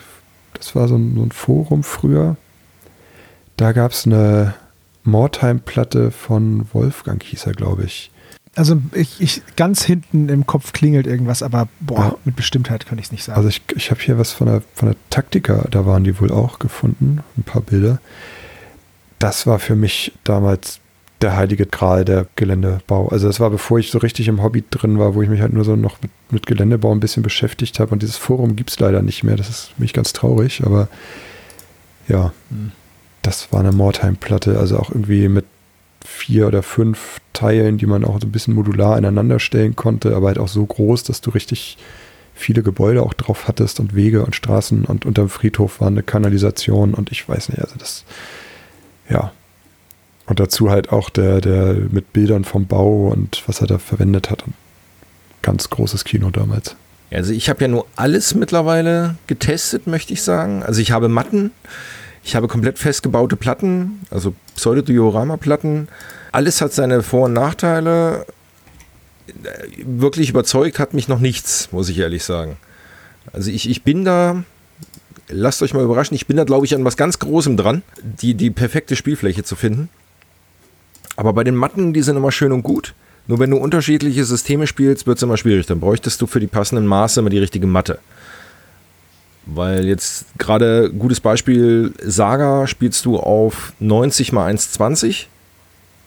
das 0.55 0.75
war 0.75 0.87
so 0.87 0.95
ein, 0.95 1.15
so 1.15 1.23
ein 1.23 1.31
Forum 1.31 1.83
früher. 1.83 2.35
Da 3.57 3.71
gab 3.71 3.91
es 3.91 4.05
eine 4.05 4.53
Mordheim-Platte 5.03 6.11
von 6.11 6.67
Wolfgang, 6.73 7.21
hieß 7.23 7.45
er, 7.45 7.53
glaube 7.53 7.83
ich. 7.83 8.11
Also 8.55 8.77
ich, 8.93 9.19
ich 9.21 9.41
ganz 9.57 9.83
hinten 9.83 10.29
im 10.29 10.45
Kopf 10.45 10.71
klingelt 10.71 11.07
irgendwas, 11.07 11.43
aber 11.43 11.67
boah, 11.81 11.99
Ja. 11.99 12.15
mit 12.23 12.35
Bestimmtheit 12.37 12.85
kann 12.85 12.97
ich 12.97 13.05
es 13.05 13.11
nicht 13.11 13.23
sagen. 13.23 13.37
Also 13.37 13.49
ich, 13.49 13.61
ich 13.75 13.91
habe 13.91 13.99
hier 14.01 14.17
was 14.17 14.31
von 14.31 14.47
der, 14.47 14.61
von 14.73 14.87
der 14.89 14.97
Taktika, 15.09 15.65
da 15.69 15.85
waren 15.85 16.03
die 16.05 16.19
wohl 16.19 16.31
auch 16.31 16.57
gefunden, 16.59 17.19
ein 17.37 17.43
paar 17.43 17.61
Bilder. 17.61 17.99
Das 19.19 19.45
war 19.45 19.59
für 19.59 19.75
mich 19.75 20.13
damals 20.23 20.79
der 21.21 21.35
heilige 21.35 21.65
Gral 21.65 22.05
der 22.05 22.27
Geländebau. 22.35 23.07
Also 23.07 23.27
das 23.27 23.39
war 23.39 23.49
bevor 23.49 23.79
ich 23.79 23.89
so 23.89 23.99
richtig 23.99 24.27
im 24.27 24.43
Hobby 24.43 24.63
drin 24.69 24.99
war, 24.99 25.15
wo 25.15 25.21
ich 25.21 25.29
mich 25.29 25.41
halt 25.41 25.53
nur 25.53 25.63
so 25.63 25.75
noch 25.75 26.01
mit, 26.01 26.11
mit 26.29 26.45
Geländebau 26.45 26.91
ein 26.91 26.99
bisschen 26.99 27.23
beschäftigt 27.23 27.79
habe. 27.79 27.91
Und 27.91 28.01
dieses 28.01 28.17
Forum 28.17 28.55
gibt 28.55 28.69
es 28.71 28.79
leider 28.79 29.01
nicht 29.01 29.23
mehr. 29.23 29.35
Das 29.35 29.49
ist 29.49 29.71
mich 29.77 29.93
ganz 29.93 30.13
traurig, 30.13 30.63
aber 30.65 30.87
ja, 32.07 32.33
Hm. 32.49 32.71
das 33.21 33.51
war 33.51 33.61
eine 33.61 33.71
Mordheim-Platte. 33.71 34.59
Also 34.59 34.77
auch 34.77 34.89
irgendwie 34.91 35.29
mit 35.29 35.45
vier 36.05 36.47
oder 36.47 36.61
fünf 36.63 37.19
Teilen, 37.33 37.77
die 37.77 37.87
man 37.87 38.05
auch 38.05 38.19
so 38.19 38.27
ein 38.27 38.31
bisschen 38.31 38.53
modular 38.53 38.97
ineinander 38.97 39.39
stellen 39.39 39.75
konnte, 39.75 40.15
aber 40.15 40.27
halt 40.27 40.37
auch 40.37 40.47
so 40.47 40.65
groß, 40.65 41.03
dass 41.03 41.21
du 41.21 41.31
richtig 41.31 41.77
viele 42.35 42.61
Gebäude 42.61 43.01
auch 43.01 43.13
drauf 43.13 43.47
hattest 43.47 43.79
und 43.79 43.95
Wege 43.95 44.23
und 44.23 44.35
Straßen 44.35 44.85
und 44.85 45.05
unterm 45.05 45.29
Friedhof 45.29 45.79
war 45.79 45.87
eine 45.87 46.03
Kanalisation 46.03 46.93
und 46.93 47.11
ich 47.11 47.27
weiß 47.27 47.49
nicht, 47.49 47.61
also 47.61 47.75
das, 47.77 48.03
ja. 49.09 49.31
Und 50.27 50.39
dazu 50.39 50.71
halt 50.71 50.91
auch 50.91 51.09
der, 51.09 51.39
der 51.41 51.75
mit 51.91 52.13
Bildern 52.13 52.45
vom 52.45 52.65
Bau 52.65 53.07
und 53.07 53.43
was 53.45 53.61
er 53.61 53.67
da 53.67 53.77
verwendet 53.77 54.31
hat. 54.31 54.43
Ganz 55.41 55.69
großes 55.69 56.03
Kino 56.03 56.31
damals. 56.31 56.75
Also 57.11 57.31
ich 57.31 57.49
habe 57.49 57.61
ja 57.61 57.67
nur 57.67 57.85
alles 57.95 58.33
mittlerweile 58.33 59.15
getestet, 59.27 59.87
möchte 59.87 60.13
ich 60.13 60.23
sagen. 60.23 60.63
Also 60.63 60.81
ich 60.81 60.91
habe 60.91 61.07
Matten, 61.07 61.51
ich 62.23 62.35
habe 62.35 62.47
komplett 62.47 62.79
festgebaute 62.79 63.35
Platten, 63.35 64.01
also 64.09 64.33
Pseudodiorama-Platten. 64.55 65.87
Alles 66.31 66.59
hat 66.61 66.73
seine 66.73 67.03
Vor- 67.03 67.25
und 67.25 67.33
Nachteile. 67.33 68.25
Wirklich 69.83 70.31
überzeugt 70.31 70.79
hat 70.79 70.93
mich 70.95 71.07
noch 71.07 71.19
nichts, 71.19 71.69
muss 71.71 71.89
ich 71.89 71.99
ehrlich 71.99 72.23
sagen. 72.23 72.57
Also 73.31 73.51
ich, 73.51 73.69
ich 73.69 73.83
bin 73.83 74.05
da, 74.05 74.43
lasst 75.29 75.61
euch 75.61 75.73
mal 75.73 75.83
überraschen, 75.83 76.15
ich 76.15 76.27
bin 76.27 76.37
da, 76.37 76.43
glaube 76.43 76.65
ich, 76.65 76.73
an 76.73 76.83
was 76.83 76.97
ganz 76.97 77.19
Großem 77.19 77.57
dran, 77.57 77.83
die, 78.01 78.33
die 78.33 78.49
perfekte 78.49 78.95
Spielfläche 78.95 79.43
zu 79.43 79.55
finden. 79.55 79.89
Aber 81.15 81.33
bei 81.33 81.43
den 81.43 81.55
Matten, 81.55 81.93
die 81.93 82.01
sind 82.01 82.17
immer 82.17 82.31
schön 82.31 82.51
und 82.51 82.63
gut. 82.63 82.93
Nur 83.27 83.39
wenn 83.39 83.49
du 83.49 83.57
unterschiedliche 83.57 84.23
Systeme 84.23 84.67
spielst, 84.67 85.07
wird 85.07 85.17
es 85.17 85.23
immer 85.23 85.37
schwierig. 85.37 85.65
Dann 85.65 85.79
bräuchtest 85.79 86.21
du 86.21 86.27
für 86.27 86.39
die 86.39 86.47
passenden 86.47 86.85
Maße 86.85 87.19
immer 87.19 87.29
die 87.29 87.39
richtige 87.39 87.67
Matte. 87.67 87.99
Weil 89.45 89.85
jetzt 89.85 90.25
gerade 90.37 90.91
gutes 90.91 91.19
Beispiel, 91.19 91.93
Saga 92.03 92.67
spielst 92.67 93.05
du 93.05 93.17
auf 93.17 93.73
90 93.79 94.29
x 94.29 94.37
1,20, 94.37 95.25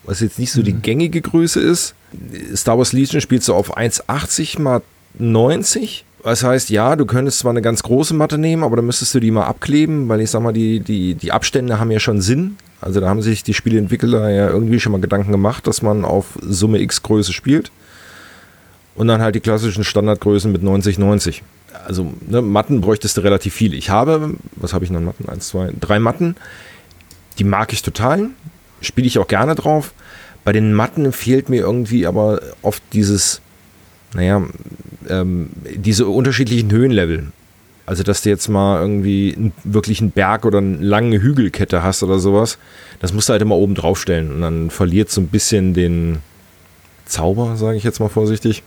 was 0.04 0.20
jetzt 0.20 0.38
nicht 0.38 0.52
so 0.52 0.62
die 0.62 0.72
gängige 0.72 1.20
Größe 1.20 1.60
ist. 1.60 1.94
Star 2.54 2.78
Wars 2.78 2.92
Legion 2.92 3.20
spielst 3.20 3.48
du 3.48 3.54
auf 3.54 3.76
1,80 3.76 4.40
x 4.40 4.84
90. 5.18 6.04
Das 6.24 6.42
heißt, 6.42 6.70
ja, 6.70 6.96
du 6.96 7.06
könntest 7.06 7.38
zwar 7.38 7.50
eine 7.50 7.62
ganz 7.62 7.82
große 7.82 8.14
Matte 8.14 8.38
nehmen, 8.38 8.64
aber 8.64 8.76
dann 8.76 8.86
müsstest 8.86 9.14
du 9.14 9.20
die 9.20 9.30
mal 9.30 9.46
abkleben, 9.46 10.08
weil 10.08 10.20
ich 10.20 10.30
sag 10.30 10.42
mal, 10.42 10.52
die, 10.52 10.80
die, 10.80 11.14
die 11.14 11.32
Abstände 11.32 11.78
haben 11.78 11.90
ja 11.90 12.00
schon 12.00 12.20
Sinn. 12.20 12.56
Also 12.80 13.00
da 13.00 13.08
haben 13.08 13.22
sich 13.22 13.42
die 13.42 13.54
Spieleentwickler 13.54 14.30
ja 14.30 14.48
irgendwie 14.48 14.80
schon 14.80 14.92
mal 14.92 15.00
Gedanken 15.00 15.32
gemacht, 15.32 15.66
dass 15.66 15.82
man 15.82 16.04
auf 16.04 16.38
Summe 16.40 16.80
X 16.80 17.02
Größe 17.02 17.32
spielt. 17.32 17.70
Und 18.94 19.08
dann 19.08 19.20
halt 19.20 19.34
die 19.34 19.40
klassischen 19.40 19.84
Standardgrößen 19.84 20.50
mit 20.50 20.62
90, 20.62 20.98
90. 20.98 21.42
Also 21.86 22.12
ne, 22.26 22.42
Matten 22.42 22.80
bräuchtest 22.80 23.16
du 23.16 23.20
relativ 23.20 23.54
viele. 23.54 23.76
Ich 23.76 23.90
habe, 23.90 24.34
was 24.56 24.72
habe 24.72 24.84
ich 24.84 24.90
noch 24.90 25.00
Matten? 25.00 25.28
Eins, 25.28 25.48
zwei, 25.48 25.72
drei 25.78 25.98
Matten. 25.98 26.36
Die 27.38 27.44
mag 27.44 27.72
ich 27.72 27.82
total. 27.82 28.30
Spiele 28.80 29.06
ich 29.06 29.18
auch 29.18 29.28
gerne 29.28 29.54
drauf. 29.54 29.92
Bei 30.44 30.52
den 30.52 30.72
Matten 30.72 31.12
fehlt 31.12 31.48
mir 31.48 31.60
irgendwie 31.60 32.06
aber 32.06 32.40
oft 32.62 32.82
dieses, 32.92 33.40
naja, 34.14 34.42
ähm, 35.08 35.50
diese 35.74 36.06
unterschiedlichen 36.06 36.70
Höhenlevel. 36.70 37.32
Also, 37.88 38.02
dass 38.02 38.20
du 38.20 38.28
jetzt 38.28 38.48
mal 38.48 38.80
irgendwie 38.82 39.34
einen, 39.34 39.52
wirklich 39.64 40.00
einen 40.02 40.10
Berg 40.10 40.44
oder 40.44 40.58
eine 40.58 40.76
lange 40.76 41.22
Hügelkette 41.22 41.82
hast 41.82 42.02
oder 42.02 42.18
sowas, 42.18 42.58
das 43.00 43.14
musst 43.14 43.28
du 43.28 43.32
halt 43.32 43.40
immer 43.40 43.56
oben 43.56 43.74
drauf 43.74 43.98
stellen. 43.98 44.30
Und 44.30 44.42
dann 44.42 44.68
verliert 44.70 45.10
so 45.10 45.22
ein 45.22 45.28
bisschen 45.28 45.72
den 45.72 46.18
Zauber, 47.06 47.56
sage 47.56 47.78
ich 47.78 47.84
jetzt 47.84 47.98
mal 48.00 48.10
vorsichtig. 48.10 48.62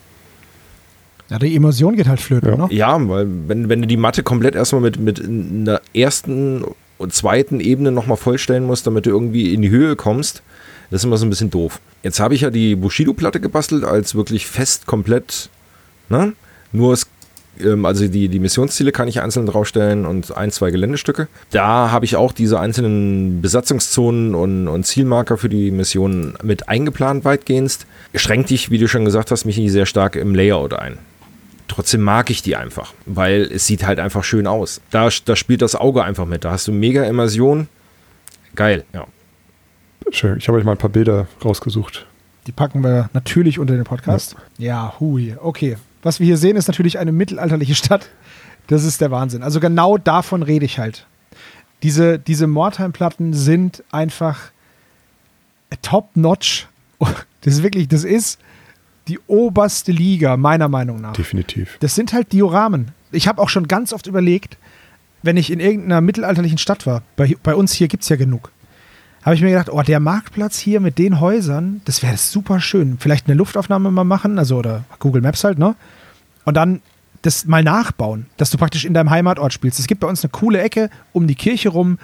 ja, 1.30 1.38
die 1.38 1.54
Immersion 1.56 1.96
geht 1.96 2.08
halt 2.08 2.20
flöten, 2.20 2.50
Ja. 2.50 2.58
ne? 2.58 2.68
Ja, 2.74 3.10
weil 3.10 3.28
wenn, 3.48 3.70
wenn 3.70 3.82
du 3.82 3.88
die 3.88 3.98
Matte 3.98 4.24
komplett 4.24 4.56
erstmal 4.56 4.82
mit, 4.82 5.00
mit 5.00 5.24
einer 5.24 5.82
ersten 5.94 6.64
und 6.98 7.14
zweiten 7.14 7.60
Ebene 7.60 7.92
nochmal 7.92 8.18
vollstellen 8.18 8.66
musst, 8.66 8.88
damit 8.88 9.06
du 9.06 9.12
irgendwie 9.12 9.54
in 9.54 9.62
die 9.62 9.70
Höhe 9.70 9.96
kommst, 9.96 10.42
das 10.90 11.02
ist 11.02 11.06
immer 11.06 11.18
so 11.18 11.26
ein 11.28 11.30
bisschen 11.30 11.52
doof. 11.52 11.80
Jetzt 12.04 12.20
habe 12.20 12.34
ich 12.34 12.42
ja 12.42 12.50
die 12.50 12.76
Bushido-Platte 12.76 13.40
gebastelt 13.40 13.84
als 13.86 14.16
wirklich 14.16 14.48
fest 14.48 14.88
komplett, 14.88 15.50
ne? 16.10 16.34
Nur 16.74 16.94
es, 16.94 17.06
also 17.84 18.08
die, 18.08 18.28
die 18.28 18.40
Missionsziele 18.40 18.92
kann 18.92 19.08
ich 19.08 19.22
einzeln 19.22 19.46
draufstellen 19.46 20.06
und 20.06 20.36
ein, 20.36 20.52
zwei 20.52 20.72
Geländestücke. 20.72 21.28
Da 21.52 21.92
habe 21.92 22.06
ich 22.06 22.16
auch 22.16 22.32
diese 22.32 22.60
einzelnen 22.60 23.42
Besatzungszonen 23.42 24.36
und, 24.36 24.68
und 24.68 24.86
Zielmarker 24.86 25.38
für 25.38 25.50
die 25.50 25.72
Missionen 25.72 26.36
mit 26.44 26.70
eingeplant 26.70 27.26
weitgehend. 27.26 27.80
Schränkt 28.16 28.50
dich, 28.50 28.72
wie 28.72 28.78
du 28.78 28.88
schon 28.88 29.06
gesagt 29.06 29.32
hast, 29.32 29.46
mich 29.46 29.58
nicht 29.58 29.72
sehr 29.72 29.86
stark 29.86 30.16
im 30.16 30.34
Layout 30.36 30.74
ein 30.74 30.98
trotzdem 31.72 32.02
mag 32.02 32.30
ich 32.30 32.42
die 32.42 32.58
einfach, 32.58 32.94
weil 33.06 33.44
es 33.44 33.66
sieht 33.66 33.86
halt 33.86 34.00
einfach 34.00 34.24
schön 34.24 34.46
aus. 34.46 34.82
Da, 34.92 35.10
da 35.26 35.36
spielt 35.36 35.62
das 35.62 35.76
Auge 35.76 36.04
einfach 36.04 36.26
mit. 36.26 36.44
Da 36.44 36.52
hast 36.52 36.68
du 36.68 36.74
mega 36.74 37.04
Immersion. 37.06 37.70
Geil, 38.56 38.84
ja. 38.94 39.08
Schön. 40.12 40.38
Ich 40.38 40.48
habe 40.48 40.58
euch 40.58 40.66
mal 40.66 40.74
ein 40.74 40.78
paar 40.78 40.90
Bilder 40.90 41.28
rausgesucht. 41.44 42.06
Die 42.48 42.52
packen 42.52 42.84
wir 42.84 43.10
natürlich 43.14 43.60
unter 43.60 43.76
den 43.76 43.86
Podcast. 43.86 44.36
Ja, 44.58 44.96
hui. 45.00 45.36
Okay. 45.40 45.78
Was 46.02 46.20
wir 46.20 46.26
hier 46.26 46.38
sehen, 46.38 46.56
ist 46.56 46.68
natürlich 46.68 47.00
eine 47.00 47.12
mittelalterliche 47.12 47.76
Stadt. 47.84 48.10
Das 48.68 48.84
ist 48.84 49.02
der 49.02 49.12
Wahnsinn. 49.12 49.44
Also 49.44 49.60
genau 49.60 49.98
davon 49.98 50.44
rede 50.44 50.66
ich 50.66 50.80
halt. 50.80 51.06
Diese, 51.84 52.20
diese 52.20 52.48
Mordheim-Platten 52.48 53.34
sind 53.34 53.84
einfach 53.92 54.52
top-notch. 55.82 56.68
Das 57.44 57.56
ist 57.56 57.64
wirklich, 57.64 57.88
das 57.88 58.04
ist 58.04 58.40
die 59.08 59.18
oberste 59.26 59.92
Liga, 59.92 60.38
meiner 60.38 60.68
Meinung 60.68 61.02
nach. 61.02 61.14
Definitiv. 61.14 61.78
Das 61.80 61.96
sind 61.96 62.14
halt 62.14 62.32
Dioramen. 62.32 62.92
Ich 63.12 63.28
habe 63.28 63.42
auch 63.42 63.50
schon 63.50 63.68
ganz 63.68 63.94
oft 63.94 64.06
überlegt, 64.06 64.58
wenn 65.24 65.38
ich 65.38 65.52
in 65.52 65.60
irgendeiner 65.60 66.02
mittelalterlichen 66.02 66.60
Stadt 66.60 66.86
war, 66.86 67.02
bei, 67.16 67.36
bei 67.42 67.56
uns 67.56 67.74
hier 67.74 67.88
gibt 67.88 68.04
es 68.04 68.10
ja 68.10 68.16
genug, 68.16 68.52
habe 69.24 69.36
ich 69.36 69.42
mir 69.42 69.50
gedacht, 69.50 69.70
oh, 69.72 69.82
der 69.82 70.00
Marktplatz 70.00 70.58
hier 70.58 70.80
mit 70.80 70.98
den 70.98 71.20
Häusern, 71.20 71.82
das 71.86 72.02
wäre 72.02 72.18
super 72.18 72.60
schön. 72.60 72.98
Vielleicht 73.00 73.28
eine 73.28 73.36
Luftaufnahme 73.36 73.92
mal 73.92 74.04
machen, 74.04 74.40
also 74.40 74.58
oder 74.58 74.84
Google 75.00 75.22
Maps 75.22 75.44
halt, 75.44 75.60
ne? 75.60 75.76
Und 76.44 76.56
dann 76.58 76.82
das 77.22 77.46
mal 77.46 77.64
nachbauen, 77.64 78.26
dass 78.38 78.50
du 78.50 78.58
praktisch 78.58 78.84
in 78.84 78.94
deinem 78.94 79.12
Heimatort 79.12 79.54
spielst. 79.54 79.80
Es 79.80 79.88
gibt 79.88 80.02
bei 80.02 80.08
uns 80.08 80.24
eine 80.24 80.32
coole 80.32 80.60
Ecke 80.60 80.90
um 81.14 81.28
die 81.28 81.36
Kirche 81.36 81.70
rum, 81.70 82.00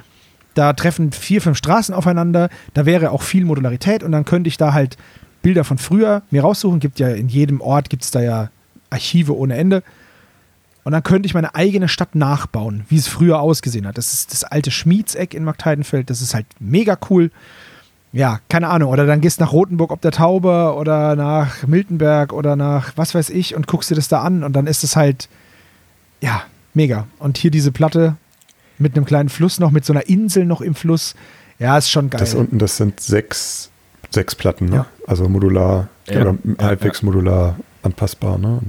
da 0.53 0.73
treffen 0.73 1.11
vier, 1.11 1.41
fünf 1.41 1.57
Straßen 1.57 1.93
aufeinander, 1.93 2.49
da 2.73 2.85
wäre 2.85 3.11
auch 3.11 3.21
viel 3.21 3.45
Modularität 3.45 4.03
und 4.03 4.11
dann 4.11 4.25
könnte 4.25 4.47
ich 4.47 4.57
da 4.57 4.73
halt 4.73 4.97
Bilder 5.41 5.63
von 5.63 5.77
früher 5.77 6.23
mir 6.31 6.41
raussuchen. 6.41 6.79
Gibt 6.79 6.99
ja 6.99 7.09
in 7.09 7.29
jedem 7.29 7.61
Ort 7.61 7.89
gibt 7.89 8.03
es 8.03 8.11
da 8.11 8.21
ja 8.21 8.49
Archive 8.89 9.37
ohne 9.37 9.55
Ende. 9.55 9.83
Und 10.87 10.93
dann 10.93 11.03
könnte 11.03 11.25
ich 11.25 11.33
meine 11.33 11.53
eigene 11.53 11.89
Stadt 11.89 12.15
nachbauen, 12.15 12.85
wie 12.87 12.95
es 12.95 13.09
früher 13.09 13.41
ausgesehen 13.41 13.85
hat. 13.85 13.97
Das 13.97 14.13
ist 14.13 14.31
das 14.31 14.45
alte 14.45 14.71
Schmiedseck 14.71 15.33
in 15.33 15.43
Marktheidenfeld. 15.43 16.09
Das 16.09 16.21
ist 16.21 16.33
halt 16.33 16.45
mega 16.61 16.97
cool. 17.09 17.29
Ja, 18.13 18.39
keine 18.47 18.69
Ahnung. 18.69 18.89
Oder 18.91 19.05
dann 19.05 19.19
gehst 19.19 19.41
du 19.41 19.43
nach 19.43 19.51
Rothenburg 19.51 19.91
ob 19.91 19.99
der 19.99 20.11
Tauber 20.11 20.77
oder 20.77 21.17
nach 21.17 21.67
Miltenberg 21.67 22.31
oder 22.31 22.55
nach 22.55 22.93
was 22.95 23.13
weiß 23.13 23.31
ich 23.31 23.53
und 23.53 23.67
guckst 23.67 23.91
dir 23.91 23.95
das 23.95 24.07
da 24.07 24.21
an. 24.21 24.45
Und 24.45 24.53
dann 24.53 24.65
ist 24.65 24.85
es 24.85 24.95
halt, 24.95 25.27
ja, 26.21 26.43
mega. 26.73 27.05
Und 27.19 27.37
hier 27.37 27.51
diese 27.51 27.73
Platte 27.73 28.15
mit 28.77 28.95
einem 28.95 29.03
kleinen 29.03 29.27
Fluss 29.27 29.59
noch, 29.59 29.71
mit 29.71 29.83
so 29.83 29.91
einer 29.91 30.07
Insel 30.07 30.45
noch 30.45 30.61
im 30.61 30.73
Fluss. 30.73 31.15
Ja, 31.59 31.77
ist 31.77 31.91
schon 31.91 32.09
geil. 32.09 32.21
Das 32.21 32.33
unten, 32.33 32.59
das 32.59 32.77
sind 32.77 33.01
sechs, 33.01 33.71
sechs 34.09 34.35
Platten, 34.35 34.67
ne? 34.67 34.75
Ja. 34.77 34.85
Also 35.05 35.27
modular 35.27 35.89
Ja. 36.07 36.21
oder 36.21 36.37
halbwegs 36.59 37.03
modular 37.03 37.57
anpassbar, 37.83 38.37
ne? 38.37 38.61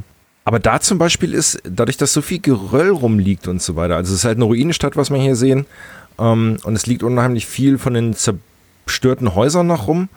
Aber 0.49 0.59
da 0.61 0.80
zum 0.80 0.96
Beispiel 0.96 1.34
ist, 1.34 1.61
dadurch, 1.64 1.99
dass 1.99 2.14
so 2.14 2.22
viel 2.22 2.38
Geröll 2.40 2.88
rumliegt 2.88 3.49
und 3.49 3.61
so 3.61 3.76
weiter, 3.76 3.96
also 3.96 4.14
es 4.14 4.20
ist 4.20 4.24
halt 4.24 4.38
eine 4.38 4.46
Ruinenstadt, 4.46 4.96
was 4.96 5.11
wir 5.11 5.18
hier 5.18 5.36
sehen, 5.36 5.66
ähm, 6.18 6.57
und 6.64 6.74
es 6.74 6.86
liegt 6.86 7.03
unheimlich 7.03 7.44
viel 7.46 7.76
von 7.76 7.92
den 7.92 8.14
zerstörten 8.14 9.34
Häusern 9.34 9.66
noch 9.66 9.88
rum. 9.88 10.09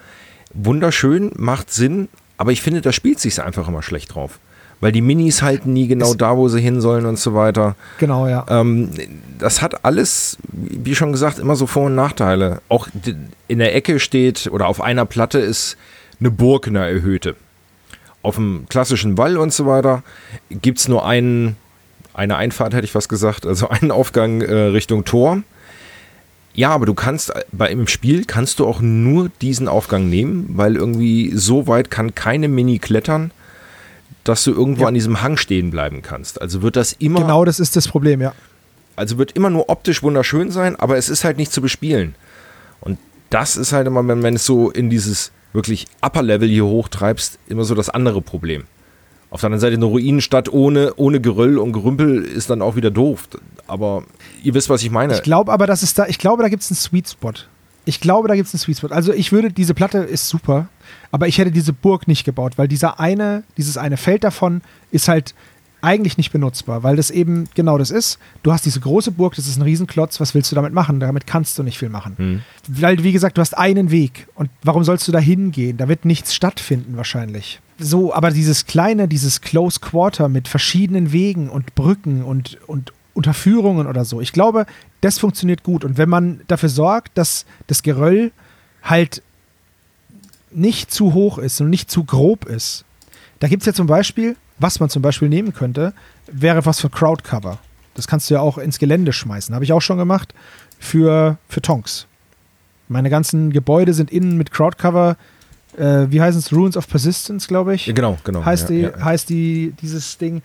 Wunderschön, 0.54 1.32
macht 1.36 1.70
Sinn, 1.74 2.08
aber 2.38 2.54
ich 2.54 2.62
finde, 2.62 2.80
da 2.80 2.94
spielt 2.94 3.20
sich 3.20 3.42
einfach 3.44 3.68
immer 3.68 3.82
schlecht 3.82 4.16
drauf. 4.16 4.40
Weil 4.80 4.94
die 4.94 5.02
Minis 5.02 5.42
halten 5.42 5.74
nie 5.74 5.90
genau 5.90 6.12
Es- 6.12 6.18
da, 6.18 6.38
wo 6.38 6.48
sie 6.48 6.62
hin 6.62 6.80
sollen 6.80 7.06
und 7.06 7.20
so 7.20 7.34
weiter. 7.34 7.76
genau, 8.00 8.26
ja. 8.26 8.46
Ähm, 8.48 8.90
das 9.38 9.62
hat 9.62 9.84
alles, 9.84 10.38
wie 10.54 10.96
schon 10.96 11.12
gesagt, 11.12 11.40
immer 11.40 11.58
so 11.58 11.68
Vor- 11.68 11.88
und 11.88 11.96
Nachteile. 11.96 12.62
Auch 12.70 12.88
in 13.50 13.60
der 13.60 13.76
Ecke 13.76 14.00
steht 14.00 14.48
oder 14.50 14.68
auf 14.68 14.80
einer 14.80 15.04
Platte 15.06 15.40
ist 15.40 15.76
eine 16.22 16.32
Burg, 16.32 16.68
eine 16.68 16.88
erhöhte. 16.90 17.36
Auf 18.24 18.36
dem 18.36 18.66
klassischen 18.70 19.18
Wall 19.18 19.38
und 19.38 19.52
so 19.54 19.66
weiter 19.66 20.04
gibt 20.50 20.80
es 20.80 20.88
nur 20.88 21.06
einen, 21.06 21.56
eine 22.14 22.36
Einfahrt, 22.38 22.74
hätte 22.74 22.86
ich 22.86 22.94
was 22.96 23.10
gesagt, 23.10 23.46
also 23.48 23.70
einen 23.70 23.92
Aufgang 23.92 24.42
äh, 24.42 24.54
Richtung 24.54 25.06
Tor. 25.06 25.42
Ja, 26.54 26.72
aber 26.72 26.86
du 26.86 26.94
kannst 26.94 27.32
bei 27.54 27.70
im 27.70 27.88
Spiel 27.88 28.26
kannst 28.26 28.60
du 28.60 28.68
auch 28.68 28.82
nur 28.82 29.30
diesen 29.42 29.68
Aufgang 29.70 30.10
nehmen, 30.10 30.50
weil 30.50 30.76
irgendwie 30.76 31.32
so 31.34 31.66
weit 31.68 31.90
kann 31.90 32.14
keine 32.14 32.50
Mini 32.50 32.78
klettern, 32.78 33.32
dass 34.26 34.44
du 34.44 34.52
irgendwo 34.52 34.82
Ja. 34.82 34.88
an 34.90 34.94
diesem 34.94 35.22
Hang 35.22 35.38
stehen 35.38 35.72
bleiben 35.72 36.02
kannst. 36.02 36.42
Also 36.42 36.62
wird 36.62 36.76
das 36.76 36.92
immer 36.94 37.22
Genau 37.22 37.46
das 37.46 37.60
ist 37.62 37.76
das 37.78 37.88
Problem, 37.88 38.22
ja. 38.22 38.34
also 38.98 39.18
wird 39.18 39.32
immer 39.32 39.50
nur 39.50 39.70
optisch 39.70 40.04
wunderschön 40.04 40.52
sein, 40.52 40.76
aber 40.76 40.98
es 40.98 41.08
ist 41.10 41.24
halt 41.24 41.38
nicht 41.38 41.54
zu 41.54 41.62
bespielen. 41.62 42.16
Und 42.82 43.00
das 43.30 43.56
ist 43.56 43.72
halt 43.72 43.88
immer, 43.88 44.06
wenn, 44.08 44.22
wenn 44.22 44.36
es 44.36 44.46
so 44.46 44.70
in 44.70 44.90
dieses 44.90 45.32
wirklich 45.54 45.88
Upper 46.02 46.22
Level 46.22 46.48
hier 46.48 46.66
hochtreibst, 46.66 47.40
immer 47.48 47.64
so 47.64 47.76
das 47.76 47.90
andere 47.90 48.22
Problem. 48.22 48.64
Auf 49.30 49.42
der 49.42 49.48
anderen 49.48 49.62
Seite 49.62 49.76
eine 49.76 49.86
Ruinenstadt 49.86 50.52
ohne, 50.52 50.94
ohne 50.98 51.22
Geröll 51.22 51.58
und 51.58 51.72
Gerümpel 51.72 52.24
ist 52.24 52.50
dann 52.50 52.62
auch 52.62 52.76
wieder 52.76 52.92
doof. 52.92 53.30
Aber 53.66 54.04
ihr 54.44 54.54
wisst, 54.54 54.70
was 54.70 54.84
ich 54.84 54.92
meine. 54.92 55.14
Ich 55.14 55.24
glaube 55.24 55.54
aber, 55.54 55.68
dass 55.68 55.84
es 55.84 55.94
da, 55.94 56.06
ich 56.08 56.18
glaube, 56.18 56.44
da 56.44 56.50
gibt 56.50 56.64
es 56.64 56.70
einen 56.70 56.76
Sweet 56.76 57.10
Spot. 57.10 57.34
Ich 57.86 58.02
glaube, 58.02 58.28
da 58.28 58.36
gibt 58.36 58.48
es 58.48 58.54
einen 58.54 58.60
Sweet 58.60 58.78
Spot. 58.78 58.88
Also 58.90 59.14
ich 59.14 59.32
würde, 59.32 59.52
diese 59.52 59.74
Platte 59.74 60.00
ist 60.00 60.28
super, 60.28 60.68
aber 61.12 61.28
ich 61.30 61.38
hätte 61.38 61.52
diese 61.52 61.72
Burg 61.72 62.08
nicht 62.08 62.26
gebaut, 62.26 62.58
weil 62.58 62.68
dieser 62.68 63.00
eine, 63.00 63.44
dieses 63.58 63.78
eine 63.78 63.96
Feld 63.96 64.26
davon 64.26 64.62
ist 64.92 65.08
halt 65.08 65.34
eigentlich 65.82 66.18
nicht 66.18 66.32
benutzbar, 66.32 66.84
weil 66.84 66.96
das 66.96 67.10
eben 67.10 67.50
genau 67.56 67.78
das 67.78 67.92
ist. 67.92 68.20
Du 68.44 68.52
hast 68.52 68.66
diese 68.66 68.80
große 68.80 69.12
Burg, 69.12 69.36
das 69.36 69.48
ist 69.48 69.58
ein 69.58 69.64
Riesenklotz, 69.64 70.20
was 70.20 70.34
willst 70.34 70.52
du 70.52 70.56
damit 70.56 70.74
machen? 70.74 71.00
Damit 71.00 71.26
kannst 71.26 71.58
du 71.58 71.64
nicht 71.64 71.80
viel 71.80 71.90
machen. 71.90 72.14
Hm. 72.18 72.42
Weil, 72.68 73.04
wie 73.04 73.12
gesagt, 73.12 73.38
du 73.38 73.42
hast 73.42 73.58
einen 73.58 73.92
Weg 73.92 74.28
und 74.36 74.50
warum 74.64 74.84
sollst 74.84 75.08
du 75.08 75.12
da 75.12 75.20
hingehen? 75.20 75.78
Da 75.78 75.88
wird 75.88 76.06
nichts 76.06 76.34
stattfinden 76.34 76.98
wahrscheinlich. 76.98 77.60
So, 77.80 78.14
aber 78.14 78.30
dieses 78.30 78.68
kleine, 78.68 79.08
dieses 79.08 79.42
Close 79.42 79.80
Quarter 79.80 80.30
mit 80.30 80.48
verschiedenen 80.48 81.12
Wegen 81.12 81.50
und 81.50 81.74
Brücken 81.74 82.24
und, 82.24 82.60
und 82.68 82.94
Unterführungen 83.14 83.88
oder 83.88 84.06
so, 84.06 84.22
ich 84.22 84.34
glaube, 84.34 84.68
das 85.02 85.18
funktioniert 85.18 85.64
gut. 85.64 85.84
Und 85.84 85.98
wenn 85.98 86.10
man 86.10 86.42
dafür 86.48 86.70
sorgt, 86.70 87.18
dass 87.18 87.46
das 87.68 87.82
Geröll 87.82 88.32
halt 88.84 89.24
nicht 90.52 90.92
zu 90.92 91.14
hoch 91.14 91.38
ist 91.38 91.60
und 91.60 91.70
nicht 91.70 91.90
zu 91.90 92.04
grob 92.04 92.46
ist, 92.46 92.86
da 93.40 93.48
gibt 93.48 93.64
es 93.64 93.66
ja 93.66 93.74
zum 93.74 93.88
Beispiel, 93.88 94.36
was 94.62 94.80
man 94.80 94.90
zum 94.90 95.02
Beispiel 95.02 95.30
nehmen 95.30 95.54
könnte, 95.54 95.94
wäre 96.32 96.66
was 96.66 96.80
für 96.80 96.90
Crowdcover. 96.90 97.60
Das 97.94 98.08
kannst 98.08 98.30
du 98.30 98.36
ja 98.36 98.40
auch 98.40 98.58
ins 98.58 98.80
Gelände 98.80 99.14
schmeißen. 99.14 99.54
Habe 99.54 99.66
ich 99.66 99.74
auch 99.74 99.82
schon 99.82 99.98
gemacht 99.98 100.34
für, 100.80 101.38
für 101.50 101.62
Tonks. 101.62 102.08
Meine 102.88 103.10
ganzen 103.10 103.52
Gebäude 103.52 103.94
sind 103.94 104.12
innen 104.12 104.38
mit 104.38 104.52
Crowdcover. 104.52 105.18
Äh, 105.78 106.08
wie 106.10 106.22
heißen 106.22 106.40
es? 106.40 106.52
Ruins 106.52 106.76
of 106.78 106.88
Persistence, 106.88 107.48
glaube 107.48 107.76
ich. 107.76 107.88
Ja, 107.88 107.94
genau, 107.94 108.18
genau. 108.24 108.44
heißt, 108.44 108.70
ja, 108.70 108.76
die, 108.76 108.82
ja. 108.82 109.04
heißt 109.04 109.30
die, 109.30 109.74
dieses 109.82 110.18
Ding. 110.18 110.42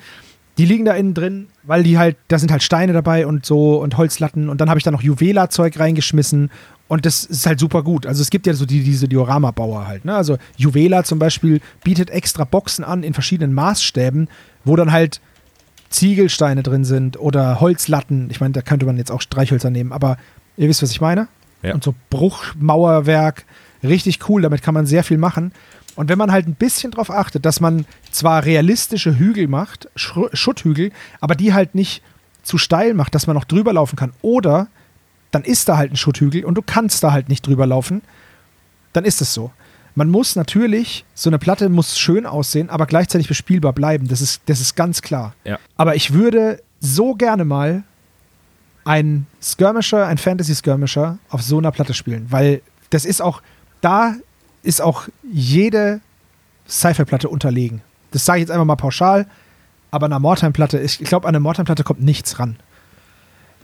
Die 0.59 0.65
liegen 0.65 0.87
da 0.87 0.95
innen 0.95 1.13
drin, 1.13 1.49
weil 1.65 1.83
die 1.83 1.99
halt, 1.99 2.17
da 2.29 2.39
sind 2.39 2.51
halt 2.51 2.63
Steine 2.63 2.93
dabei 2.95 3.27
und 3.27 3.45
so 3.45 3.81
und 3.83 3.99
Holzlatten 3.99 4.49
und 4.49 4.61
dann 4.61 4.71
habe 4.71 4.79
ich 4.79 4.85
da 4.85 4.91
noch 4.91 5.03
Juwela-Zeug 5.03 5.79
reingeschmissen 5.79 6.51
und 6.89 7.05
das 7.05 7.25
ist 7.25 7.47
halt 7.47 7.59
super 7.59 7.83
gut. 7.83 8.07
Also 8.07 8.23
es 8.23 8.31
gibt 8.31 8.47
ja 8.47 8.55
so 8.55 8.65
die, 8.67 8.83
diese 8.83 9.09
Diorama-Bauer 9.09 9.87
halt. 9.87 10.05
Ne? 10.05 10.15
Also 10.15 10.39
Juwela 10.57 11.03
zum 11.05 11.19
Beispiel 11.19 11.61
bietet 11.83 12.11
extra 12.11 12.45
Boxen 12.45 12.85
an 12.85 13.03
in 13.03 13.13
verschiedenen 13.13 13.53
Maßstäben, 13.55 14.29
wo 14.65 14.77
dann 14.77 14.93
halt 14.93 15.21
Ziegelsteine 15.91 16.63
drin 16.63 16.85
sind 16.85 17.19
oder 17.19 17.61
Holzlatten. 17.61 18.29
Ich 18.31 18.41
meine, 18.41 18.53
da 18.53 18.63
könnte 18.63 18.87
man 18.87 18.97
jetzt 18.97 19.11
auch 19.11 19.21
Streichhölzer 19.21 19.71
nehmen, 19.71 19.93
aber 19.93 20.17
ihr 20.57 20.69
wisst, 20.69 20.83
was 20.83 20.91
ich 20.91 21.01
meine. 21.01 21.29
Ja. 21.63 21.75
Und 21.75 21.83
so 21.83 21.95
Bruchmauerwerk, 22.11 23.45
richtig 23.83 24.29
cool, 24.29 24.43
damit 24.43 24.63
kann 24.63 24.75
man 24.75 24.87
sehr 24.87 25.05
viel 25.05 25.19
machen. 25.19 25.53
Und 25.95 26.09
wenn 26.09 26.19
man 26.19 26.31
halt 26.31 26.47
ein 26.47 26.55
bisschen 26.55 26.91
drauf 26.91 27.11
achtet, 27.11 27.47
dass 27.47 27.61
man 27.61 27.87
zwar 28.11 28.45
realistische 28.45 29.19
Hügel 29.19 29.49
macht, 29.49 29.89
Schru- 29.97 30.29
Schutthügel, 30.35 30.93
aber 31.21 31.35
die 31.35 31.55
halt 31.55 31.75
nicht 31.75 32.03
zu 32.43 32.59
steil 32.59 32.95
macht, 32.95 33.15
dass 33.15 33.27
man 33.27 33.35
noch 33.35 33.45
drüber 33.45 33.73
laufen 33.73 33.97
kann. 33.97 34.13
Oder 34.23 34.69
dann 35.37 35.45
ist 35.45 35.69
da 35.69 35.77
halt 35.77 35.93
ein 35.93 35.97
Schutthügel 35.97 36.47
und 36.47 36.55
du 36.55 36.63
kannst 36.63 37.05
da 37.05 37.13
halt 37.13 37.29
nicht 37.29 37.47
drüber 37.47 37.67
laufen, 37.67 38.01
dann 38.95 39.05
ist 39.05 39.21
es 39.21 39.35
so. 39.35 39.51
Man 39.95 40.09
muss 40.09 40.35
natürlich, 40.35 41.05
so 41.15 41.29
eine 41.29 41.39
Platte 41.39 41.69
muss 41.69 41.99
schön 41.99 42.25
aussehen, 42.25 42.71
aber 42.71 42.87
gleichzeitig 42.87 43.29
bespielbar 43.29 43.75
bleiben. 43.75 44.09
Das 44.09 44.23
ist, 44.23 44.41
das 44.47 44.63
ist 44.63 44.77
ganz 44.77 45.03
klar. 45.03 45.35
Ja. 45.45 45.59
Aber 45.77 45.95
ich 45.95 46.15
würde 46.15 46.63
so 46.81 47.13
gerne 47.13 47.45
mal 47.45 47.85
ein 48.87 49.27
Skirmisher, 49.43 50.07
ein 50.07 50.17
Fantasy-Skirmisher 50.17 51.19
auf 51.29 51.43
so 51.43 51.59
einer 51.59 51.71
Platte 51.71 51.93
spielen, 51.93 52.25
weil 52.31 52.63
das 52.89 53.05
ist 53.05 53.21
auch, 53.21 53.43
da 53.83 54.15
ist 54.63 54.81
auch 54.81 55.07
jede 55.31 56.01
Sci-Fi-Platte 56.67 57.29
unterlegen. 57.29 57.83
Das 58.13 58.25
sage 58.25 58.39
ich 58.39 58.45
jetzt 58.45 58.51
einfach 58.51 58.65
mal 58.65 58.77
pauschal, 58.77 59.27
aber 59.91 60.07
an 60.07 60.15
einer 60.15 60.21
Mortime-Platte, 60.21 60.79
ich 60.79 60.99
glaube, 61.01 61.29
an 61.29 61.35
einer 61.35 61.41
Mortime-Platte 61.41 61.85
kommt 61.85 62.01
nichts 62.01 62.39
ran. 62.39 62.57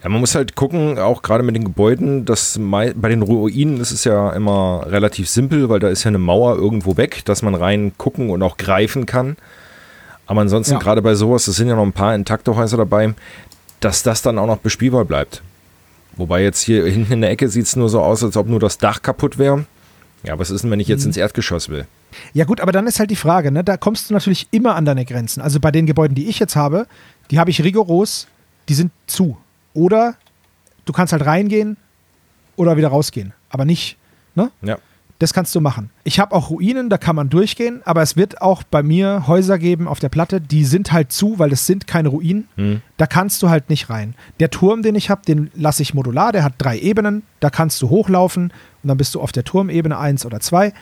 Ja, 0.03 0.09
man 0.09 0.19
muss 0.19 0.35
halt 0.35 0.55
gucken, 0.55 0.99
auch 0.99 1.21
gerade 1.21 1.43
mit 1.43 1.55
den 1.55 1.63
Gebäuden, 1.63 2.25
dass 2.25 2.59
bei 2.61 2.91
den 2.91 3.21
Ruinen 3.21 3.79
ist 3.79 3.91
es 3.91 4.03
ja 4.03 4.31
immer 4.33 4.85
relativ 4.87 5.29
simpel, 5.29 5.69
weil 5.69 5.79
da 5.79 5.87
ist 5.87 6.03
ja 6.03 6.09
eine 6.09 6.17
Mauer 6.19 6.55
irgendwo 6.57 6.97
weg, 6.97 7.23
dass 7.25 7.41
man 7.41 7.55
rein 7.55 7.93
gucken 7.97 8.29
und 8.29 8.43
auch 8.43 8.57
greifen 8.57 9.05
kann. 9.05 9.37
Aber 10.25 10.41
ansonsten 10.41 10.73
Ja. 10.73 10.79
gerade 10.79 11.01
bei 11.01 11.15
sowas, 11.15 11.47
es 11.47 11.55
sind 11.55 11.69
ja 11.69 11.75
noch 11.75 11.83
ein 11.83 11.93
paar 11.93 12.15
intakte 12.15 12.55
Häuser 12.55 12.75
dabei, 12.77 13.13
dass 13.79 14.03
das 14.03 14.21
dann 14.21 14.37
auch 14.39 14.47
noch 14.47 14.57
bespielbar 14.57 15.05
bleibt. 15.05 15.41
Wobei 16.17 16.43
jetzt 16.43 16.61
hier 16.61 16.85
hinten 16.85 17.13
in 17.13 17.21
der 17.21 17.31
Ecke 17.31 17.47
sieht 17.49 17.65
es 17.65 17.75
nur 17.75 17.89
so 17.89 18.01
aus, 18.01 18.23
als 18.23 18.35
ob 18.37 18.47
nur 18.47 18.59
das 18.59 18.77
Dach 18.77 19.01
kaputt 19.01 19.37
wäre. 19.37 19.65
Ja, 20.23 20.37
was 20.37 20.51
ist 20.51 20.63
denn, 20.63 20.71
wenn 20.71 20.79
ich 20.81 20.87
Mhm. 20.87 20.93
jetzt 20.93 21.05
ins 21.05 21.17
Erdgeschoss 21.17 21.69
will? 21.69 21.85
Ja 22.33 22.45
gut, 22.45 22.59
aber 22.61 22.71
dann 22.71 22.87
ist 22.87 22.99
halt 22.99 23.09
die 23.09 23.15
Frage, 23.15 23.51
ne? 23.51 23.63
da 23.63 23.75
kommst 23.77 24.09
du 24.09 24.13
natürlich 24.13 24.47
immer 24.51 24.75
an 24.75 24.85
deine 24.85 25.05
Grenzen. 25.05 25.41
Also 25.41 25.59
bei 25.59 25.71
den 25.71 25.85
Gebäuden, 25.85 26.13
die 26.15 26.27
ich 26.29 26.39
jetzt 26.39 26.55
habe, 26.55 26.87
die 27.31 27.39
habe 27.39 27.49
ich 27.49 27.63
rigoros, 27.63 28.27
die 28.69 28.73
sind 28.75 28.91
zu. 29.07 29.37
Oder 29.73 30.15
du 30.85 30.93
kannst 30.93 31.13
halt 31.13 31.25
reingehen 31.25 31.77
oder 32.55 32.77
wieder 32.77 32.89
rausgehen. 32.89 33.33
Aber 33.49 33.65
nicht, 33.65 33.97
ne? 34.35 34.51
Ja. 34.61 34.77
Das 35.19 35.31
kannst 35.31 35.55
du 35.55 35.61
machen. 35.61 35.89
Ich 36.03 36.19
habe 36.19 36.35
auch 36.35 36.49
Ruinen, 36.49 36.89
da 36.89 36.97
kann 36.97 37.15
man 37.15 37.29
durchgehen, 37.29 37.81
aber 37.85 38.01
es 38.01 38.17
wird 38.17 38.41
auch 38.41 38.63
bei 38.63 38.83
mir 38.83 39.25
Häuser 39.25 39.57
geben 39.57 39.87
auf 39.87 39.99
der 39.99 40.09
Platte, 40.09 40.41
die 40.41 40.65
sind 40.65 40.91
halt 40.91 41.13
zu, 41.13 41.39
weil 41.39 41.53
es 41.53 41.65
sind 41.65 41.87
keine 41.87 42.09
Ruinen. 42.09 42.49
Hm. 42.55 42.81
Da 42.97 43.05
kannst 43.05 43.41
du 43.41 43.49
halt 43.49 43.69
nicht 43.69 43.89
rein. 43.89 44.15
Der 44.41 44.49
Turm, 44.49 44.81
den 44.81 44.95
ich 44.95 45.09
habe, 45.09 45.21
den 45.25 45.49
lasse 45.53 45.81
ich 45.81 45.93
modular, 45.93 46.33
der 46.33 46.43
hat 46.43 46.55
drei 46.57 46.77
Ebenen, 46.77 47.23
da 47.39 47.49
kannst 47.49 47.81
du 47.81 47.89
hochlaufen 47.89 48.51
und 48.83 48.87
dann 48.87 48.97
bist 48.97 49.15
du 49.15 49.21
auf 49.21 49.31
der 49.31 49.45
Turmebene 49.45 49.97
1 49.97 50.25
oder 50.25 50.41
2. 50.41 50.73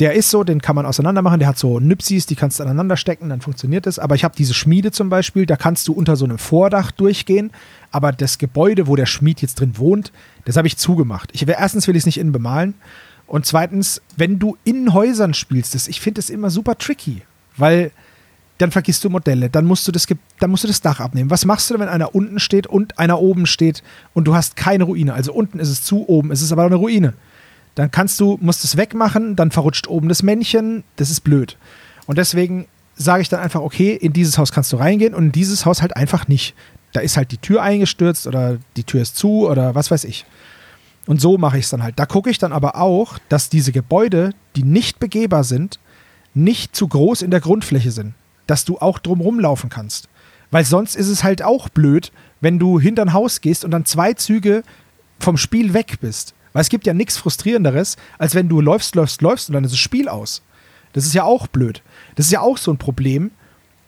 Der 0.00 0.14
ist 0.14 0.30
so, 0.30 0.44
den 0.44 0.62
kann 0.62 0.74
man 0.74 0.86
auseinander 0.86 1.20
machen, 1.20 1.40
der 1.40 1.48
hat 1.48 1.58
so 1.58 1.78
Nüpsis, 1.78 2.24
die 2.24 2.34
kannst 2.34 2.58
du 2.58 2.64
aneinander 2.64 2.96
stecken, 2.96 3.28
dann 3.28 3.42
funktioniert 3.42 3.86
das. 3.86 3.98
Aber 3.98 4.14
ich 4.14 4.24
habe 4.24 4.34
diese 4.34 4.54
Schmiede 4.54 4.92
zum 4.92 5.10
Beispiel, 5.10 5.44
da 5.44 5.56
kannst 5.56 5.86
du 5.88 5.92
unter 5.92 6.16
so 6.16 6.24
einem 6.24 6.38
Vordach 6.38 6.90
durchgehen, 6.90 7.50
aber 7.90 8.10
das 8.10 8.38
Gebäude, 8.38 8.86
wo 8.86 8.96
der 8.96 9.04
Schmied 9.04 9.42
jetzt 9.42 9.60
drin 9.60 9.76
wohnt, 9.76 10.10
das 10.46 10.56
habe 10.56 10.66
ich 10.66 10.78
zugemacht. 10.78 11.30
Ich, 11.34 11.46
erstens 11.46 11.86
will 11.86 11.96
ich 11.96 12.00
es 12.00 12.06
nicht 12.06 12.18
innen 12.18 12.32
bemalen 12.32 12.74
und 13.26 13.44
zweitens, 13.44 14.00
wenn 14.16 14.38
du 14.38 14.56
in 14.64 14.94
Häusern 14.94 15.34
spielst, 15.34 15.74
das, 15.74 15.86
ich 15.86 16.00
finde 16.00 16.18
das 16.18 16.30
immer 16.30 16.48
super 16.48 16.78
tricky, 16.78 17.22
weil 17.58 17.92
dann 18.56 18.70
vergisst 18.70 19.04
du 19.04 19.10
Modelle, 19.10 19.50
dann 19.50 19.66
musst 19.66 19.86
du 19.86 19.92
das, 19.92 20.06
dann 20.38 20.50
musst 20.50 20.64
du 20.64 20.68
das 20.68 20.80
Dach 20.80 21.00
abnehmen. 21.00 21.30
Was 21.30 21.44
machst 21.44 21.68
du 21.68 21.74
denn, 21.74 21.82
wenn 21.82 21.88
einer 21.88 22.14
unten 22.14 22.40
steht 22.40 22.66
und 22.66 22.98
einer 22.98 23.20
oben 23.20 23.46
steht 23.46 23.82
und 24.14 24.24
du 24.24 24.34
hast 24.34 24.56
keine 24.56 24.84
Ruine? 24.84 25.12
Also 25.12 25.32
unten 25.32 25.58
ist 25.58 25.68
es 25.68 25.82
zu, 25.82 26.08
oben 26.08 26.30
ist 26.30 26.42
es 26.42 26.52
aber 26.52 26.64
eine 26.64 26.76
Ruine. 26.76 27.14
Dann 27.74 27.90
kannst 27.90 28.20
du, 28.20 28.38
musst 28.40 28.64
es 28.64 28.76
wegmachen, 28.76 29.36
dann 29.36 29.50
verrutscht 29.50 29.86
oben 29.86 30.08
das 30.08 30.22
Männchen, 30.22 30.84
das 30.96 31.10
ist 31.10 31.20
blöd. 31.22 31.56
Und 32.06 32.18
deswegen 32.18 32.66
sage 32.96 33.22
ich 33.22 33.28
dann 33.28 33.40
einfach, 33.40 33.60
okay, 33.60 33.94
in 33.94 34.12
dieses 34.12 34.36
Haus 34.36 34.52
kannst 34.52 34.72
du 34.72 34.76
reingehen 34.76 35.14
und 35.14 35.26
in 35.26 35.32
dieses 35.32 35.64
Haus 35.64 35.80
halt 35.80 35.96
einfach 35.96 36.28
nicht. 36.28 36.54
Da 36.92 37.00
ist 37.00 37.16
halt 37.16 37.30
die 37.30 37.38
Tür 37.38 37.62
eingestürzt 37.62 38.26
oder 38.26 38.58
die 38.76 38.84
Tür 38.84 39.02
ist 39.02 39.16
zu 39.16 39.48
oder 39.48 39.74
was 39.74 39.90
weiß 39.90 40.04
ich. 40.04 40.26
Und 41.06 41.20
so 41.20 41.38
mache 41.38 41.58
ich 41.58 41.64
es 41.64 41.70
dann 41.70 41.82
halt. 41.82 41.98
Da 41.98 42.06
gucke 42.06 42.30
ich 42.30 42.38
dann 42.38 42.52
aber 42.52 42.76
auch, 42.76 43.18
dass 43.28 43.48
diese 43.48 43.72
Gebäude, 43.72 44.32
die 44.56 44.64
nicht 44.64 45.00
begehbar 45.00 45.44
sind, 45.44 45.78
nicht 46.34 46.76
zu 46.76 46.88
groß 46.88 47.22
in 47.22 47.30
der 47.30 47.40
Grundfläche 47.40 47.90
sind. 47.90 48.14
Dass 48.46 48.64
du 48.64 48.78
auch 48.78 48.98
drumrum 48.98 49.40
laufen 49.40 49.70
kannst. 49.70 50.08
Weil 50.50 50.64
sonst 50.64 50.96
ist 50.96 51.08
es 51.08 51.24
halt 51.24 51.42
auch 51.42 51.68
blöd, 51.68 52.12
wenn 52.40 52.58
du 52.58 52.80
hinter 52.80 53.02
ein 53.02 53.12
Haus 53.12 53.40
gehst 53.40 53.64
und 53.64 53.70
dann 53.70 53.84
zwei 53.84 54.14
Züge 54.14 54.62
vom 55.18 55.36
Spiel 55.36 55.74
weg 55.74 55.98
bist. 56.00 56.34
Weil 56.52 56.62
es 56.62 56.68
gibt 56.68 56.86
ja 56.86 56.94
nichts 56.94 57.16
Frustrierenderes, 57.16 57.96
als 58.18 58.34
wenn 58.34 58.48
du 58.48 58.60
läufst, 58.60 58.94
läufst, 58.94 59.22
läufst 59.22 59.48
und 59.48 59.54
dann 59.54 59.64
ist 59.64 59.72
das 59.72 59.78
Spiel 59.78 60.08
aus. 60.08 60.42
Das 60.92 61.06
ist 61.06 61.14
ja 61.14 61.24
auch 61.24 61.46
blöd. 61.46 61.82
Das 62.16 62.26
ist 62.26 62.32
ja 62.32 62.40
auch 62.40 62.58
so 62.58 62.72
ein 62.72 62.78
Problem 62.78 63.30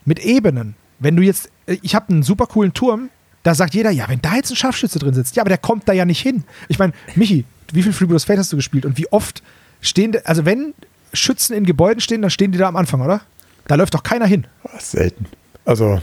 mit 0.04 0.20
Ebenen. 0.20 0.76
Wenn 0.98 1.16
du 1.16 1.22
jetzt, 1.22 1.50
äh, 1.66 1.78
ich 1.82 1.94
habe 1.94 2.10
einen 2.10 2.22
super 2.22 2.46
coolen 2.46 2.74
Turm, 2.74 3.10
da 3.42 3.54
sagt 3.54 3.74
jeder, 3.74 3.90
ja, 3.90 4.08
wenn 4.08 4.22
da 4.22 4.36
jetzt 4.36 4.50
ein 4.50 4.56
Scharfschütze 4.56 4.98
drin 4.98 5.14
sitzt, 5.14 5.34
ja, 5.34 5.42
aber 5.42 5.48
der 5.48 5.58
kommt 5.58 5.88
da 5.88 5.92
ja 5.92 6.04
nicht 6.04 6.20
hin. 6.20 6.44
Ich 6.68 6.78
meine, 6.78 6.92
Michi, 7.16 7.44
wie 7.72 7.82
viel 7.82 7.92
Freebooters 7.92 8.24
Fate 8.24 8.38
hast 8.38 8.52
du 8.52 8.56
gespielt 8.56 8.84
und 8.84 8.98
wie 8.98 9.10
oft 9.10 9.42
stehen, 9.80 10.16
also 10.24 10.44
wenn 10.44 10.74
Schützen 11.12 11.54
in 11.54 11.64
Gebäuden 11.64 12.00
stehen, 12.00 12.22
dann 12.22 12.30
stehen 12.30 12.52
die 12.52 12.58
da 12.58 12.68
am 12.68 12.76
Anfang, 12.76 13.00
oder? 13.00 13.22
Da 13.66 13.74
läuft 13.74 13.94
doch 13.94 14.02
keiner 14.02 14.26
hin. 14.26 14.46
Selten. 14.78 15.26
Also. 15.64 16.00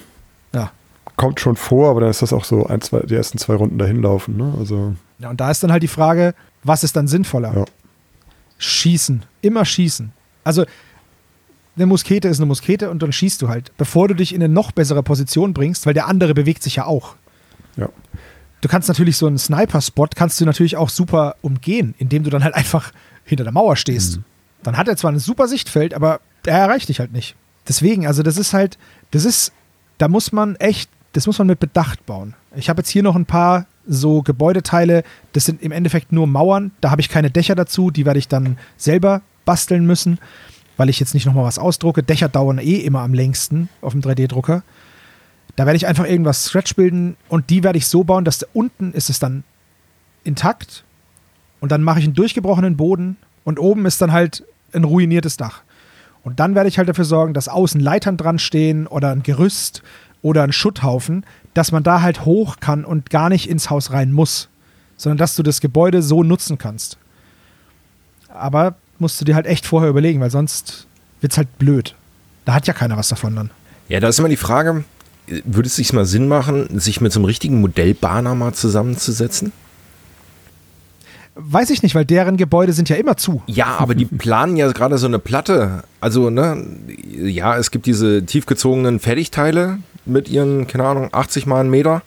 Kommt 1.19 1.41
schon 1.41 1.57
vor, 1.57 1.89
aber 1.89 1.99
dann 1.99 2.09
ist 2.09 2.21
das 2.21 2.31
auch 2.31 2.45
so 2.45 2.65
ein, 2.67 2.79
zwei, 2.79 3.01
die 3.01 3.13
ersten 3.13 3.37
zwei 3.37 3.55
Runden 3.55 3.77
dahin 3.77 4.01
laufen. 4.01 4.37
Ne? 4.37 4.53
Also 4.57 4.95
Ja, 5.19 5.29
und 5.29 5.41
da 5.41 5.51
ist 5.51 5.61
dann 5.61 5.71
halt 5.71 5.83
die 5.83 5.89
Frage, 5.89 6.33
was 6.63 6.85
ist 6.85 6.95
dann 6.95 7.09
sinnvoller? 7.09 7.53
Ja. 7.53 7.65
Schießen. 8.57 9.23
Immer 9.41 9.65
schießen. 9.65 10.13
Also, 10.45 10.63
eine 11.75 11.85
Muskete 11.85 12.29
ist 12.29 12.39
eine 12.39 12.45
Muskete 12.45 12.89
und 12.89 13.03
dann 13.03 13.11
schießt 13.11 13.41
du 13.41 13.49
halt, 13.49 13.75
bevor 13.77 14.07
du 14.07 14.13
dich 14.13 14.33
in 14.33 14.41
eine 14.41 14.51
noch 14.51 14.71
bessere 14.71 15.03
Position 15.03 15.53
bringst, 15.53 15.85
weil 15.85 15.93
der 15.93 16.07
andere 16.07 16.33
bewegt 16.33 16.63
sich 16.63 16.77
ja 16.77 16.85
auch. 16.85 17.15
ja. 17.75 17.89
du 18.61 18.69
kannst 18.69 18.87
natürlich 18.87 19.17
so 19.17 19.27
einen 19.27 19.37
Sniper-Spot 19.37 20.07
kannst 20.15 20.39
du 20.39 20.45
natürlich 20.45 20.77
auch 20.77 20.89
super 20.89 21.35
umgehen, 21.41 21.95
indem 21.97 22.23
du 22.23 22.29
dann 22.29 22.45
halt 22.45 22.55
einfach 22.55 22.93
hinter 23.25 23.43
der 23.43 23.53
Mauer 23.53 23.75
stehst. 23.75 24.17
Mhm. 24.17 24.23
Dann 24.63 24.77
hat 24.77 24.87
er 24.87 24.95
zwar 24.95 25.11
ein 25.11 25.19
super 25.19 25.49
Sichtfeld, 25.49 25.93
aber 25.93 26.21
er 26.45 26.59
erreicht 26.59 26.87
dich 26.87 27.01
halt 27.01 27.11
nicht. 27.11 27.35
Deswegen, 27.67 28.07
also 28.07 28.23
das 28.23 28.37
ist 28.37 28.53
halt, 28.53 28.77
das 29.11 29.25
ist, 29.25 29.51
da 29.97 30.07
muss 30.07 30.31
man 30.31 30.55
echt, 30.55 30.89
das 31.13 31.27
muss 31.27 31.37
man 31.39 31.47
mit 31.47 31.59
Bedacht 31.59 32.05
bauen. 32.05 32.35
Ich 32.55 32.69
habe 32.69 32.81
jetzt 32.81 32.89
hier 32.89 33.03
noch 33.03 33.15
ein 33.15 33.25
paar 33.25 33.65
so 33.87 34.21
Gebäudeteile, 34.21 35.03
das 35.33 35.45
sind 35.45 35.61
im 35.61 35.71
Endeffekt 35.71 36.11
nur 36.11 36.27
Mauern, 36.27 36.71
da 36.81 36.91
habe 36.91 37.01
ich 37.01 37.09
keine 37.09 37.31
Dächer 37.31 37.55
dazu, 37.55 37.89
die 37.89 38.05
werde 38.05 38.19
ich 38.19 38.27
dann 38.27 38.57
selber 38.77 39.21
basteln 39.45 39.85
müssen, 39.85 40.19
weil 40.77 40.89
ich 40.89 40.99
jetzt 40.99 41.13
nicht 41.13 41.25
nochmal 41.25 41.45
was 41.45 41.57
ausdrucke. 41.57 42.03
Dächer 42.03 42.29
dauern 42.29 42.59
eh 42.59 42.77
immer 42.77 42.99
am 43.01 43.13
längsten 43.13 43.69
auf 43.81 43.93
dem 43.93 44.01
3D-Drucker. 44.01 44.63
Da 45.55 45.65
werde 45.65 45.77
ich 45.77 45.87
einfach 45.87 46.05
irgendwas 46.05 46.45
Scratch 46.45 46.75
bilden 46.75 47.17
und 47.27 47.49
die 47.49 47.63
werde 47.63 47.77
ich 47.77 47.87
so 47.87 48.03
bauen, 48.03 48.25
dass 48.25 48.45
unten 48.53 48.93
ist 48.93 49.09
es 49.09 49.19
dann 49.19 49.43
intakt 50.23 50.83
und 51.59 51.71
dann 51.71 51.83
mache 51.83 51.99
ich 51.99 52.05
einen 52.05 52.13
durchgebrochenen 52.13 52.77
Boden 52.77 53.17
und 53.43 53.59
oben 53.59 53.85
ist 53.85 54.01
dann 54.01 54.11
halt 54.11 54.43
ein 54.73 54.83
ruiniertes 54.83 55.37
Dach. 55.37 55.63
Und 56.23 56.39
dann 56.39 56.53
werde 56.53 56.69
ich 56.69 56.77
halt 56.77 56.89
dafür 56.89 57.05
sorgen, 57.05 57.33
dass 57.33 57.47
außen 57.47 57.81
Leitern 57.81 58.17
dran 58.17 58.39
stehen 58.39 58.87
oder 58.87 59.11
ein 59.11 59.23
Gerüst 59.23 59.81
oder 60.21 60.43
ein 60.43 60.51
Schutthaufen, 60.51 61.25
dass 61.53 61.71
man 61.71 61.83
da 61.83 62.01
halt 62.01 62.25
hoch 62.25 62.57
kann 62.59 62.85
und 62.85 63.09
gar 63.09 63.29
nicht 63.29 63.49
ins 63.49 63.69
Haus 63.69 63.91
rein 63.91 64.11
muss, 64.11 64.49
sondern 64.97 65.17
dass 65.17 65.35
du 65.35 65.43
das 65.43 65.61
Gebäude 65.61 66.01
so 66.01 66.23
nutzen 66.23 66.57
kannst. 66.57 66.97
Aber 68.29 68.75
musst 68.99 69.19
du 69.19 69.25
dir 69.25 69.35
halt 69.35 69.47
echt 69.47 69.65
vorher 69.65 69.89
überlegen, 69.89 70.19
weil 70.19 70.29
sonst 70.29 70.87
wird 71.21 71.31
es 71.33 71.37
halt 71.37 71.57
blöd. 71.57 71.95
Da 72.45 72.53
hat 72.53 72.67
ja 72.67 72.73
keiner 72.73 72.97
was 72.97 73.07
davon 73.07 73.35
dann. 73.35 73.51
Ja, 73.87 73.99
da 73.99 74.07
ist 74.07 74.19
immer 74.19 74.29
die 74.29 74.37
Frage, 74.37 74.83
würde 75.27 75.67
es 75.67 75.75
sich 75.75 75.93
mal 75.93 76.05
Sinn 76.05 76.27
machen, 76.27 76.79
sich 76.79 77.01
mit 77.01 77.11
so 77.11 77.19
einem 77.19 77.25
richtigen 77.25 77.61
Modellbahner 77.61 78.35
mal 78.35 78.53
zusammenzusetzen? 78.53 79.51
Weiß 81.35 81.69
ich 81.69 81.83
nicht, 81.83 81.95
weil 81.95 82.05
deren 82.05 82.35
Gebäude 82.35 82.73
sind 82.73 82.89
ja 82.89 82.97
immer 82.97 83.15
zu. 83.15 83.41
Ja, 83.47 83.77
aber 83.77 83.95
die 83.95 84.05
planen 84.17 84.57
ja 84.57 84.69
gerade 84.71 84.97
so 84.97 85.07
eine 85.07 85.19
Platte. 85.19 85.83
Also, 86.01 86.29
ne, 86.29 86.65
ja, 87.07 87.57
es 87.57 87.71
gibt 87.71 87.85
diese 87.85 88.25
tiefgezogenen 88.25 88.99
Fertigteile 88.99 89.79
mit 90.05 90.29
ihren, 90.29 90.67
keine 90.67 90.85
Ahnung, 90.85 91.09
80 91.11 91.45
mal 91.45 91.59
einen 91.59 91.69
Meter. 91.69 92.01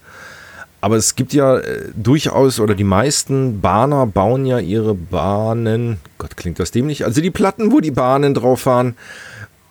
Aber 0.80 0.96
es 0.96 1.14
gibt 1.14 1.32
ja 1.32 1.58
äh, 1.58 1.90
durchaus, 1.94 2.58
oder 2.58 2.74
die 2.74 2.84
meisten 2.84 3.60
Bahner 3.60 4.06
bauen 4.06 4.44
ja 4.46 4.58
ihre 4.58 4.94
Bahnen, 4.94 5.98
Gott, 6.18 6.36
klingt 6.36 6.58
das 6.58 6.72
dämlich, 6.72 7.04
also 7.04 7.20
die 7.20 7.30
Platten, 7.30 7.70
wo 7.70 7.80
die 7.80 7.92
Bahnen 7.92 8.34
drauf 8.34 8.62
fahren, 8.62 8.96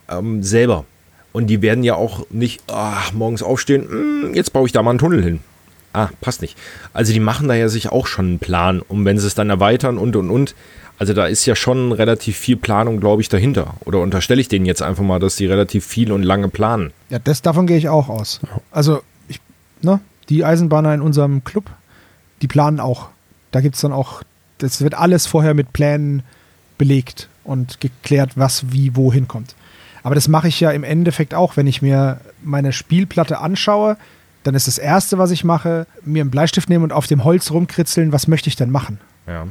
ähm, 0.09 0.41
selber. 0.41 0.85
Und 1.33 1.47
die 1.47 1.61
werden 1.61 1.83
ja 1.83 1.95
auch 1.95 2.25
nicht 2.29 2.61
ach, 2.67 3.11
morgens 3.13 3.43
aufstehen, 3.43 3.87
hm, 3.89 4.33
jetzt 4.35 4.53
baue 4.53 4.65
ich 4.65 4.71
da 4.71 4.81
mal 4.83 4.91
einen 4.91 4.99
Tunnel 4.99 5.21
hin. 5.21 5.39
Ah, 5.93 6.07
passt 6.21 6.41
nicht. 6.41 6.57
Also 6.93 7.11
die 7.11 7.19
machen 7.19 7.49
da 7.49 7.55
ja 7.55 7.67
sich 7.67 7.89
auch 7.89 8.07
schon 8.07 8.25
einen 8.25 8.39
Plan, 8.39 8.81
um 8.81 9.03
wenn 9.03 9.17
sie 9.17 9.27
es 9.27 9.35
dann 9.35 9.49
erweitern 9.49 9.97
und 9.97 10.15
und 10.15 10.29
und. 10.29 10.55
Also 11.01 11.13
da 11.13 11.25
ist 11.25 11.47
ja 11.47 11.55
schon 11.55 11.93
relativ 11.93 12.37
viel 12.37 12.57
Planung, 12.57 12.99
glaube 12.99 13.23
ich, 13.23 13.27
dahinter. 13.27 13.73
Oder 13.85 14.01
unterstelle 14.01 14.39
ich 14.39 14.49
denen 14.49 14.67
jetzt 14.67 14.83
einfach 14.83 15.01
mal, 15.01 15.17
dass 15.17 15.35
sie 15.35 15.47
relativ 15.47 15.83
viel 15.83 16.11
und 16.11 16.21
lange 16.21 16.47
planen. 16.47 16.93
Ja, 17.09 17.17
das, 17.17 17.41
davon 17.41 17.65
gehe 17.65 17.77
ich 17.77 17.89
auch 17.89 18.07
aus. 18.07 18.39
Also, 18.69 19.01
ich, 19.27 19.41
ne, 19.81 19.99
die 20.29 20.45
Eisenbahner 20.45 20.93
in 20.93 21.01
unserem 21.01 21.43
Club, 21.43 21.71
die 22.43 22.47
planen 22.47 22.79
auch. 22.79 23.09
Da 23.49 23.61
gibt 23.61 23.73
es 23.73 23.81
dann 23.81 23.93
auch, 23.93 24.21
das 24.59 24.81
wird 24.81 24.93
alles 24.93 25.25
vorher 25.25 25.55
mit 25.55 25.73
Plänen 25.73 26.21
belegt 26.77 27.29
und 27.45 27.81
geklärt, 27.81 28.33
was 28.35 28.71
wie 28.71 28.95
wohin 28.95 29.27
kommt. 29.27 29.55
Aber 30.03 30.13
das 30.13 30.27
mache 30.27 30.49
ich 30.49 30.59
ja 30.59 30.69
im 30.69 30.83
Endeffekt 30.83 31.33
auch, 31.33 31.57
wenn 31.57 31.65
ich 31.65 31.81
mir 31.81 32.21
meine 32.43 32.73
Spielplatte 32.73 33.39
anschaue, 33.39 33.97
dann 34.43 34.53
ist 34.53 34.67
das 34.67 34.77
Erste, 34.77 35.17
was 35.17 35.31
ich 35.31 35.43
mache, 35.43 35.87
mir 36.05 36.21
einen 36.21 36.29
Bleistift 36.29 36.69
nehmen 36.69 36.83
und 36.83 36.93
auf 36.93 37.07
dem 37.07 37.23
Holz 37.23 37.49
rumkritzeln, 37.49 38.11
was 38.11 38.27
möchte 38.27 38.49
ich 38.49 38.55
denn 38.55 38.69
machen? 38.69 38.99
Ja. 39.25 39.47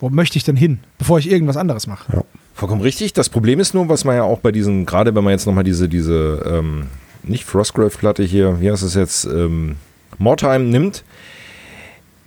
Wo 0.00 0.08
möchte 0.08 0.38
ich 0.38 0.44
denn 0.44 0.56
hin, 0.56 0.80
bevor 0.98 1.18
ich 1.18 1.30
irgendwas 1.30 1.56
anderes 1.56 1.86
mache? 1.86 2.12
Ja. 2.12 2.24
Vollkommen 2.54 2.80
richtig. 2.80 3.12
Das 3.12 3.28
Problem 3.28 3.60
ist 3.60 3.74
nur, 3.74 3.88
was 3.88 4.04
man 4.04 4.16
ja 4.16 4.22
auch 4.22 4.40
bei 4.40 4.50
diesen, 4.50 4.86
gerade 4.86 5.14
wenn 5.14 5.22
man 5.22 5.32
jetzt 5.32 5.46
nochmal 5.46 5.64
diese, 5.64 5.88
diese, 5.88 6.42
ähm, 6.46 6.86
nicht 7.22 7.44
Frostgrave-Platte 7.44 8.22
hier, 8.22 8.60
wie 8.60 8.70
heißt 8.70 8.82
es 8.82 8.94
jetzt, 8.94 9.24
ähm, 9.26 9.76
Mortime 10.18 10.64
nimmt, 10.64 11.04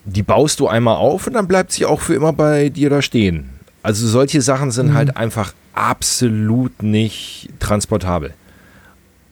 die 0.06 0.24
baust 0.24 0.60
du 0.60 0.68
einmal 0.68 0.98
auf 0.98 1.28
und 1.28 1.34
dann 1.34 1.48
bleibt 1.48 1.72
sie 1.72 1.86
auch 1.86 2.02
für 2.02 2.14
immer 2.14 2.34
bei 2.34 2.70
dir 2.70 2.90
da 2.90 3.02
stehen. 3.02 3.50
Also 3.82 4.08
solche 4.08 4.42
Sachen 4.42 4.72
sind 4.72 4.90
mhm. 4.90 4.94
halt 4.94 5.18
einfach 5.18 5.54
absolut 5.74 6.84
nicht 6.84 7.50
transportabel. 7.60 8.34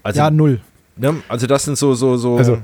Also, 0.04 0.20
ja, 0.20 0.32
null. 0.32 0.60
Ne, 0.98 1.16
also 1.30 1.48
das 1.48 1.64
sind 1.64 1.78
so, 1.78 1.94
so, 1.94 2.18
so. 2.18 2.38
Also 2.38 2.60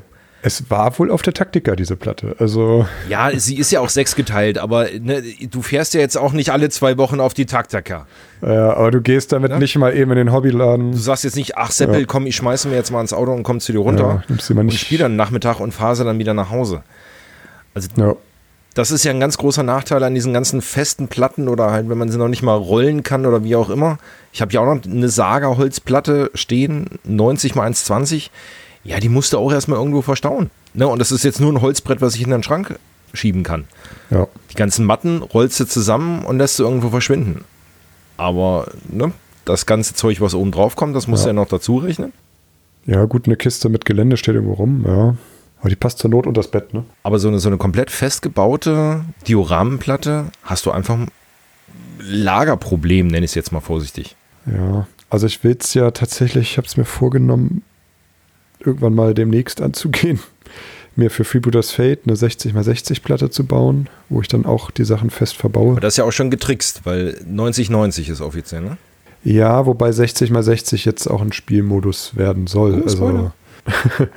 es 0.47 0.71
war 0.71 0.97
wohl 0.97 1.11
auf 1.11 1.21
der 1.21 1.33
Taktika, 1.33 1.75
diese 1.75 1.95
Platte. 1.95 2.35
Also. 2.39 2.87
Ja, 3.09 3.29
sie 3.37 3.57
ist 3.57 3.71
ja 3.71 3.81
auch 3.81 3.89
sechsgeteilt, 3.89 4.57
aber 4.57 4.87
ne, 4.99 5.21
du 5.21 5.61
fährst 5.61 5.93
ja 5.93 5.99
jetzt 5.99 6.17
auch 6.17 6.31
nicht 6.31 6.51
alle 6.51 6.69
zwei 6.69 6.97
Wochen 6.97 7.19
auf 7.19 7.33
die 7.33 7.45
Taktika. 7.45 8.07
Ja, 8.41 8.73
aber 8.73 8.91
du 8.91 9.01
gehst 9.01 9.33
damit 9.33 9.51
ja? 9.51 9.59
nicht 9.59 9.77
mal 9.77 9.95
eben 9.95 10.11
in 10.11 10.17
den 10.17 10.31
Hobbyladen. 10.31 10.93
Du 10.93 10.97
sagst 10.97 11.25
jetzt 11.25 11.35
nicht, 11.35 11.57
ach 11.57 11.71
Seppel, 11.71 12.01
ja. 12.01 12.05
komm, 12.07 12.25
ich 12.25 12.35
schmeiße 12.37 12.69
mir 12.69 12.75
jetzt 12.75 12.91
mal 12.91 13.01
ins 13.01 13.13
Auto 13.13 13.33
und 13.33 13.43
komm 13.43 13.59
zu 13.59 13.73
dir 13.73 13.79
runter. 13.79 14.23
Ja, 14.27 14.35
sie 14.39 14.53
mal 14.53 14.63
nicht. 14.63 14.75
Und 14.75 14.79
spiele 14.79 15.03
dann 15.03 15.17
Nachmittag 15.17 15.59
und 15.59 15.73
fahre 15.73 16.03
dann 16.05 16.17
wieder 16.17 16.33
nach 16.33 16.49
Hause. 16.49 16.81
Also 17.73 17.89
ja. 17.97 18.15
das 18.73 18.91
ist 18.91 19.03
ja 19.03 19.11
ein 19.11 19.19
ganz 19.19 19.37
großer 19.37 19.63
Nachteil 19.63 20.01
an 20.03 20.15
diesen 20.15 20.33
ganzen 20.33 20.61
festen 20.61 21.09
Platten 21.09 21.49
oder 21.49 21.71
halt, 21.71 21.89
wenn 21.89 21.97
man 21.97 22.09
sie 22.09 22.17
noch 22.17 22.29
nicht 22.29 22.41
mal 22.41 22.55
rollen 22.55 23.03
kann 23.03 23.25
oder 23.25 23.43
wie 23.43 23.57
auch 23.57 23.69
immer. 23.69 23.97
Ich 24.31 24.41
habe 24.41 24.53
ja 24.53 24.61
auch 24.61 24.73
noch 24.73 24.83
eine 24.83 25.09
Saga-Holzplatte 25.09 26.31
stehen, 26.33 26.99
90 27.03 27.51
x 27.51 27.59
1,20 27.59 28.29
ja, 28.87 28.99
die 29.01 29.09
musste 29.09 29.37
auch 29.37 29.51
erstmal 29.51 29.77
irgendwo 29.77 30.01
verstauen. 30.01 30.49
Ne? 30.73 30.87
Und 30.87 30.99
das 30.99 31.11
ist 31.11 31.23
jetzt 31.23 31.41
nur 31.41 31.51
ein 31.51 31.61
Holzbrett, 31.61 32.01
was 32.01 32.15
ich 32.15 32.21
in 32.21 32.29
den 32.29 32.41
Schrank 32.41 32.79
schieben 33.13 33.43
kann. 33.43 33.65
Ja. 34.09 34.27
Die 34.49 34.55
ganzen 34.55 34.85
Matten 34.85 35.21
rollst 35.21 35.59
du 35.59 35.65
zusammen 35.65 36.23
und 36.23 36.37
lässt 36.37 36.57
du 36.57 36.63
irgendwo 36.63 36.89
verschwinden. 36.89 37.43
Aber 38.15 38.71
ne, 38.89 39.11
das 39.45 39.65
ganze 39.65 39.93
Zeug, 39.93 40.21
was 40.21 40.33
oben 40.33 40.51
drauf 40.51 40.75
kommt, 40.77 40.95
das 40.95 41.07
musst 41.07 41.25
ja. 41.25 41.31
du 41.31 41.35
ja 41.35 41.41
noch 41.41 41.49
dazu 41.49 41.77
rechnen. 41.77 42.13
Ja, 42.85 43.03
gut, 43.03 43.25
eine 43.25 43.35
Kiste 43.35 43.67
mit 43.67 43.83
Gelände 43.83 44.15
steht 44.15 44.35
irgendwo 44.35 44.53
rum, 44.53 44.85
ja. 44.87 45.15
Aber 45.59 45.69
die 45.69 45.75
passt 45.75 45.99
zur 45.99 46.09
Not 46.09 46.25
unter 46.25 46.39
das 46.39 46.49
Bett, 46.49 46.73
ne? 46.73 46.85
Aber 47.03 47.19
so 47.19 47.27
eine, 47.27 47.39
so 47.39 47.49
eine 47.49 47.57
komplett 47.57 47.91
festgebaute 47.91 49.03
Dioramenplatte 49.27 50.25
hast 50.43 50.65
du 50.65 50.71
einfach 50.71 50.95
ein 50.95 51.11
Lagerproblem, 51.99 53.07
nenne 53.07 53.25
ich 53.25 53.31
es 53.31 53.35
jetzt 53.35 53.51
mal 53.51 53.59
vorsichtig. 53.59 54.15
Ja, 54.45 54.87
also 55.09 55.25
ich 55.25 55.43
will 55.43 55.57
es 55.59 55.73
ja 55.73 55.91
tatsächlich, 55.91 56.51
ich 56.51 56.57
habe 56.57 56.67
es 56.67 56.77
mir 56.77 56.85
vorgenommen, 56.85 57.63
irgendwann 58.59 58.95
mal 58.95 59.13
demnächst 59.13 59.61
anzugehen, 59.61 60.19
mir 60.95 61.09
für 61.09 61.23
Freebooters 61.23 61.71
Fate 61.71 62.01
eine 62.05 62.15
60x60 62.15 63.01
Platte 63.01 63.29
zu 63.29 63.45
bauen, 63.45 63.87
wo 64.09 64.21
ich 64.21 64.27
dann 64.27 64.45
auch 64.45 64.71
die 64.71 64.85
Sachen 64.85 65.09
fest 65.09 65.37
verbaue. 65.37 65.73
Aber 65.73 65.81
das 65.81 65.93
ist 65.93 65.97
ja 65.97 66.03
auch 66.03 66.11
schon 66.11 66.31
getrickst, 66.31 66.81
weil 66.85 67.19
90-90 67.29 68.09
ist 68.11 68.21
offiziell, 68.21 68.61
ne? 68.61 68.77
Ja, 69.23 69.65
wobei 69.65 69.89
60x60 69.89 70.85
jetzt 70.85 71.07
auch 71.07 71.21
ein 71.21 71.33
Spielmodus 71.33 72.15
werden 72.15 72.47
soll. 72.47 72.79
Oh, 72.79 72.83
also, 72.83 73.31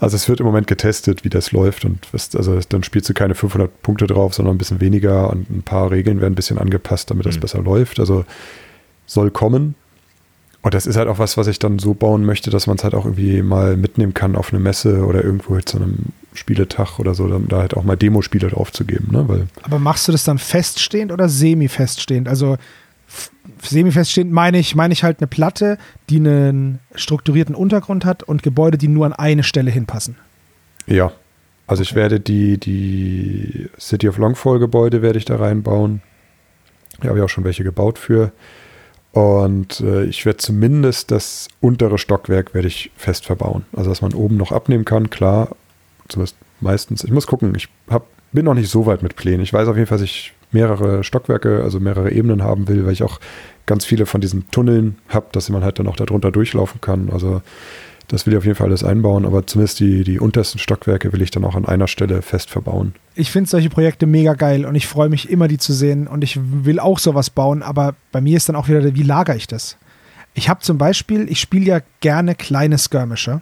also 0.00 0.16
es 0.16 0.28
wird 0.28 0.40
im 0.40 0.46
Moment 0.46 0.66
getestet, 0.66 1.24
wie 1.24 1.30
das 1.30 1.52
läuft 1.52 1.84
und 1.84 2.06
was, 2.12 2.34
also 2.36 2.58
dann 2.68 2.82
spielst 2.82 3.08
du 3.08 3.14
keine 3.14 3.34
500 3.34 3.82
Punkte 3.82 4.06
drauf, 4.06 4.34
sondern 4.34 4.54
ein 4.54 4.58
bisschen 4.58 4.80
weniger 4.80 5.30
und 5.30 5.50
ein 5.50 5.62
paar 5.62 5.90
Regeln 5.90 6.20
werden 6.20 6.34
ein 6.34 6.36
bisschen 6.36 6.58
angepasst, 6.58 7.10
damit 7.10 7.26
das 7.26 7.36
mhm. 7.36 7.40
besser 7.40 7.62
läuft. 7.62 7.98
Also 7.98 8.24
soll 9.06 9.30
kommen. 9.30 9.74
Und 10.64 10.72
das 10.72 10.86
ist 10.86 10.96
halt 10.96 11.08
auch 11.08 11.18
was, 11.18 11.36
was 11.36 11.46
ich 11.46 11.58
dann 11.58 11.78
so 11.78 11.92
bauen 11.92 12.24
möchte, 12.24 12.48
dass 12.48 12.66
man 12.66 12.78
es 12.78 12.84
halt 12.84 12.94
auch 12.94 13.04
irgendwie 13.04 13.42
mal 13.42 13.76
mitnehmen 13.76 14.14
kann 14.14 14.34
auf 14.34 14.50
eine 14.50 14.60
Messe 14.60 15.04
oder 15.04 15.22
irgendwo 15.22 15.60
zu 15.60 15.76
einem 15.76 16.06
Spieletag 16.32 16.98
oder 16.98 17.14
so, 17.14 17.28
dann 17.28 17.48
da 17.48 17.58
halt 17.58 17.76
auch 17.76 17.84
mal 17.84 17.98
Demospiele 17.98 18.48
draufzugeben. 18.48 19.12
Ne? 19.12 19.28
Weil 19.28 19.46
Aber 19.62 19.78
machst 19.78 20.08
du 20.08 20.12
das 20.12 20.24
dann 20.24 20.38
feststehend 20.38 21.12
oder 21.12 21.28
semi-feststehend? 21.28 22.28
Also 22.28 22.56
semi-feststehend 23.60 24.32
meine 24.32 24.58
ich, 24.58 24.74
meine 24.74 24.94
ich 24.94 25.04
halt 25.04 25.18
eine 25.20 25.26
Platte, 25.26 25.76
die 26.08 26.16
einen 26.16 26.78
strukturierten 26.94 27.54
Untergrund 27.54 28.06
hat 28.06 28.22
und 28.22 28.42
Gebäude, 28.42 28.78
die 28.78 28.88
nur 28.88 29.04
an 29.04 29.12
eine 29.12 29.42
Stelle 29.42 29.70
hinpassen. 29.70 30.16
Ja. 30.86 31.12
Also 31.66 31.82
okay. 31.82 31.90
ich 31.90 31.94
werde 31.94 32.20
die, 32.20 32.56
die 32.56 33.68
City 33.78 34.08
of 34.08 34.16
Longfall 34.16 34.60
Gebäude 34.60 35.02
werde 35.02 35.18
ich 35.18 35.26
da 35.26 35.36
reinbauen. 35.36 36.00
Da 37.02 37.10
habe 37.10 37.18
ich 37.18 37.24
auch 37.24 37.28
schon 37.28 37.44
welche 37.44 37.64
gebaut 37.64 37.98
für. 37.98 38.32
Und 39.14 39.78
äh, 39.78 40.04
ich 40.06 40.26
werde 40.26 40.38
zumindest 40.38 41.12
das 41.12 41.46
untere 41.60 41.98
Stockwerk 41.98 42.52
werde 42.52 42.66
ich 42.66 42.90
fest 42.96 43.26
verbauen. 43.26 43.64
Also 43.72 43.88
dass 43.88 44.02
man 44.02 44.12
oben 44.12 44.36
noch 44.36 44.50
abnehmen 44.50 44.84
kann, 44.84 45.08
klar. 45.08 45.54
Zumindest 46.08 46.36
meistens. 46.60 47.04
Ich 47.04 47.12
muss 47.12 47.28
gucken. 47.28 47.54
Ich 47.54 47.68
hab, 47.88 48.08
bin 48.32 48.44
noch 48.44 48.54
nicht 48.54 48.68
so 48.68 48.86
weit 48.86 49.04
mit 49.04 49.14
Plänen. 49.14 49.40
Ich 49.40 49.52
weiß 49.52 49.68
auf 49.68 49.76
jeden 49.76 49.86
Fall, 49.86 49.98
dass 49.98 50.04
ich 50.04 50.32
mehrere 50.50 51.04
Stockwerke, 51.04 51.62
also 51.62 51.78
mehrere 51.78 52.10
Ebenen 52.10 52.42
haben 52.42 52.66
will, 52.66 52.86
weil 52.86 52.92
ich 52.92 53.04
auch 53.04 53.20
ganz 53.66 53.84
viele 53.84 54.04
von 54.04 54.20
diesen 54.20 54.50
Tunneln 54.50 54.98
habe, 55.08 55.26
dass 55.30 55.48
man 55.48 55.62
halt 55.62 55.78
dann 55.78 55.86
auch 55.86 55.96
darunter 55.96 56.32
durchlaufen 56.32 56.80
kann. 56.80 57.08
Also 57.10 57.40
das 58.08 58.26
will 58.26 58.34
ich 58.34 58.38
auf 58.38 58.44
jeden 58.44 58.56
Fall 58.56 58.68
alles 58.68 58.84
einbauen, 58.84 59.24
aber 59.24 59.46
zumindest 59.46 59.80
die, 59.80 60.04
die 60.04 60.18
untersten 60.18 60.58
Stockwerke 60.58 61.12
will 61.12 61.22
ich 61.22 61.30
dann 61.30 61.44
auch 61.44 61.54
an 61.54 61.64
einer 61.64 61.88
Stelle 61.88 62.22
fest 62.22 62.50
verbauen. 62.50 62.94
Ich 63.14 63.30
finde 63.30 63.48
solche 63.48 63.70
Projekte 63.70 64.06
mega 64.06 64.34
geil 64.34 64.64
und 64.64 64.74
ich 64.74 64.86
freue 64.86 65.08
mich 65.08 65.30
immer, 65.30 65.48
die 65.48 65.58
zu 65.58 65.72
sehen 65.72 66.06
und 66.06 66.22
ich 66.22 66.38
will 66.42 66.78
auch 66.78 66.98
sowas 66.98 67.30
bauen, 67.30 67.62
aber 67.62 67.94
bei 68.12 68.20
mir 68.20 68.36
ist 68.36 68.48
dann 68.48 68.56
auch 68.56 68.68
wieder, 68.68 68.94
wie 68.94 69.02
lagere 69.02 69.36
ich 69.36 69.46
das? 69.46 69.76
Ich 70.34 70.48
habe 70.48 70.60
zum 70.60 70.78
Beispiel, 70.78 71.30
ich 71.30 71.40
spiele 71.40 71.64
ja 71.64 71.80
gerne 72.00 72.34
kleine 72.34 72.78
Skirmisher. 72.78 73.40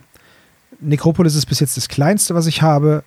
Necropolis 0.81 1.35
ist 1.35 1.47
bis 1.47 1.61
jetzt 1.61 1.77
das 1.77 1.89
kleinste, 1.89 2.35
was 2.35 2.47
ich 2.47 2.61
habe. 2.61 3.03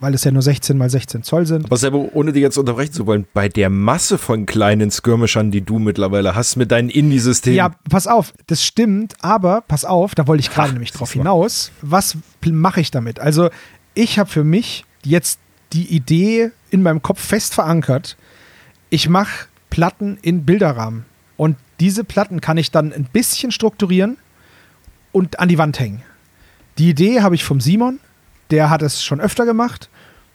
Weil 0.00 0.14
es 0.14 0.24
ja 0.24 0.30
nur 0.30 0.42
16 0.42 0.76
mal 0.76 0.90
16 0.90 1.22
Zoll 1.22 1.46
sind. 1.46 1.64
Aber 1.66 1.76
selber, 1.76 2.14
ohne 2.14 2.32
dir 2.32 2.40
jetzt 2.40 2.56
unterbrechen 2.58 2.92
zu 2.92 3.06
wollen, 3.06 3.26
bei 3.34 3.48
der 3.48 3.70
Masse 3.70 4.18
von 4.18 4.46
kleinen 4.46 4.90
Skirmishern, 4.90 5.50
die 5.50 5.60
du 5.60 5.78
mittlerweile 5.78 6.34
hast 6.34 6.56
mit 6.56 6.70
deinem 6.70 6.88
Indie-System. 6.88 7.54
Ja, 7.54 7.70
pass 7.88 8.06
auf, 8.06 8.32
das 8.46 8.64
stimmt, 8.64 9.14
aber 9.20 9.62
pass 9.62 9.84
auf, 9.84 10.14
da 10.14 10.26
wollte 10.26 10.40
ich 10.40 10.50
gerade 10.50 10.72
nämlich 10.72 10.92
drauf 10.92 11.12
hinaus. 11.12 11.70
Was 11.82 12.16
mache 12.44 12.80
ich 12.80 12.90
damit? 12.90 13.20
Also, 13.20 13.50
ich 13.94 14.18
habe 14.18 14.30
für 14.30 14.44
mich 14.44 14.84
jetzt 15.04 15.40
die 15.72 15.94
Idee 15.94 16.50
in 16.70 16.82
meinem 16.82 17.02
Kopf 17.02 17.20
fest 17.20 17.54
verankert. 17.54 18.16
Ich 18.90 19.08
mache 19.08 19.46
Platten 19.70 20.18
in 20.22 20.44
Bilderrahmen. 20.44 21.04
Und 21.36 21.56
diese 21.80 22.04
Platten 22.04 22.40
kann 22.40 22.56
ich 22.56 22.70
dann 22.70 22.92
ein 22.92 23.04
bisschen 23.12 23.52
strukturieren 23.52 24.16
und 25.12 25.40
an 25.40 25.48
die 25.48 25.58
Wand 25.58 25.78
hängen. 25.78 26.02
Die 26.78 26.90
Idee 26.90 27.20
habe 27.20 27.34
ich 27.34 27.44
vom 27.44 27.60
Simon, 27.60 28.00
der 28.50 28.70
hat 28.70 28.82
es 28.82 29.02
schon 29.02 29.20
öfter 29.20 29.44
gemacht. 29.44 29.88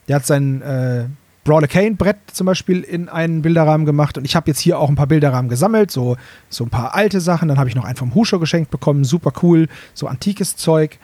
Der 0.07 0.17
hat 0.17 0.25
sein 0.25 0.61
äh, 0.61 1.05
Brawler 1.43 1.67
Kane 1.67 1.95
Brett 1.95 2.17
zum 2.31 2.45
Beispiel 2.45 2.81
in 2.81 3.09
einen 3.09 3.41
Bilderrahmen 3.41 3.85
gemacht 3.85 4.17
und 4.17 4.23
ich 4.25 4.35
habe 4.35 4.49
jetzt 4.49 4.59
hier 4.59 4.79
auch 4.79 4.89
ein 4.89 4.95
paar 4.95 5.07
Bilderrahmen 5.07 5.49
gesammelt, 5.49 5.91
so, 5.91 6.15
so 6.49 6.63
ein 6.63 6.69
paar 6.69 6.95
alte 6.95 7.19
Sachen. 7.19 7.49
Dann 7.49 7.57
habe 7.57 7.69
ich 7.69 7.75
noch 7.75 7.83
einen 7.83 7.97
vom 7.97 8.15
Husho 8.15 8.39
geschenkt 8.39 8.71
bekommen, 8.71 9.03
super 9.03 9.33
cool, 9.41 9.67
so 9.93 10.07
antikes 10.07 10.55
Zeug. 10.55 10.99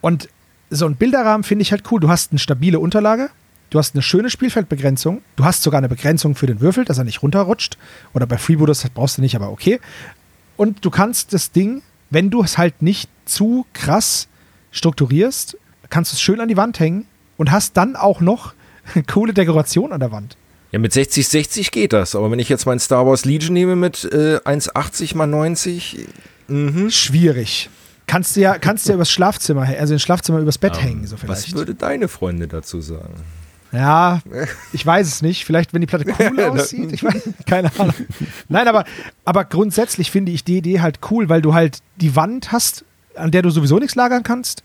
Und 0.00 0.28
so 0.70 0.86
ein 0.86 0.96
Bilderrahmen 0.96 1.44
finde 1.44 1.62
ich 1.62 1.70
halt 1.70 1.84
cool. 1.90 2.00
Du 2.00 2.08
hast 2.08 2.32
eine 2.32 2.40
stabile 2.40 2.80
Unterlage, 2.80 3.30
du 3.70 3.78
hast 3.78 3.94
eine 3.94 4.02
schöne 4.02 4.30
Spielfeldbegrenzung, 4.30 5.22
du 5.36 5.44
hast 5.44 5.62
sogar 5.62 5.78
eine 5.78 5.88
Begrenzung 5.88 6.34
für 6.34 6.46
den 6.46 6.60
Würfel, 6.60 6.84
dass 6.84 6.98
er 6.98 7.04
nicht 7.04 7.22
runterrutscht. 7.22 7.78
Oder 8.12 8.26
bei 8.26 8.38
Freebooters 8.38 8.88
brauchst 8.92 9.18
du 9.18 9.22
nicht, 9.22 9.36
aber 9.36 9.50
okay. 9.50 9.80
Und 10.56 10.84
du 10.84 10.90
kannst 10.90 11.32
das 11.32 11.52
Ding, 11.52 11.82
wenn 12.10 12.30
du 12.30 12.42
es 12.42 12.58
halt 12.58 12.82
nicht 12.82 13.08
zu 13.24 13.66
krass 13.72 14.26
strukturierst, 14.72 15.56
kannst 15.90 16.12
du 16.12 16.14
es 16.14 16.20
schön 16.20 16.40
an 16.40 16.48
die 16.48 16.56
Wand 16.56 16.80
hängen 16.80 17.06
und 17.36 17.50
hast 17.50 17.76
dann 17.76 17.96
auch 17.96 18.20
noch 18.20 18.54
coole 19.12 19.32
Dekoration 19.32 19.92
an 19.92 20.00
der 20.00 20.12
Wand. 20.12 20.36
Ja, 20.72 20.78
mit 20.78 20.92
60, 20.92 21.26
60 21.26 21.70
geht 21.70 21.92
das. 21.92 22.14
Aber 22.14 22.30
wenn 22.30 22.38
ich 22.38 22.48
jetzt 22.48 22.66
mein 22.66 22.78
Star 22.78 23.06
Wars 23.06 23.24
Legion 23.24 23.52
nehme 23.54 23.76
mit 23.76 24.04
äh, 24.04 24.38
1,80 24.38 25.16
mal 25.16 25.26
90, 25.26 26.06
mh. 26.48 26.90
schwierig. 26.90 27.70
Kannst 28.06 28.36
du 28.36 28.40
ja, 28.40 28.58
kannst 28.58 28.86
du 28.86 28.90
ja 28.90 28.94
übers 28.94 29.10
Schlafzimmer, 29.10 29.62
also 29.62 29.94
ins 29.94 30.02
Schlafzimmer 30.02 30.38
übers 30.38 30.58
Bett 30.58 30.76
um, 30.76 30.82
hängen, 30.82 31.06
so 31.06 31.16
vielleicht. 31.16 31.48
Was 31.48 31.54
würde 31.54 31.74
deine 31.74 32.08
Freunde 32.08 32.46
dazu 32.46 32.80
sagen? 32.80 33.14
Ja, 33.72 34.20
ich 34.72 34.86
weiß 34.86 35.06
es 35.06 35.22
nicht. 35.22 35.44
Vielleicht, 35.44 35.74
wenn 35.74 35.80
die 35.80 35.86
Platte 35.86 36.06
cool 36.18 36.40
aussieht. 36.44 36.92
Ich 36.92 37.02
weiß, 37.02 37.30
keine 37.46 37.70
Ahnung. 37.78 37.94
Nein, 38.48 38.68
aber, 38.68 38.84
aber 39.24 39.44
grundsätzlich 39.44 40.10
finde 40.10 40.32
ich 40.32 40.44
die 40.44 40.58
Idee 40.58 40.80
halt 40.80 41.00
cool, 41.10 41.28
weil 41.28 41.42
du 41.42 41.52
halt 41.52 41.78
die 41.96 42.14
Wand 42.16 42.52
hast, 42.52 42.84
an 43.16 43.30
der 43.30 43.42
du 43.42 43.50
sowieso 43.50 43.78
nichts 43.78 43.94
lagern 43.94 44.22
kannst. 44.22 44.62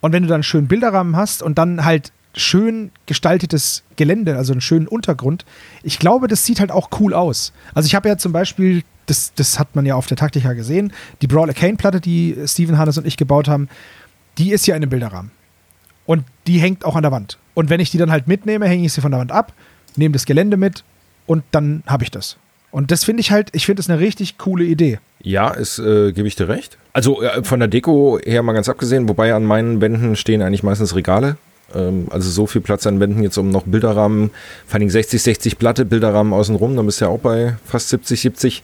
Und 0.00 0.12
wenn 0.12 0.22
du 0.22 0.28
dann 0.28 0.36
einen 0.36 0.42
schönen 0.42 0.68
Bilderrahmen 0.68 1.16
hast 1.16 1.42
und 1.42 1.58
dann 1.58 1.84
halt 1.84 2.12
schön 2.34 2.90
gestaltetes 3.06 3.82
Gelände, 3.96 4.36
also 4.36 4.52
einen 4.52 4.60
schönen 4.60 4.86
Untergrund, 4.86 5.44
ich 5.82 5.98
glaube, 5.98 6.28
das 6.28 6.44
sieht 6.44 6.60
halt 6.60 6.70
auch 6.70 6.90
cool 7.00 7.14
aus. 7.14 7.52
Also 7.74 7.86
ich 7.86 7.94
habe 7.94 8.08
ja 8.08 8.18
zum 8.18 8.32
Beispiel, 8.32 8.82
das, 9.06 9.32
das 9.34 9.58
hat 9.58 9.74
man 9.74 9.86
ja 9.86 9.94
auf 9.94 10.06
der 10.06 10.16
Taktika 10.16 10.52
gesehen, 10.52 10.92
die 11.22 11.26
Brawler 11.26 11.54
Kane 11.54 11.76
Platte, 11.76 12.00
die 12.00 12.36
Steven 12.46 12.78
Hannes 12.78 12.98
und 12.98 13.06
ich 13.06 13.16
gebaut 13.16 13.48
haben, 13.48 13.68
die 14.38 14.52
ist 14.52 14.66
ja 14.66 14.76
in 14.76 14.82
einem 14.82 14.90
Bilderrahmen. 14.90 15.30
Und 16.04 16.24
die 16.46 16.58
hängt 16.58 16.84
auch 16.84 16.94
an 16.94 17.02
der 17.02 17.10
Wand. 17.10 17.38
Und 17.54 17.70
wenn 17.70 17.80
ich 17.80 17.90
die 17.90 17.98
dann 17.98 18.10
halt 18.10 18.28
mitnehme, 18.28 18.68
hänge 18.68 18.84
ich 18.84 18.92
sie 18.92 19.00
von 19.00 19.10
der 19.10 19.20
Wand 19.20 19.32
ab, 19.32 19.52
nehme 19.96 20.12
das 20.12 20.26
Gelände 20.26 20.56
mit 20.56 20.84
und 21.26 21.42
dann 21.50 21.82
habe 21.86 22.04
ich 22.04 22.10
das. 22.10 22.36
Und 22.70 22.90
das 22.90 23.04
finde 23.04 23.22
ich 23.22 23.30
halt, 23.30 23.48
ich 23.52 23.64
finde 23.64 23.80
das 23.80 23.88
eine 23.88 23.98
richtig 23.98 24.36
coole 24.36 24.64
Idee. 24.64 24.98
Ja, 25.20 25.52
es 25.54 25.78
äh, 25.78 26.12
gebe 26.12 26.28
ich 26.28 26.36
dir 26.36 26.48
recht. 26.48 26.76
Also 26.96 27.20
äh, 27.20 27.44
von 27.44 27.60
der 27.60 27.68
Deko 27.68 28.18
her 28.24 28.42
mal 28.42 28.54
ganz 28.54 28.70
abgesehen, 28.70 29.06
wobei 29.06 29.34
an 29.34 29.44
meinen 29.44 29.82
Wänden 29.82 30.16
stehen 30.16 30.40
eigentlich 30.40 30.62
meistens 30.62 30.94
Regale. 30.94 31.36
Ähm, 31.74 32.06
also 32.08 32.30
so 32.30 32.46
viel 32.46 32.62
Platz 32.62 32.86
an 32.86 33.00
Wänden 33.00 33.22
jetzt 33.22 33.36
um 33.36 33.50
noch 33.50 33.64
Bilderrahmen, 33.64 34.30
vor 34.66 34.80
allem 34.80 34.88
60, 34.88 35.22
60 35.22 35.58
Platte, 35.58 35.84
Bilderrahmen 35.84 36.32
außenrum, 36.32 36.74
dann 36.74 36.86
bist 36.86 37.02
du 37.02 37.04
ja 37.04 37.10
auch 37.10 37.18
bei 37.18 37.58
fast 37.66 37.90
70, 37.90 38.18
70. 38.22 38.62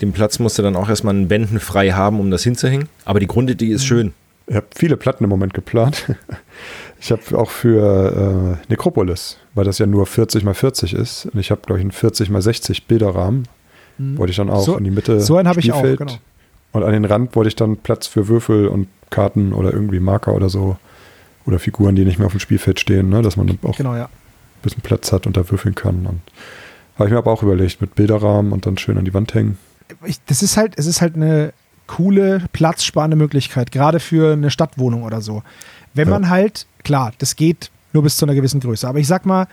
Den 0.00 0.10
Platz 0.10 0.40
musst 0.40 0.58
du 0.58 0.62
dann 0.62 0.74
auch 0.74 0.88
erstmal 0.88 1.14
an 1.14 1.30
Wänden 1.30 1.60
frei 1.60 1.92
haben, 1.92 2.18
um 2.18 2.32
das 2.32 2.42
hinzuhängen. 2.42 2.88
Aber 3.04 3.20
die 3.20 3.28
Grundidee 3.28 3.68
ist 3.68 3.82
mhm. 3.82 3.86
schön. 3.86 4.14
Ich 4.48 4.56
habe 4.56 4.66
viele 4.74 4.96
Platten 4.96 5.22
im 5.22 5.30
Moment 5.30 5.54
geplant. 5.54 6.06
Ich 7.02 7.10
habe 7.10 7.22
auch 7.38 7.48
für 7.48 8.58
äh, 8.60 8.70
Necropolis, 8.70 9.38
weil 9.54 9.64
das 9.64 9.78
ja 9.78 9.86
nur 9.86 10.04
40 10.04 10.44
mal 10.44 10.52
40 10.52 10.92
ist. 10.92 11.30
Und 11.32 11.40
ich 11.40 11.50
habe, 11.50 11.62
glaube 11.64 11.78
ich, 11.78 11.82
einen 11.82 11.92
40 11.92 12.28
mal 12.28 12.42
60 12.42 12.88
Bilderrahmen. 12.88 13.48
Mhm. 13.96 14.18
Wollte 14.18 14.32
ich 14.32 14.36
dann 14.36 14.50
auch 14.50 14.62
so, 14.62 14.76
in 14.76 14.84
die 14.84 14.90
Mitte. 14.90 15.18
So 15.20 15.36
einen 15.36 15.48
habe 15.48 15.60
ich 15.60 15.72
auch, 15.72 15.82
genau. 15.82 16.18
Und 16.72 16.84
an 16.84 16.92
den 16.92 17.04
Rand 17.04 17.34
wollte 17.34 17.48
ich 17.48 17.56
dann 17.56 17.76
Platz 17.76 18.06
für 18.06 18.28
Würfel 18.28 18.68
und 18.68 18.88
Karten 19.10 19.52
oder 19.52 19.72
irgendwie 19.72 20.00
Marker 20.00 20.34
oder 20.34 20.48
so. 20.48 20.76
Oder 21.46 21.58
Figuren, 21.58 21.96
die 21.96 22.04
nicht 22.04 22.18
mehr 22.18 22.26
auf 22.26 22.32
dem 22.32 22.40
Spielfeld 22.40 22.78
stehen, 22.78 23.08
ne? 23.08 23.22
dass 23.22 23.36
man 23.36 23.46
dann 23.46 23.58
auch 23.62 23.76
genau, 23.76 23.96
ja. 23.96 24.04
ein 24.04 24.62
bisschen 24.62 24.82
Platz 24.82 25.10
hat 25.10 25.26
und 25.26 25.36
da 25.36 25.50
würfeln 25.50 25.74
kann. 25.74 26.06
Und 26.06 26.20
habe 26.96 27.08
ich 27.08 27.12
mir 27.12 27.18
aber 27.18 27.32
auch 27.32 27.42
überlegt, 27.42 27.80
mit 27.80 27.94
Bilderrahmen 27.94 28.52
und 28.52 28.66
dann 28.66 28.76
schön 28.76 28.98
an 28.98 29.06
die 29.06 29.14
Wand 29.14 29.34
hängen. 29.34 29.58
Ich, 30.04 30.22
das 30.26 30.42
ist 30.42 30.56
halt, 30.56 30.74
es 30.76 30.86
ist 30.86 31.00
halt 31.00 31.16
eine 31.16 31.52
coole, 31.86 32.44
platzsparende 32.52 33.16
Möglichkeit, 33.16 33.72
gerade 33.72 33.98
für 34.00 34.34
eine 34.34 34.50
Stadtwohnung 34.50 35.02
oder 35.02 35.22
so. 35.22 35.42
Wenn 35.94 36.08
ja. 36.08 36.14
man 36.14 36.30
halt, 36.30 36.66
klar, 36.84 37.12
das 37.18 37.34
geht 37.36 37.70
nur 37.92 38.02
bis 38.02 38.16
zu 38.16 38.26
einer 38.26 38.34
gewissen 38.34 38.60
Größe, 38.60 38.86
aber 38.86 38.98
ich 38.98 39.08
sag 39.08 39.26
mal, 39.26 39.48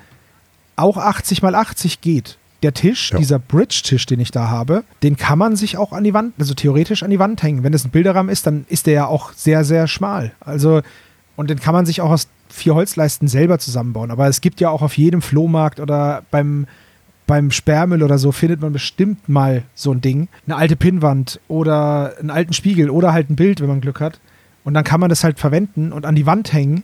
auch 0.76 0.98
80 0.98 1.42
mal 1.42 1.56
80 1.56 2.02
geht. 2.02 2.38
Der 2.64 2.74
Tisch, 2.74 3.12
ja. 3.12 3.20
dieser 3.20 3.38
Bridge-Tisch, 3.38 4.06
den 4.08 4.20
ich 4.20 4.32
da 4.32 4.50
habe, 4.50 4.84
den 5.04 5.16
kann 5.16 5.38
man 5.38 5.56
sich 5.56 5.78
auch 5.78 5.94
an 5.94 6.04
die 6.04 6.14
Wand, 6.14 6.34
also 6.40 6.56
theoretisch 6.56 7.04
an 7.04 7.12
die 7.12 7.20
Wand 7.20 7.44
hängen. 7.44 7.64
Wenn 7.64 7.72
das 7.72 7.86
ein 7.86 7.92
Bilderrahmen 7.92 8.32
ist, 8.32 8.48
dann 8.48 8.66
ist 8.68 8.88
der 8.88 8.94
ja 8.94 9.06
auch 9.06 9.32
sehr, 9.34 9.64
sehr 9.64 9.88
schmal. 9.88 10.32
Also, 10.40 10.82
und 11.36 11.50
den 11.50 11.60
kann 11.60 11.74
man 11.74 11.86
sich 11.86 12.02
auch 12.02 12.10
aus 12.10 12.28
vier 12.50 12.76
Holzleisten 12.76 13.28
selber 13.28 13.60
zusammenbauen. 13.60 14.12
Aber 14.12 14.28
es 14.28 14.42
gibt 14.42 14.60
ja 14.60 14.70
auch 14.70 14.82
auf 14.82 14.98
jedem 14.98 15.22
Flohmarkt 15.22 15.80
oder 15.80 16.24
beim, 16.32 16.66
beim 17.28 17.52
Sperrmüll 17.52 18.02
oder 18.02 18.18
so 18.18 18.32
findet 18.32 18.62
man 18.62 18.74
bestimmt 18.74 19.30
mal 19.30 19.64
so 19.76 19.92
ein 19.92 20.02
Ding. 20.02 20.28
Eine 20.46 20.56
alte 20.56 20.76
Pinnwand 20.76 21.40
oder 21.48 22.16
einen 22.20 22.32
alten 22.32 22.54
Spiegel 22.54 22.90
oder 22.90 23.14
halt 23.14 23.30
ein 23.30 23.36
Bild, 23.36 23.62
wenn 23.62 23.68
man 23.68 23.82
Glück 23.82 24.00
hat. 24.00 24.20
Und 24.64 24.74
dann 24.74 24.84
kann 24.84 25.00
man 25.00 25.10
das 25.10 25.24
halt 25.24 25.40
verwenden 25.40 25.94
und 25.94 26.06
an 26.06 26.16
die 26.16 26.26
Wand 26.26 26.52
hängen 26.54 26.84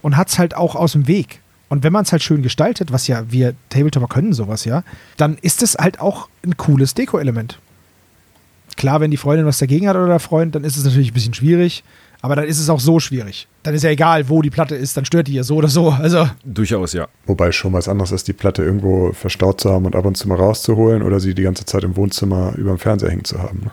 und 0.00 0.16
hat 0.16 0.28
es 0.28 0.38
halt 0.38 0.56
auch 0.56 0.74
aus 0.76 0.92
dem 0.92 1.08
Weg. 1.08 1.40
Und 1.72 1.84
wenn 1.84 1.92
man 1.94 2.02
es 2.02 2.12
halt 2.12 2.22
schön 2.22 2.42
gestaltet, 2.42 2.92
was 2.92 3.06
ja 3.06 3.24
wir 3.30 3.54
Tabletopper 3.70 4.06
können 4.06 4.34
sowas 4.34 4.66
ja, 4.66 4.84
dann 5.16 5.38
ist 5.40 5.62
es 5.62 5.74
halt 5.74 6.00
auch 6.00 6.28
ein 6.44 6.58
cooles 6.58 6.92
Deko-Element. 6.92 7.60
Klar, 8.76 9.00
wenn 9.00 9.10
die 9.10 9.16
Freundin 9.16 9.46
was 9.46 9.56
dagegen 9.56 9.88
hat 9.88 9.96
oder 9.96 10.06
der 10.06 10.18
Freund, 10.18 10.54
dann 10.54 10.64
ist 10.64 10.76
es 10.76 10.84
natürlich 10.84 11.12
ein 11.12 11.14
bisschen 11.14 11.32
schwierig. 11.32 11.82
Aber 12.20 12.36
dann 12.36 12.44
ist 12.44 12.58
es 12.58 12.68
auch 12.68 12.78
so 12.78 13.00
schwierig. 13.00 13.48
Dann 13.62 13.72
ist 13.72 13.84
ja 13.84 13.88
egal, 13.88 14.28
wo 14.28 14.42
die 14.42 14.50
Platte 14.50 14.74
ist, 14.74 14.98
dann 14.98 15.06
stört 15.06 15.28
die 15.28 15.32
ja 15.32 15.44
so 15.44 15.56
oder 15.56 15.68
so. 15.68 15.88
Also 15.88 16.28
Durchaus, 16.44 16.92
ja. 16.92 17.08
Wobei 17.24 17.52
schon 17.52 17.72
was 17.72 17.88
anderes 17.88 18.12
ist, 18.12 18.28
die 18.28 18.34
Platte 18.34 18.62
irgendwo 18.62 19.14
verstaut 19.14 19.62
zu 19.62 19.70
haben 19.70 19.86
und 19.86 19.96
ab 19.96 20.04
und 20.04 20.18
zu 20.18 20.28
mal 20.28 20.36
rauszuholen 20.36 21.02
oder 21.02 21.20
sie 21.20 21.34
die 21.34 21.42
ganze 21.42 21.64
Zeit 21.64 21.84
im 21.84 21.96
Wohnzimmer 21.96 22.52
über 22.58 22.68
dem 22.68 22.78
Fernseher 22.80 23.08
hängen 23.08 23.24
zu 23.24 23.38
haben. 23.38 23.60
Ne? 23.64 23.70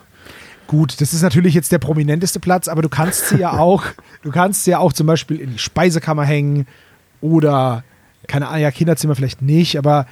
Gut, 0.68 1.02
das 1.02 1.14
ist 1.14 1.22
natürlich 1.22 1.54
jetzt 1.54 1.74
der 1.74 1.80
prominenteste 1.80 2.39
Platz, 2.39 2.70
aber 2.70 2.82
du 2.82 2.88
kannst 2.88 3.28
sie 3.28 3.39
ja 3.39 3.52
auch, 3.60 3.84
du 4.22 4.32
kannst 4.32 4.64
sie 4.64 4.72
ja 4.72 4.80
auch 4.80 4.93
zum 4.93 5.06
Beispiel 5.06 5.41
in 5.41 5.52
die 5.52 5.60
Speisekammer 5.60 6.24
hängen 6.24 6.66
oder, 7.20 7.84
keine 8.30 8.47
Ahnung, 8.47 8.61
ja, 8.61 8.71
Kinderzimmer 8.71 9.15
vielleicht 9.15 9.41
nicht, 9.41 9.77
aber 9.77 10.05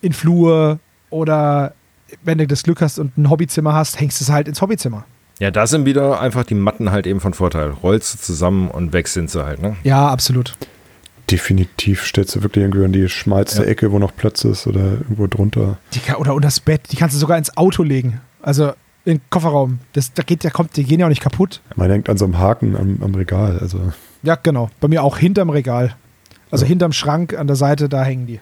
in 0.00 0.14
Flur 0.14 0.78
oder 1.10 1.74
wenn 2.22 2.38
du 2.38 2.46
das 2.46 2.62
Glück 2.62 2.80
hast 2.80 2.98
und 2.98 3.18
ein 3.18 3.28
Hobbyzimmer 3.28 3.74
hast, 3.74 4.00
hängst 4.00 4.20
du 4.20 4.24
es 4.24 4.30
halt 4.30 4.48
ins 4.48 4.62
Hobbyzimmer. 4.62 5.04
Ja, 5.38 5.50
da 5.50 5.66
sind 5.66 5.84
wieder 5.84 6.20
einfach 6.20 6.44
die 6.44 6.54
Matten 6.54 6.90
halt 6.90 7.06
eben 7.06 7.20
von 7.20 7.34
Vorteil. 7.34 7.70
Rollst 7.70 8.14
du 8.14 8.18
zusammen 8.18 8.70
und 8.70 8.94
weg 8.94 9.08
sind 9.08 9.30
sie 9.30 9.44
halt, 9.44 9.60
ne? 9.60 9.76
Ja, 9.82 10.08
absolut. 10.08 10.54
Definitiv 11.30 12.06
stellst 12.06 12.36
du 12.36 12.42
wirklich 12.42 12.62
irgendwie 12.62 12.84
an 12.84 12.92
die 12.92 13.08
schmalste 13.08 13.64
ja. 13.64 13.68
Ecke, 13.68 13.92
wo 13.92 13.98
noch 13.98 14.16
Platz 14.16 14.44
ist 14.44 14.66
oder 14.66 14.80
irgendwo 14.80 15.26
drunter. 15.26 15.78
Die, 15.92 16.00
oder 16.14 16.34
unter 16.34 16.46
das 16.46 16.60
Bett. 16.60 16.82
Die 16.92 16.96
kannst 16.96 17.14
du 17.16 17.18
sogar 17.18 17.36
ins 17.36 17.54
Auto 17.56 17.82
legen. 17.82 18.20
Also 18.40 18.68
in 19.04 19.18
den 19.18 19.20
Kofferraum. 19.28 19.80
Das, 19.92 20.14
da 20.14 20.22
geht, 20.22 20.44
der 20.44 20.52
kommt, 20.52 20.76
die 20.76 20.84
gehen 20.84 21.00
ja 21.00 21.06
auch 21.06 21.10
nicht 21.10 21.22
kaputt. 21.22 21.60
Man 21.74 21.88
denkt 21.88 22.08
an 22.08 22.16
so 22.16 22.24
einen 22.24 22.38
Haken 22.38 22.76
am, 22.76 22.98
am 23.02 23.14
Regal. 23.14 23.58
Also. 23.58 23.92
Ja, 24.22 24.36
genau. 24.36 24.70
Bei 24.80 24.88
mir 24.88 25.02
auch 25.02 25.18
hinterm 25.18 25.50
Regal. 25.50 25.96
Also 26.56 26.64
hinterm 26.64 26.92
Schrank 26.92 27.38
an 27.38 27.46
der 27.46 27.56
Seite, 27.56 27.90
da 27.90 28.02
hängen 28.02 28.26
die. 28.26 28.40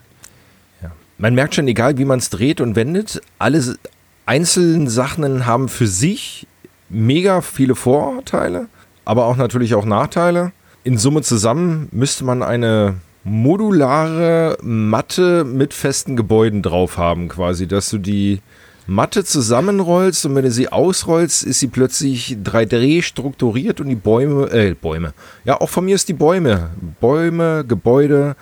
Ja. 0.81 0.93
Man 1.19 1.35
merkt 1.35 1.57
schon, 1.57 1.67
egal 1.67 1.99
wie 1.99 2.05
man 2.05 2.21
es 2.21 2.31
dreht 2.31 2.61
und 2.61 2.77
wendet, 2.77 3.21
alle 3.41 3.77
einzelnen 4.25 4.89
Sachen 4.89 5.47
haben 5.47 5.69
für 5.69 5.89
sich 5.89 6.47
mega 6.89 7.41
viele 7.41 7.75
Vorteile, 7.75 8.69
aber 9.05 9.27
auch 9.27 9.37
natürlich 9.37 9.75
auch 9.75 9.85
Nachteile. 9.85 10.53
In 10.85 10.97
Summe 10.97 11.23
zusammen 11.23 11.89
müsste 11.91 12.23
man 12.25 12.45
eine 12.45 12.95
modulare 13.25 14.59
Matte 14.63 15.43
mit 15.43 15.75
festen 15.75 16.15
Gebäuden 16.15 16.63
drauf 16.63 16.97
haben, 16.97 17.27
quasi, 17.27 17.67
dass 17.67 17.91
du 17.91 17.99
die 17.99 18.41
Matte 18.87 19.25
zusammenrollst 19.25 20.27
und 20.27 20.35
wenn 20.35 20.45
du 20.45 20.51
sie 20.51 20.71
ausrollst, 20.71 21.43
ist 21.45 21.61
sie 21.61 21.69
plötzlich 21.69 22.37
3D 22.45 23.03
strukturiert 23.03 23.81
und 23.81 23.89
die 23.89 23.95
Bäume, 23.95 24.51
äh, 24.51 24.75
Bäume. 24.75 25.15
Ja, 25.45 25.61
auch 25.61 25.71
von 25.71 25.85
mir 25.87 25.95
ist 25.95 26.09
die 26.09 26.13
Bäume. 26.15 26.71
Bäume, 27.01 27.65
Gebäude, 27.67 28.37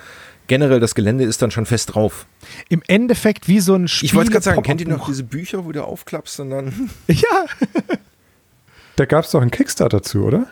generell 0.47 0.81
das 0.81 0.95
Gelände 0.95 1.23
ist 1.23 1.41
dann 1.41 1.51
schon 1.51 1.65
fest 1.65 1.95
drauf. 1.95 2.25
Im 2.67 2.83
Endeffekt 2.87 3.47
wie 3.47 3.61
so 3.61 3.75
ein 3.75 3.87
Spiel. 3.87 4.07
Ich 4.07 4.15
wollte 4.15 4.31
gerade 4.31 4.43
sagen, 4.43 4.61
kennt 4.63 4.81
ihr 4.81 4.87
noch 4.89 5.07
diese 5.07 5.23
Bücher, 5.23 5.63
wo 5.65 5.71
du 5.71 5.83
aufklappst 5.83 6.41
und 6.41 6.49
dann. 6.49 6.89
Ja. 7.07 7.45
da 8.97 9.05
gab 9.05 9.23
es 9.25 9.31
doch 9.31 9.41
einen 9.41 9.51
Kickstarter 9.51 10.01
zu, 10.03 10.23
oder? 10.25 10.47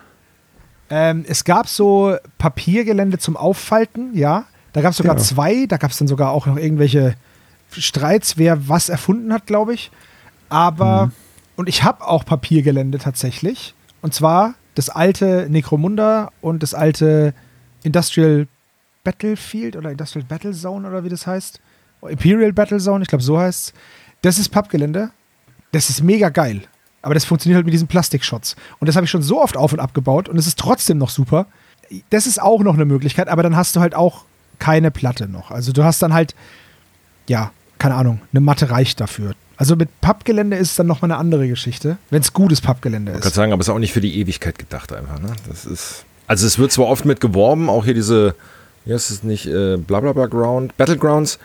Ähm, 0.89 1.25
es 1.27 1.43
gab 1.43 1.67
so 1.67 2.15
Papiergelände 2.37 3.17
zum 3.17 3.35
Auffalten, 3.37 4.15
ja. 4.15 4.45
Da 4.73 4.81
gab 4.81 4.91
es 4.91 4.97
sogar 4.97 5.17
Ja. 5.17 5.21
zwei. 5.21 5.65
Da 5.67 5.77
gab 5.77 5.91
es 5.91 5.97
dann 5.97 6.07
sogar 6.07 6.31
auch 6.31 6.45
noch 6.45 6.57
irgendwelche 6.57 7.15
Streits, 7.77 8.37
wer 8.37 8.67
was 8.67 8.89
erfunden 8.89 9.31
hat, 9.33 9.45
glaube 9.45 9.73
ich. 9.73 9.91
Aber, 10.49 11.11
und 11.55 11.69
ich 11.69 11.83
habe 11.83 12.05
auch 12.05 12.25
Papiergelände 12.25 12.97
tatsächlich. 12.97 13.73
Und 14.01 14.13
zwar 14.13 14.55
das 14.75 14.89
alte 14.89 15.47
Necromunda 15.49 16.31
und 16.41 16.63
das 16.63 16.73
alte 16.73 17.33
Industrial 17.83 18.47
Battlefield 19.03 19.75
oder 19.75 19.91
Industrial 19.91 20.25
Battle 20.27 20.51
Zone 20.51 20.87
oder 20.87 21.03
wie 21.03 21.09
das 21.09 21.25
heißt. 21.25 21.59
Imperial 22.07 22.53
Battle 22.53 22.79
Zone, 22.79 23.03
ich 23.03 23.07
glaube, 23.07 23.23
so 23.23 23.39
heißt 23.39 23.67
es. 23.67 23.73
Das 24.21 24.37
ist 24.37 24.49
Pappgelände. 24.49 25.11
Das 25.71 25.89
ist 25.89 26.03
mega 26.03 26.29
geil. 26.29 26.63
Aber 27.01 27.13
das 27.13 27.25
funktioniert 27.25 27.55
halt 27.55 27.65
mit 27.65 27.73
diesen 27.73 27.87
Plastikshots. 27.87 28.55
Und 28.79 28.87
das 28.87 28.95
habe 28.95 29.05
ich 29.05 29.11
schon 29.11 29.23
so 29.23 29.41
oft 29.41 29.57
auf 29.57 29.73
und 29.73 29.79
abgebaut 29.79 30.29
und 30.29 30.37
es 30.37 30.47
ist 30.47 30.59
trotzdem 30.59 30.97
noch 30.97 31.09
super. 31.09 31.47
Das 32.09 32.27
ist 32.27 32.41
auch 32.41 32.61
noch 32.61 32.75
eine 32.75 32.85
Möglichkeit, 32.85 33.27
aber 33.27 33.43
dann 33.43 33.55
hast 33.55 33.75
du 33.75 33.79
halt 33.79 33.95
auch 33.95 34.25
keine 34.59 34.91
Platte 34.91 35.27
noch. 35.27 35.49
Also 35.49 35.71
du 35.71 35.83
hast 35.83 36.01
dann 36.01 36.13
halt, 36.13 36.35
ja, 37.27 37.51
keine 37.81 37.95
Ahnung, 37.95 38.21
eine 38.31 38.41
Matte 38.41 38.69
reicht 38.69 39.01
dafür. 39.01 39.33
Also 39.57 39.75
mit 39.75 39.89
Pappgelände 40.01 40.55
ist 40.55 40.69
es 40.71 40.75
dann 40.75 40.85
nochmal 40.85 41.11
eine 41.11 41.19
andere 41.19 41.47
Geschichte, 41.47 41.97
wenn 42.11 42.21
es 42.21 42.31
gutes 42.31 42.61
Pappgelände 42.61 43.11
Ich 43.13 43.19
kann 43.21 43.27
ist. 43.29 43.33
sagen, 43.33 43.51
aber 43.53 43.61
es 43.61 43.67
ist 43.69 43.73
auch 43.73 43.79
nicht 43.79 43.91
für 43.91 44.01
die 44.01 44.19
Ewigkeit 44.19 44.59
gedacht 44.59 44.93
einfach. 44.93 45.19
Ne? 45.19 45.33
Das 45.49 45.65
ist, 45.65 46.05
also 46.27 46.45
es 46.45 46.59
wird 46.59 46.71
zwar 46.71 46.85
oft 46.85 47.05
mit 47.05 47.19
geworben, 47.21 47.71
auch 47.71 47.83
hier 47.85 47.95
diese, 47.95 48.35
wie 48.85 48.93
heißt 48.93 49.09
es 49.09 49.23
nicht, 49.23 49.47
äh, 49.47 49.77
Blablabla 49.77 50.27
Ground, 50.27 50.77
Battlegrounds, 50.77 51.39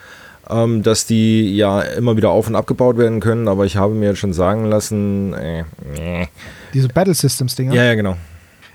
ähm, 0.51 0.83
dass 0.83 1.07
die 1.07 1.57
ja 1.57 1.81
immer 1.81 2.19
wieder 2.19 2.29
auf 2.29 2.49
und 2.49 2.55
abgebaut 2.55 2.99
werden 2.99 3.21
können, 3.21 3.49
aber 3.49 3.65
ich 3.65 3.79
habe 3.79 3.95
mir 3.95 4.11
jetzt 4.11 4.19
schon 4.19 4.35
sagen 4.35 4.67
lassen, 4.67 5.33
äh, 5.33 5.65
nee. 5.95 6.29
Diese 6.75 6.89
Battle 6.89 7.15
Systems 7.15 7.55
Dinger. 7.55 7.73
ja, 7.73 7.85
ja, 7.85 7.95
genau. 7.95 8.19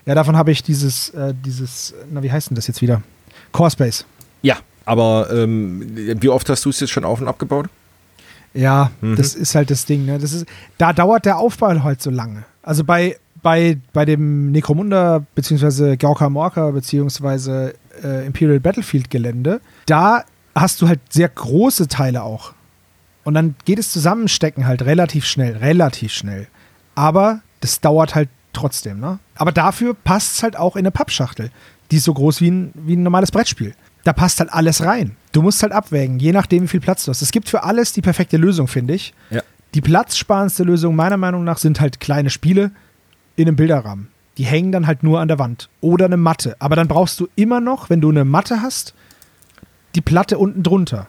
Ja, 0.07 0.15
davon 0.15 0.35
habe 0.35 0.51
ich 0.51 0.63
dieses, 0.63 1.09
äh, 1.11 1.35
dieses, 1.45 1.93
na, 2.09 2.23
wie 2.23 2.31
heißt 2.31 2.49
denn 2.49 2.55
das 2.55 2.65
jetzt 2.65 2.81
wieder? 2.81 3.03
Core 3.51 3.69
Space. 3.69 4.03
Ja, 4.41 4.57
aber 4.85 5.29
ähm, 5.31 5.81
wie 6.21 6.29
oft 6.29 6.49
hast 6.49 6.65
du 6.65 6.69
es 6.69 6.79
jetzt 6.79 6.89
schon 6.91 7.05
auf 7.05 7.21
und 7.21 7.27
abgebaut? 7.27 7.67
Ja, 8.53 8.91
Mhm. 9.01 9.15
das 9.15 9.33
ist 9.35 9.55
halt 9.55 9.69
das 9.71 9.85
Ding. 9.85 10.05
Ne? 10.05 10.17
Das 10.19 10.33
ist, 10.33 10.45
da 10.77 10.91
dauert 10.93 11.25
der 11.25 11.37
Aufbau 11.37 11.83
halt 11.83 12.01
so 12.01 12.09
lange. 12.09 12.43
Also 12.63 12.83
bei, 12.83 13.17
bei, 13.41 13.77
bei 13.93 14.03
dem 14.05 14.51
Necromunda 14.51 15.25
beziehungsweise 15.35 15.95
Gaukar 15.97 16.29
Morka 16.29 16.69
beziehungsweise 16.71 17.73
äh, 18.03 18.25
Imperial 18.25 18.59
Battlefield 18.59 19.09
Gelände, 19.09 19.61
da 19.85 20.25
hast 20.53 20.81
du 20.81 20.87
halt 20.87 20.99
sehr 21.09 21.29
große 21.29 21.87
Teile 21.87 22.23
auch. 22.23 22.53
Und 23.23 23.35
dann 23.35 23.55
geht 23.65 23.79
es 23.79 23.91
Zusammenstecken 23.91 24.65
halt 24.67 24.81
relativ 24.83 25.25
schnell, 25.25 25.55
relativ 25.57 26.11
schnell. 26.11 26.47
Aber 26.95 27.41
das 27.61 27.79
dauert 27.79 28.15
halt 28.15 28.29
trotzdem, 28.51 28.99
ne? 28.99 29.19
Aber 29.35 29.51
dafür 29.51 29.93
passt 29.93 30.35
es 30.37 30.43
halt 30.43 30.57
auch 30.57 30.75
in 30.75 30.79
eine 30.81 30.91
Pappschachtel. 30.91 31.51
Die 31.91 31.97
ist 31.97 32.03
so 32.03 32.13
groß 32.13 32.41
wie 32.41 32.49
ein, 32.51 32.71
wie 32.75 32.95
ein 32.95 33.03
normales 33.03 33.31
Brettspiel. 33.31 33.75
Da 34.03 34.13
passt 34.13 34.39
halt 34.39 34.51
alles 34.51 34.83
rein. 34.83 35.15
Du 35.31 35.41
musst 35.41 35.61
halt 35.61 35.71
abwägen, 35.73 36.19
je 36.19 36.31
nachdem, 36.31 36.63
wie 36.63 36.67
viel 36.67 36.79
Platz 36.79 37.05
du 37.05 37.11
hast. 37.11 37.21
Es 37.21 37.31
gibt 37.31 37.49
für 37.49 37.63
alles 37.63 37.93
die 37.93 38.01
perfekte 38.01 38.37
Lösung, 38.37 38.67
finde 38.67 38.95
ich. 38.95 39.13
Ja. 39.29 39.41
Die 39.73 39.81
platzsparendste 39.81 40.63
Lösung 40.63 40.95
meiner 40.95 41.17
Meinung 41.17 41.43
nach 41.43 41.57
sind 41.57 41.79
halt 41.79 41.99
kleine 41.99 42.29
Spiele 42.29 42.71
in 43.35 43.47
einem 43.47 43.55
Bilderrahmen. 43.55 44.07
Die 44.37 44.43
hängen 44.45 44.71
dann 44.71 44.87
halt 44.87 45.03
nur 45.03 45.19
an 45.19 45.27
der 45.27 45.39
Wand. 45.39 45.69
Oder 45.81 46.05
eine 46.05 46.17
Matte. 46.17 46.55
Aber 46.59 46.75
dann 46.75 46.87
brauchst 46.87 47.19
du 47.19 47.27
immer 47.35 47.61
noch, 47.61 47.89
wenn 47.89 48.01
du 48.01 48.09
eine 48.09 48.25
Matte 48.25 48.61
hast, 48.61 48.93
die 49.95 50.01
Platte 50.01 50.37
unten 50.37 50.63
drunter. 50.63 51.07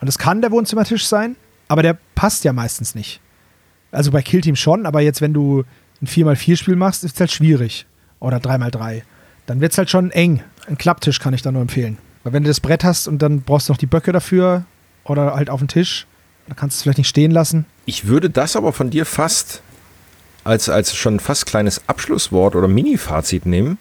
Und 0.00 0.06
das 0.06 0.18
kann 0.18 0.40
der 0.40 0.50
Wohnzimmertisch 0.50 1.06
sein, 1.06 1.36
aber 1.68 1.82
der 1.82 1.96
passt 2.14 2.44
ja 2.44 2.52
meistens 2.52 2.94
nicht. 2.94 3.20
Also 3.90 4.10
bei 4.10 4.22
Killteam 4.22 4.56
schon, 4.56 4.86
aber 4.86 5.00
jetzt, 5.00 5.20
wenn 5.20 5.34
du 5.34 5.64
ein 6.00 6.06
4x4-Spiel 6.06 6.76
machst, 6.76 7.04
ist 7.04 7.14
es 7.14 7.20
halt 7.20 7.30
schwierig. 7.30 7.86
Oder 8.18 8.38
3x3. 8.38 9.02
Dann 9.46 9.60
wird 9.60 9.72
es 9.72 9.78
halt 9.78 9.90
schon 9.90 10.10
eng. 10.10 10.42
Ein 10.66 10.78
Klapptisch 10.78 11.20
kann 11.20 11.34
ich 11.34 11.42
da 11.42 11.52
nur 11.52 11.62
empfehlen. 11.62 11.98
Weil 12.24 12.32
wenn 12.32 12.44
du 12.44 12.48
das 12.48 12.60
Brett 12.60 12.84
hast 12.84 13.08
und 13.08 13.20
dann 13.20 13.42
brauchst 13.42 13.68
du 13.68 13.72
noch 13.72 13.78
die 13.78 13.86
Böcke 13.86 14.12
dafür 14.12 14.64
oder 15.04 15.34
halt 15.34 15.50
auf 15.50 15.60
den 15.60 15.68
Tisch, 15.68 16.06
dann 16.46 16.56
kannst 16.56 16.76
du 16.76 16.78
es 16.78 16.82
vielleicht 16.82 16.98
nicht 16.98 17.08
stehen 17.08 17.30
lassen. 17.30 17.66
Ich 17.86 18.06
würde 18.06 18.30
das 18.30 18.56
aber 18.56 18.72
von 18.72 18.90
dir 18.90 19.06
fast 19.06 19.62
als, 20.44 20.68
als 20.68 20.94
schon 20.94 21.20
fast 21.20 21.46
kleines 21.46 21.82
Abschlusswort 21.86 22.56
oder 22.56 22.68
Mini-Fazit 22.68 23.46
nehmen, 23.46 23.78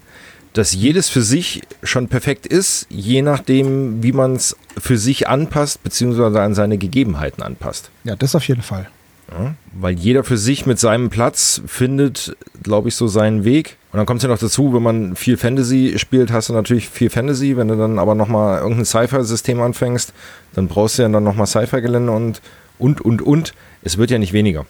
dass 0.53 0.73
jedes 0.73 1.09
für 1.09 1.21
sich 1.21 1.61
schon 1.81 2.07
perfekt 2.07 2.45
ist, 2.45 2.85
je 2.89 3.21
nachdem, 3.21 4.03
wie 4.03 4.11
man 4.11 4.35
es 4.35 4.55
für 4.77 4.97
sich 4.97 5.27
anpasst, 5.27 5.83
beziehungsweise 5.83 6.41
an 6.41 6.53
seine 6.53 6.77
Gegebenheiten 6.77 7.41
anpasst. 7.41 7.89
Ja, 8.03 8.15
das 8.15 8.35
auf 8.35 8.47
jeden 8.47 8.61
Fall. 8.61 8.89
Ja, 9.31 9.55
weil 9.73 9.97
jeder 9.97 10.23
für 10.23 10.37
sich 10.37 10.65
mit 10.65 10.79
seinem 10.79 11.09
Platz 11.09 11.61
findet, 11.65 12.35
glaube 12.61 12.89
ich, 12.89 12.95
so 12.95 13.07
seinen 13.07 13.45
Weg. 13.45 13.77
Und 13.91 13.97
dann 13.97 14.05
kommt 14.05 14.19
es 14.19 14.23
ja 14.23 14.29
noch 14.29 14.39
dazu, 14.39 14.73
wenn 14.73 14.83
man 14.83 15.15
viel 15.17 15.35
Fantasy 15.35 15.95
spielt, 15.97 16.31
hast 16.31 16.47
du 16.47 16.53
natürlich 16.53 16.87
viel 16.87 17.09
Fantasy. 17.09 17.57
Wenn 17.57 17.67
du 17.67 17.75
dann 17.75 17.99
aber 17.99 18.15
nochmal 18.15 18.59
irgendein 18.59 18.85
Sci-Fi-System 18.85 19.59
anfängst, 19.59 20.13
dann 20.53 20.67
brauchst 20.67 20.97
du 20.97 21.01
ja 21.01 21.09
dann 21.09 21.23
nochmal 21.23 21.47
Sci-Fi-Gelände 21.47 22.11
und, 22.11 22.41
und, 22.79 23.01
und, 23.01 23.21
und. 23.21 23.53
Es 23.83 23.97
wird 23.97 24.09
ja 24.09 24.17
nicht 24.17 24.31
weniger. 24.31 24.65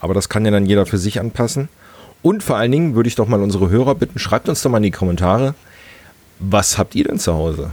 Aber 0.00 0.14
das 0.14 0.30
kann 0.30 0.46
ja 0.46 0.50
dann 0.50 0.64
jeder 0.64 0.86
für 0.86 0.96
sich 0.96 1.20
anpassen. 1.20 1.68
Und 2.22 2.42
vor 2.42 2.56
allen 2.56 2.72
Dingen 2.72 2.94
würde 2.94 3.08
ich 3.08 3.16
doch 3.16 3.28
mal 3.28 3.42
unsere 3.42 3.68
Hörer 3.68 3.94
bitten, 3.96 4.18
schreibt 4.18 4.48
uns 4.48 4.62
doch 4.62 4.70
mal 4.70 4.78
in 4.78 4.84
die 4.84 4.90
Kommentare, 4.90 5.54
was 6.38 6.78
habt 6.78 6.94
ihr 6.94 7.04
denn 7.04 7.18
zu 7.18 7.34
Hause? 7.34 7.70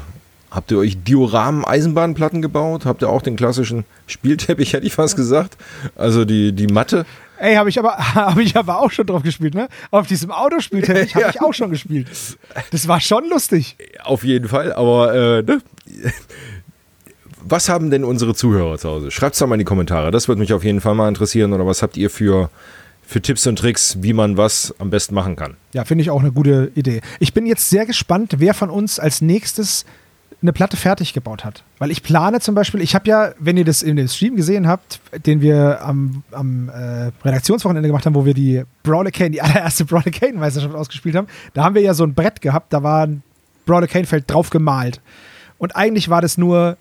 Habt 0.52 0.72
ihr 0.72 0.78
euch 0.78 1.02
Dioramen-Eisenbahnplatten 1.04 2.42
gebaut? 2.42 2.86
Habt 2.86 3.02
ihr 3.02 3.10
auch 3.10 3.22
den 3.22 3.38
klassischen 3.38 3.86
Spielteppich, 4.08 4.74
hätte 4.74 4.86
ich 4.86 4.94
fast 4.94 5.16
gesagt? 5.16 5.56
Also 5.96 6.26
die, 6.26 6.52
die 6.52 6.68
Matte? 6.68 7.06
Ey, 7.42 7.56
habe 7.56 7.70
ich 7.70 7.80
aber 7.80 7.98
habe 8.16 8.44
ich 8.44 8.56
aber 8.56 8.80
auch 8.80 8.92
schon 8.92 9.08
drauf 9.08 9.24
gespielt, 9.24 9.56
ne? 9.56 9.68
Auf 9.90 10.06
diesem 10.08 10.30
Autospielteppich 10.32 11.16
habe 11.16 11.26
Ja. 11.26 11.30
ich 11.34 11.42
auch 11.42 11.54
schon 11.54 11.72
gespielt. 11.72 12.08
Das 12.72 12.88
war 12.88 13.00
schon 13.02 13.28
lustig. 13.30 13.76
Auf 14.04 14.24
jeden 14.24 14.48
Fall, 14.48 14.72
aber 14.74 15.14
äh, 15.40 15.42
ne? 15.42 15.62
was 17.44 17.70
haben 17.70 17.90
denn 17.90 18.04
unsere 18.04 18.36
Zuhörer 18.36 18.78
zu 18.78 18.90
Hause? 18.90 19.12
Schreibt 19.12 19.34
es 19.34 19.40
doch 19.40 19.48
mal 19.48 19.56
in 19.56 19.60
die 19.60 19.66
Kommentare. 19.66 20.12
Das 20.12 20.28
würde 20.28 20.40
mich 20.40 20.54
auf 20.54 20.64
jeden 20.64 20.82
Fall 20.82 20.94
mal 20.96 21.08
interessieren. 21.08 21.54
Oder 21.54 21.66
was 21.66 21.82
habt 21.82 21.98
ihr 21.98 22.10
für, 22.12 22.50
für 23.06 23.22
Tipps 23.22 23.48
und 23.48 23.58
Tricks, 23.58 23.98
wie 24.02 24.14
man 24.14 24.38
was 24.38 24.74
am 24.78 24.90
besten 24.92 25.16
machen 25.16 25.36
kann? 25.36 25.58
Ja, 25.74 25.84
finde 25.84 26.04
ich 26.04 26.12
auch 26.12 26.22
eine 26.22 26.32
gute 26.32 26.72
Idee. 26.76 27.02
Ich 27.20 27.34
bin 27.34 27.46
jetzt 27.48 27.70
sehr 27.70 27.86
gespannt, 27.88 28.36
wer 28.38 28.54
von 28.54 28.70
uns 28.70 29.00
als 29.00 29.22
nächstes 29.22 29.86
eine 30.42 30.54
Platte 30.54 30.76
fertig 30.76 31.14
gebaut 31.14 31.46
hat. 31.46 31.64
Weil 31.78 31.92
ich 31.92 32.02
plane 32.02 32.40
zum 32.40 32.56
Beispiel, 32.56 32.82
ich 32.82 32.96
habe 32.96 33.08
ja, 33.08 33.32
wenn 33.38 33.58
ihr 33.58 33.66
das 33.66 33.84
in 33.84 33.96
dem 33.96 34.08
Stream 34.08 34.36
gesehen 34.36 34.68
habt, 34.68 35.00
den 35.26 35.42
wir 35.42 35.82
am, 35.82 36.24
am 36.32 36.70
äh, 36.70 37.12
Redaktionswochenende 37.24 37.88
gemacht 37.88 38.06
haben, 38.06 38.16
wo 38.16 38.26
wir 38.26 38.34
die 38.34 38.64
Brawler 38.84 39.12
Kane, 39.12 39.32
die 39.32 39.42
allererste 39.42 39.86
Brawler 39.86 40.12
Kane 40.12 40.34
Meisterschaft 40.34 40.74
ausgespielt 40.74 41.16
haben, 41.16 41.28
da 41.54 41.64
haben 41.64 41.76
wir 41.76 41.82
ja 41.82 41.94
so 41.94 42.04
ein 42.04 42.14
Brett 42.14 42.42
gehabt, 42.42 42.74
da 42.74 42.82
war 42.82 43.06
ein 43.06 43.22
Brawler 43.66 43.88
Kane 43.88 44.06
Feld 44.06 44.26
drauf 44.28 44.50
gemalt. 44.50 45.00
Und 45.60 45.76
eigentlich 45.76 46.10
war 46.10 46.22
das 46.22 46.38
nur, 46.38 46.78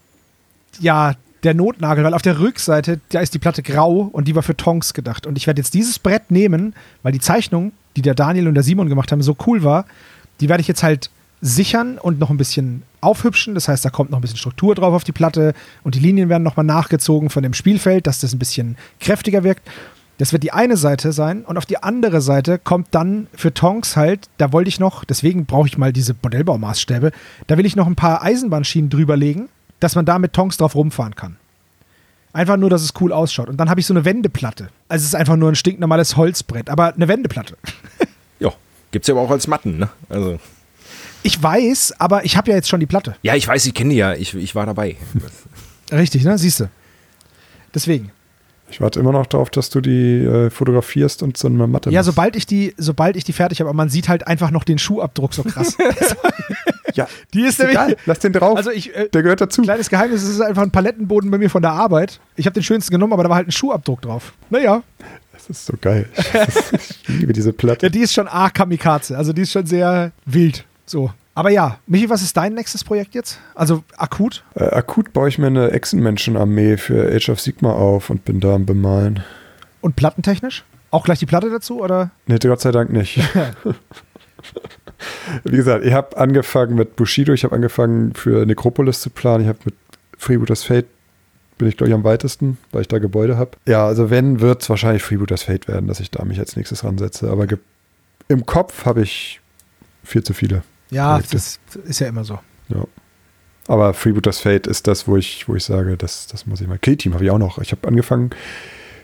ja, 0.78 1.14
der 1.42 1.54
Notnagel, 1.54 2.04
weil 2.04 2.14
auf 2.14 2.22
der 2.22 2.38
Rückseite, 2.38 3.00
da 3.10 3.20
ist 3.20 3.34
die 3.34 3.38
Platte 3.38 3.62
grau 3.62 4.08
und 4.12 4.28
die 4.28 4.34
war 4.34 4.42
für 4.42 4.56
Tonks 4.56 4.94
gedacht. 4.94 5.26
Und 5.26 5.36
ich 5.36 5.46
werde 5.46 5.60
jetzt 5.60 5.74
dieses 5.74 5.98
Brett 5.98 6.30
nehmen, 6.30 6.74
weil 7.02 7.12
die 7.12 7.20
Zeichnung, 7.20 7.72
die 7.96 8.02
der 8.02 8.14
Daniel 8.14 8.48
und 8.48 8.54
der 8.54 8.62
Simon 8.62 8.88
gemacht 8.88 9.10
haben, 9.12 9.22
so 9.22 9.36
cool 9.46 9.62
war, 9.62 9.86
die 10.40 10.48
werde 10.48 10.60
ich 10.60 10.68
jetzt 10.68 10.82
halt 10.82 11.10
sichern 11.40 11.98
und 11.98 12.18
noch 12.18 12.30
ein 12.30 12.36
bisschen 12.36 12.82
aufhübschen. 13.00 13.54
Das 13.54 13.68
heißt, 13.68 13.84
da 13.84 13.90
kommt 13.90 14.10
noch 14.10 14.18
ein 14.18 14.22
bisschen 14.22 14.36
Struktur 14.36 14.74
drauf 14.74 14.94
auf 14.94 15.04
die 15.04 15.12
Platte 15.12 15.54
und 15.84 15.94
die 15.94 16.00
Linien 16.00 16.28
werden 16.28 16.42
nochmal 16.42 16.66
nachgezogen 16.66 17.30
von 17.30 17.42
dem 17.42 17.54
Spielfeld, 17.54 18.06
dass 18.06 18.20
das 18.20 18.32
ein 18.32 18.38
bisschen 18.38 18.76
kräftiger 19.00 19.42
wirkt. 19.44 19.66
Das 20.18 20.34
wird 20.34 20.42
die 20.42 20.52
eine 20.52 20.76
Seite 20.76 21.12
sein 21.12 21.46
und 21.46 21.56
auf 21.56 21.64
die 21.64 21.82
andere 21.82 22.20
Seite 22.20 22.58
kommt 22.58 22.88
dann 22.90 23.26
für 23.34 23.54
Tonks 23.54 23.96
halt, 23.96 24.28
da 24.36 24.52
wollte 24.52 24.68
ich 24.68 24.78
noch, 24.78 25.04
deswegen 25.06 25.46
brauche 25.46 25.66
ich 25.66 25.78
mal 25.78 25.94
diese 25.94 26.14
Modellbaumaßstäbe, 26.22 27.10
da 27.46 27.56
will 27.56 27.64
ich 27.64 27.74
noch 27.74 27.86
ein 27.86 27.96
paar 27.96 28.22
Eisenbahnschienen 28.22 28.90
drüber 28.90 29.16
legen, 29.16 29.48
dass 29.80 29.94
man 29.94 30.04
da 30.04 30.18
mit 30.18 30.34
Tonks 30.34 30.58
drauf 30.58 30.74
rumfahren 30.74 31.14
kann. 31.14 31.36
Einfach 32.34 32.58
nur, 32.58 32.68
dass 32.68 32.82
es 32.82 32.92
cool 33.00 33.12
ausschaut. 33.12 33.48
Und 33.48 33.56
dann 33.56 33.70
habe 33.70 33.80
ich 33.80 33.86
so 33.86 33.94
eine 33.94 34.04
Wendeplatte. 34.04 34.68
Also 34.88 35.02
es 35.02 35.08
ist 35.08 35.14
einfach 35.14 35.36
nur 35.36 35.50
ein 35.50 35.56
stinknormales 35.56 36.16
Holzbrett, 36.16 36.70
aber 36.70 36.94
eine 36.94 37.08
Wendeplatte. 37.08 37.56
Ja, 38.38 38.52
gibt 38.90 39.04
es 39.04 39.08
ja 39.08 39.14
aber 39.14 39.20
auch 39.20 39.30
als 39.30 39.46
Matten, 39.46 39.76
ne? 39.76 39.90
Also, 40.08 40.38
Ich 41.22 41.42
weiß, 41.42 41.94
aber 41.98 42.24
ich 42.24 42.36
habe 42.36 42.50
ja 42.50 42.56
jetzt 42.56 42.68
schon 42.68 42.80
die 42.80 42.86
Platte. 42.86 43.16
ja, 43.22 43.34
ich 43.34 43.46
weiß, 43.46 43.66
ich 43.66 43.74
kenne 43.74 43.90
die 43.90 43.96
ja. 43.96 44.14
Ich, 44.14 44.34
ich 44.34 44.54
war 44.54 44.66
dabei. 44.66 44.96
Richtig, 45.92 46.24
ne? 46.24 46.38
Siehst 46.38 46.60
du. 46.60 46.70
Deswegen. 47.74 48.10
Ich 48.72 48.80
warte 48.80 49.00
immer 49.00 49.10
noch 49.10 49.26
darauf, 49.26 49.50
dass 49.50 49.68
du 49.68 49.80
die 49.80 50.18
äh, 50.24 50.48
fotografierst 50.48 51.24
und 51.24 51.36
so 51.36 51.48
eine 51.48 51.66
Matte 51.66 51.90
Ja, 51.90 51.98
machst. 52.00 52.06
sobald 52.06 52.36
ich 52.36 52.46
die, 52.46 52.72
sobald 52.78 53.16
ich 53.16 53.24
die 53.24 53.32
fertig 53.32 53.58
habe, 53.60 53.68
aber 53.68 53.76
man 53.76 53.88
sieht 53.88 54.08
halt 54.08 54.28
einfach 54.28 54.52
noch 54.52 54.62
den 54.62 54.78
Schuhabdruck 54.78 55.34
so 55.34 55.42
krass. 55.42 55.76
ja, 56.94 57.08
die 57.34 57.42
ist 57.42 57.58
nämlich. 57.58 57.76
egal, 57.76 57.96
lass 58.06 58.20
den 58.20 58.32
drauf. 58.32 58.56
Also 58.56 58.70
ich, 58.70 58.94
äh, 58.94 59.08
der 59.08 59.22
gehört 59.24 59.40
dazu. 59.40 59.62
kleines 59.62 59.90
Geheimnis, 59.90 60.22
es 60.22 60.28
ist 60.28 60.40
einfach 60.40 60.62
ein 60.62 60.70
Palettenboden 60.70 61.32
bei 61.32 61.38
mir 61.38 61.50
von 61.50 61.62
der 61.62 61.72
Arbeit. 61.72 62.20
Ich 62.36 62.46
habe 62.46 62.54
den 62.54 62.62
schönsten 62.62 62.92
genommen, 62.92 63.12
aber 63.12 63.24
da 63.24 63.28
war 63.28 63.36
halt 63.36 63.48
ein 63.48 63.52
Schuhabdruck 63.52 64.02
drauf. 64.02 64.34
Naja, 64.50 64.84
Das 65.32 65.50
ist 65.50 65.66
so 65.66 65.72
geil. 65.80 66.08
ich 66.16 67.08
liebe 67.08 67.32
diese 67.32 67.52
Platte. 67.52 67.86
ja, 67.86 67.90
die 67.90 68.00
ist 68.00 68.12
schon 68.14 68.28
arg 68.28 68.54
Kamikaze. 68.54 69.18
Also 69.18 69.32
die 69.32 69.42
ist 69.42 69.50
schon 69.50 69.66
sehr 69.66 70.12
wild. 70.26 70.64
So. 70.90 71.12
Aber 71.36 71.50
ja, 71.50 71.78
Michi, 71.86 72.10
was 72.10 72.20
ist 72.20 72.36
dein 72.36 72.54
nächstes 72.54 72.82
Projekt 72.82 73.14
jetzt? 73.14 73.38
Also 73.54 73.84
akut? 73.96 74.42
Äh, 74.56 74.64
akut 74.64 75.12
baue 75.12 75.28
ich 75.28 75.38
mir 75.38 75.46
eine 75.46 75.70
Echsenmenschenarmee 75.70 76.76
für 76.78 77.14
Age 77.14 77.28
of 77.28 77.40
Sigma 77.40 77.70
auf 77.70 78.10
und 78.10 78.24
bin 78.24 78.40
da 78.40 78.56
am 78.56 78.66
Bemalen. 78.66 79.22
Und 79.80 79.94
plattentechnisch? 79.94 80.64
Auch 80.90 81.04
gleich 81.04 81.20
die 81.20 81.26
Platte 81.26 81.48
dazu 81.48 81.80
oder? 81.80 82.10
Nee, 82.26 82.38
Gott 82.42 82.60
sei 82.60 82.72
Dank 82.72 82.90
nicht. 82.90 83.20
Wie 85.44 85.56
gesagt, 85.56 85.84
ich 85.84 85.92
habe 85.92 86.16
angefangen 86.16 86.74
mit 86.74 86.96
Bushido, 86.96 87.32
ich 87.34 87.44
habe 87.44 87.54
angefangen 87.54 88.12
für 88.14 88.44
Necropolis 88.44 89.00
zu 89.00 89.10
planen, 89.10 89.44
ich 89.44 89.48
habe 89.48 89.60
mit 89.66 89.74
Freebooters 90.18 90.64
Fate 90.64 90.86
bin 91.56 91.68
ich, 91.68 91.76
glaube 91.76 91.90
ich, 91.90 91.94
am 91.94 92.02
weitesten, 92.02 92.58
weil 92.72 92.80
ich 92.80 92.88
da 92.88 92.98
Gebäude 92.98 93.36
habe. 93.36 93.52
Ja, 93.66 93.86
also 93.86 94.10
wenn, 94.10 94.40
wird 94.40 94.62
es 94.62 94.70
wahrscheinlich 94.70 95.04
Freebooters 95.04 95.44
Fate 95.44 95.68
werden, 95.68 95.86
dass 95.86 96.00
ich 96.00 96.10
da 96.10 96.24
mich 96.24 96.40
als 96.40 96.56
nächstes 96.56 96.82
ransetze. 96.82 97.30
Aber 97.30 97.46
im 98.26 98.46
Kopf 98.46 98.86
habe 98.86 99.02
ich 99.02 99.40
viel 100.02 100.24
zu 100.24 100.34
viele. 100.34 100.62
Ja, 100.90 101.14
Projekte. 101.14 101.36
das 101.36 101.60
ist 101.84 102.00
ja 102.00 102.08
immer 102.08 102.24
so. 102.24 102.38
Ja. 102.68 102.84
Aber 103.66 103.94
Freebooters 103.94 104.40
Fate 104.40 104.66
ist 104.66 104.86
das, 104.86 105.06
wo 105.06 105.16
ich, 105.16 105.48
wo 105.48 105.54
ich 105.54 105.64
sage, 105.64 105.96
das, 105.96 106.26
das 106.26 106.46
muss 106.46 106.60
ich 106.60 106.66
mal. 106.66 106.78
Kill-Team 106.78 107.14
habe 107.14 107.24
ich 107.24 107.30
auch 107.30 107.38
noch. 107.38 107.58
Ich 107.58 107.70
habe 107.72 107.86
angefangen, 107.86 108.30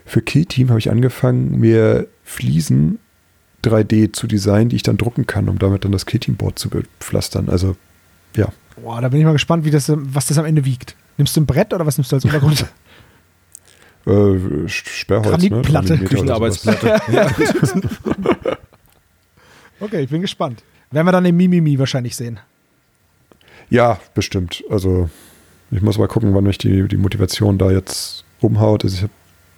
für 0.05 0.23
Kill-Team 0.23 0.71
habe 0.71 0.79
ich 0.79 0.91
angefangen, 0.91 1.59
mir 1.59 2.09
Fliesen 2.25 2.99
3D 3.65 4.13
zu 4.13 4.27
designen, 4.27 4.69
die 4.69 4.77
ich 4.77 4.83
dann 4.83 4.97
drucken 4.97 5.27
kann, 5.27 5.49
um 5.49 5.59
damit 5.59 5.85
dann 5.85 5.93
das 5.93 6.07
Kill-Team-Board 6.07 6.59
zu 6.59 6.69
bepflastern. 6.69 7.49
Also, 7.49 7.77
ja. 8.35 8.49
Boah, 8.83 9.01
da 9.01 9.09
bin 9.09 9.21
ich 9.21 9.27
mal 9.27 9.33
gespannt, 9.33 9.65
wie 9.65 9.71
das, 9.71 9.91
was 9.95 10.27
das 10.27 10.39
am 10.39 10.45
Ende 10.45 10.65
wiegt. 10.65 10.97
Nimmst 11.17 11.37
du 11.37 11.41
ein 11.41 11.47
Brett 11.47 11.73
oder 11.73 11.87
was 11.87 11.97
nimmst 11.97 12.13
du 12.13 12.17
als 12.17 12.25
Untergrund? 12.25 12.67
äh, 14.07 14.69
Sperrholz, 14.69 15.31
Granitplatte. 15.31 15.97
Ne? 15.97 16.05
Küchenarbeitsplatte. 16.05 17.01
ja. 17.13 17.31
okay, 19.81 20.01
ich 20.03 20.11
bin 20.11 20.21
gespannt. 20.23 20.63
Werden 20.97 21.09
wir 21.09 21.13
dann 21.13 21.27
im 21.27 21.37
Mimimi 21.37 21.79
wahrscheinlich 21.79 22.17
sehen. 22.17 22.41
Ja, 23.69 24.01
bestimmt. 24.15 24.65
Also 24.71 25.11
ich 25.71 25.83
muss 25.83 25.99
mal 25.99 26.09
gucken, 26.09 26.35
wann 26.35 26.45
mich 26.45 26.57
die, 26.57 26.89
die 26.89 26.97
Motivation 26.97 27.59
da 27.59 27.71
jetzt 27.71 28.25
umhaut. 28.41 28.83
Also 28.83 28.97
ich 28.97 29.03
habe 29.03 29.13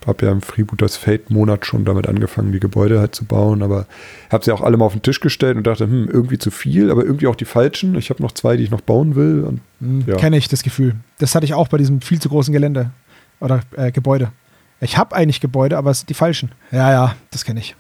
hab 0.05 0.21
ja 0.21 0.33
im 0.33 0.43
Freebooters 0.43 0.97
Fate-Monat 0.97 1.65
schon 1.65 1.85
damit 1.85 2.09
angefangen, 2.09 2.51
die 2.51 2.59
Gebäude 2.59 2.99
halt 2.99 3.15
zu 3.15 3.25
bauen, 3.25 3.63
aber 3.63 3.87
habe 4.33 4.45
sie 4.45 4.51
auch 4.51 4.63
alle 4.63 4.77
mal 4.77 4.87
auf 4.87 4.95
den 4.95 5.03
Tisch 5.03 5.21
gestellt 5.21 5.57
und 5.57 5.65
dachte, 5.65 5.85
hm, 5.85 6.09
irgendwie 6.13 6.39
zu 6.39 6.51
viel, 6.51 6.91
aber 6.91 7.05
irgendwie 7.05 7.29
auch 7.29 7.37
die 7.37 7.45
falschen. 7.45 7.95
Ich 7.95 8.11
habe 8.11 8.21
noch 8.21 8.33
zwei, 8.33 8.57
die 8.57 8.65
ich 8.65 8.73
noch 8.73 8.81
bauen 8.81 9.15
will. 9.15 9.45
Und, 9.45 9.61
hm, 9.79 10.05
ja. 10.09 10.17
Kenne 10.17 10.39
ich 10.39 10.49
das 10.49 10.65
Gefühl. 10.65 10.97
Das 11.19 11.37
hatte 11.37 11.47
ich 11.47 11.55
auch 11.55 11.69
bei 11.69 11.79
diesem 11.79 12.01
viel 12.01 12.19
zu 12.19 12.31
großen 12.31 12.53
Gelände 12.53 12.91
oder 13.39 13.61
äh, 13.77 13.93
Gebäude. 13.93 14.33
Ich 14.81 14.99
habe 14.99 15.15
eigentlich 15.15 15.41
Gebäude, 15.41 15.79
aber 15.79 15.93
es 15.93 16.01
sind 16.01 16.11
die 16.11 16.15
falschen. 16.15 16.51
Ja, 16.73 16.91
ja, 16.91 17.15
das 17.31 17.45
kenne 17.45 17.61
ich. 17.61 17.77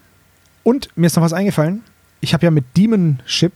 Und 0.62 0.90
mir 0.94 1.08
ist 1.08 1.16
noch 1.16 1.24
was 1.24 1.32
eingefallen. 1.32 1.82
Ich 2.20 2.34
habe 2.34 2.44
ja 2.44 2.50
mit 2.50 2.64
Demon 2.76 3.20
Ship, 3.24 3.52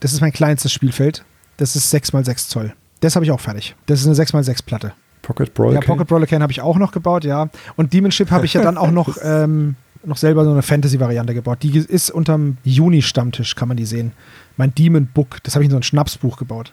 das 0.00 0.12
ist 0.12 0.20
mein 0.20 0.32
kleinstes 0.32 0.72
Spielfeld, 0.72 1.24
das 1.56 1.76
ist 1.76 1.92
6x6 1.94 2.48
Zoll. 2.48 2.74
Das 3.00 3.16
habe 3.16 3.24
ich 3.24 3.30
auch 3.30 3.40
fertig. 3.40 3.74
Das 3.86 4.00
ist 4.00 4.06
eine 4.06 4.14
6x6 4.14 4.64
Platte. 4.64 4.92
Pocket 5.22 5.54
Brawler 5.54 5.74
Ja, 5.74 5.80
Pocket 5.80 6.06
Brawler 6.06 6.26
Can 6.26 6.42
habe 6.42 6.52
ich 6.52 6.60
auch 6.60 6.76
noch 6.76 6.92
gebaut, 6.92 7.24
ja. 7.24 7.48
Und 7.76 7.92
Demon 7.92 8.10
Ship 8.10 8.30
habe 8.30 8.44
ich 8.44 8.54
ja 8.54 8.62
dann 8.62 8.76
auch 8.76 8.90
noch, 8.90 9.16
ähm, 9.22 9.76
noch 10.04 10.16
selber 10.16 10.44
so 10.44 10.50
eine 10.50 10.62
Fantasy-Variante 10.62 11.34
gebaut. 11.34 11.58
Die 11.62 11.78
ist 11.78 12.10
unterm 12.10 12.58
Juni-Stammtisch, 12.64 13.54
kann 13.54 13.68
man 13.68 13.76
die 13.76 13.86
sehen. 13.86 14.12
Mein 14.56 14.74
Demon 14.74 15.06
Book, 15.06 15.42
das 15.44 15.54
habe 15.54 15.64
ich 15.64 15.66
in 15.66 15.70
so 15.70 15.76
ein 15.76 15.82
Schnapsbuch 15.82 16.36
gebaut. 16.36 16.72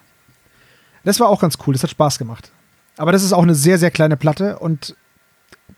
Das 1.03 1.19
war 1.19 1.29
auch 1.29 1.39
ganz 1.39 1.57
cool, 1.65 1.73
das 1.73 1.83
hat 1.83 1.91
Spaß 1.91 2.17
gemacht. 2.17 2.51
Aber 2.97 3.11
das 3.11 3.23
ist 3.23 3.33
auch 3.33 3.43
eine 3.43 3.55
sehr, 3.55 3.77
sehr 3.77 3.91
kleine 3.91 4.17
Platte 4.17 4.59
und 4.59 4.95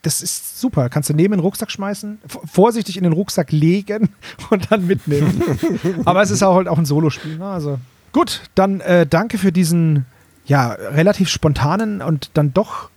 das 0.01 0.21
ist 0.21 0.59
super. 0.59 0.89
Kannst 0.89 1.09
du 1.09 1.13
neben 1.13 1.33
den 1.33 1.39
Rucksack 1.39 1.71
schmeißen, 1.71 2.19
vorsichtig 2.51 2.97
in 2.97 3.03
den 3.03 3.13
Rucksack 3.13 3.51
legen 3.51 4.09
und 4.49 4.71
dann 4.71 4.87
mitnehmen. 4.87 5.41
Aber 6.05 6.21
es 6.21 6.31
ist 6.31 6.43
auch 6.43 6.55
halt 6.55 6.67
auch 6.67 6.77
ein 6.77 6.85
Solospiel. 6.85 7.37
Ne? 7.37 7.45
Also 7.45 7.79
Gut, 8.11 8.41
dann 8.55 8.81
äh, 8.81 9.05
danke 9.07 9.37
für 9.37 9.51
diesen 9.51 10.05
ja 10.45 10.71
relativ 10.71 11.29
spontanen 11.29 12.01
und 12.01 12.31
dann 12.33 12.53
doch 12.53 12.89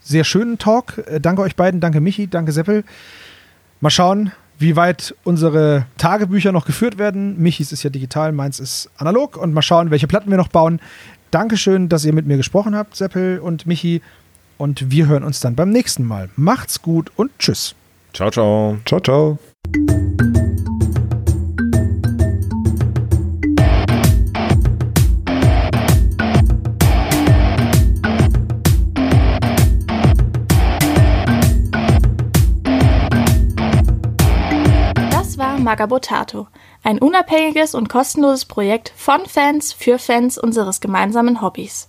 sehr 0.00 0.24
schönen 0.24 0.58
Talk. 0.58 0.98
Äh, 1.06 1.20
danke 1.20 1.42
euch 1.42 1.56
beiden, 1.56 1.80
danke 1.80 2.00
Michi, 2.00 2.28
danke 2.28 2.52
Seppel. 2.52 2.84
Mal 3.80 3.90
schauen, 3.90 4.32
wie 4.58 4.76
weit 4.76 5.14
unsere 5.24 5.86
Tagebücher 5.98 6.52
noch 6.52 6.66
geführt 6.66 6.98
werden. 6.98 7.40
Michis 7.40 7.72
ist 7.72 7.82
ja 7.82 7.90
digital, 7.90 8.30
meins 8.32 8.60
ist 8.60 8.90
analog 8.96 9.36
und 9.36 9.52
mal 9.52 9.62
schauen, 9.62 9.90
welche 9.90 10.06
Platten 10.06 10.30
wir 10.30 10.36
noch 10.36 10.48
bauen. 10.48 10.80
Dankeschön, 11.32 11.88
dass 11.88 12.04
ihr 12.04 12.12
mit 12.12 12.26
mir 12.26 12.36
gesprochen 12.36 12.76
habt, 12.76 12.94
Seppel 12.94 13.38
und 13.40 13.66
Michi. 13.66 14.02
Und 14.60 14.90
wir 14.90 15.06
hören 15.06 15.24
uns 15.24 15.40
dann 15.40 15.54
beim 15.54 15.70
nächsten 15.70 16.04
Mal. 16.04 16.28
Macht's 16.36 16.82
gut 16.82 17.10
und 17.16 17.30
tschüss. 17.38 17.74
Ciao, 18.12 18.30
ciao. 18.30 18.76
Ciao, 18.84 19.00
ciao. 19.00 19.38
Magabotato, 35.62 36.48
ein 36.82 36.98
unabhängiges 36.98 37.74
und 37.74 37.88
kostenloses 37.88 38.44
Projekt 38.44 38.92
von 38.96 39.24
Fans 39.26 39.72
für 39.72 39.98
Fans 39.98 40.36
unseres 40.36 40.80
gemeinsamen 40.80 41.42
Hobbys. 41.42 41.88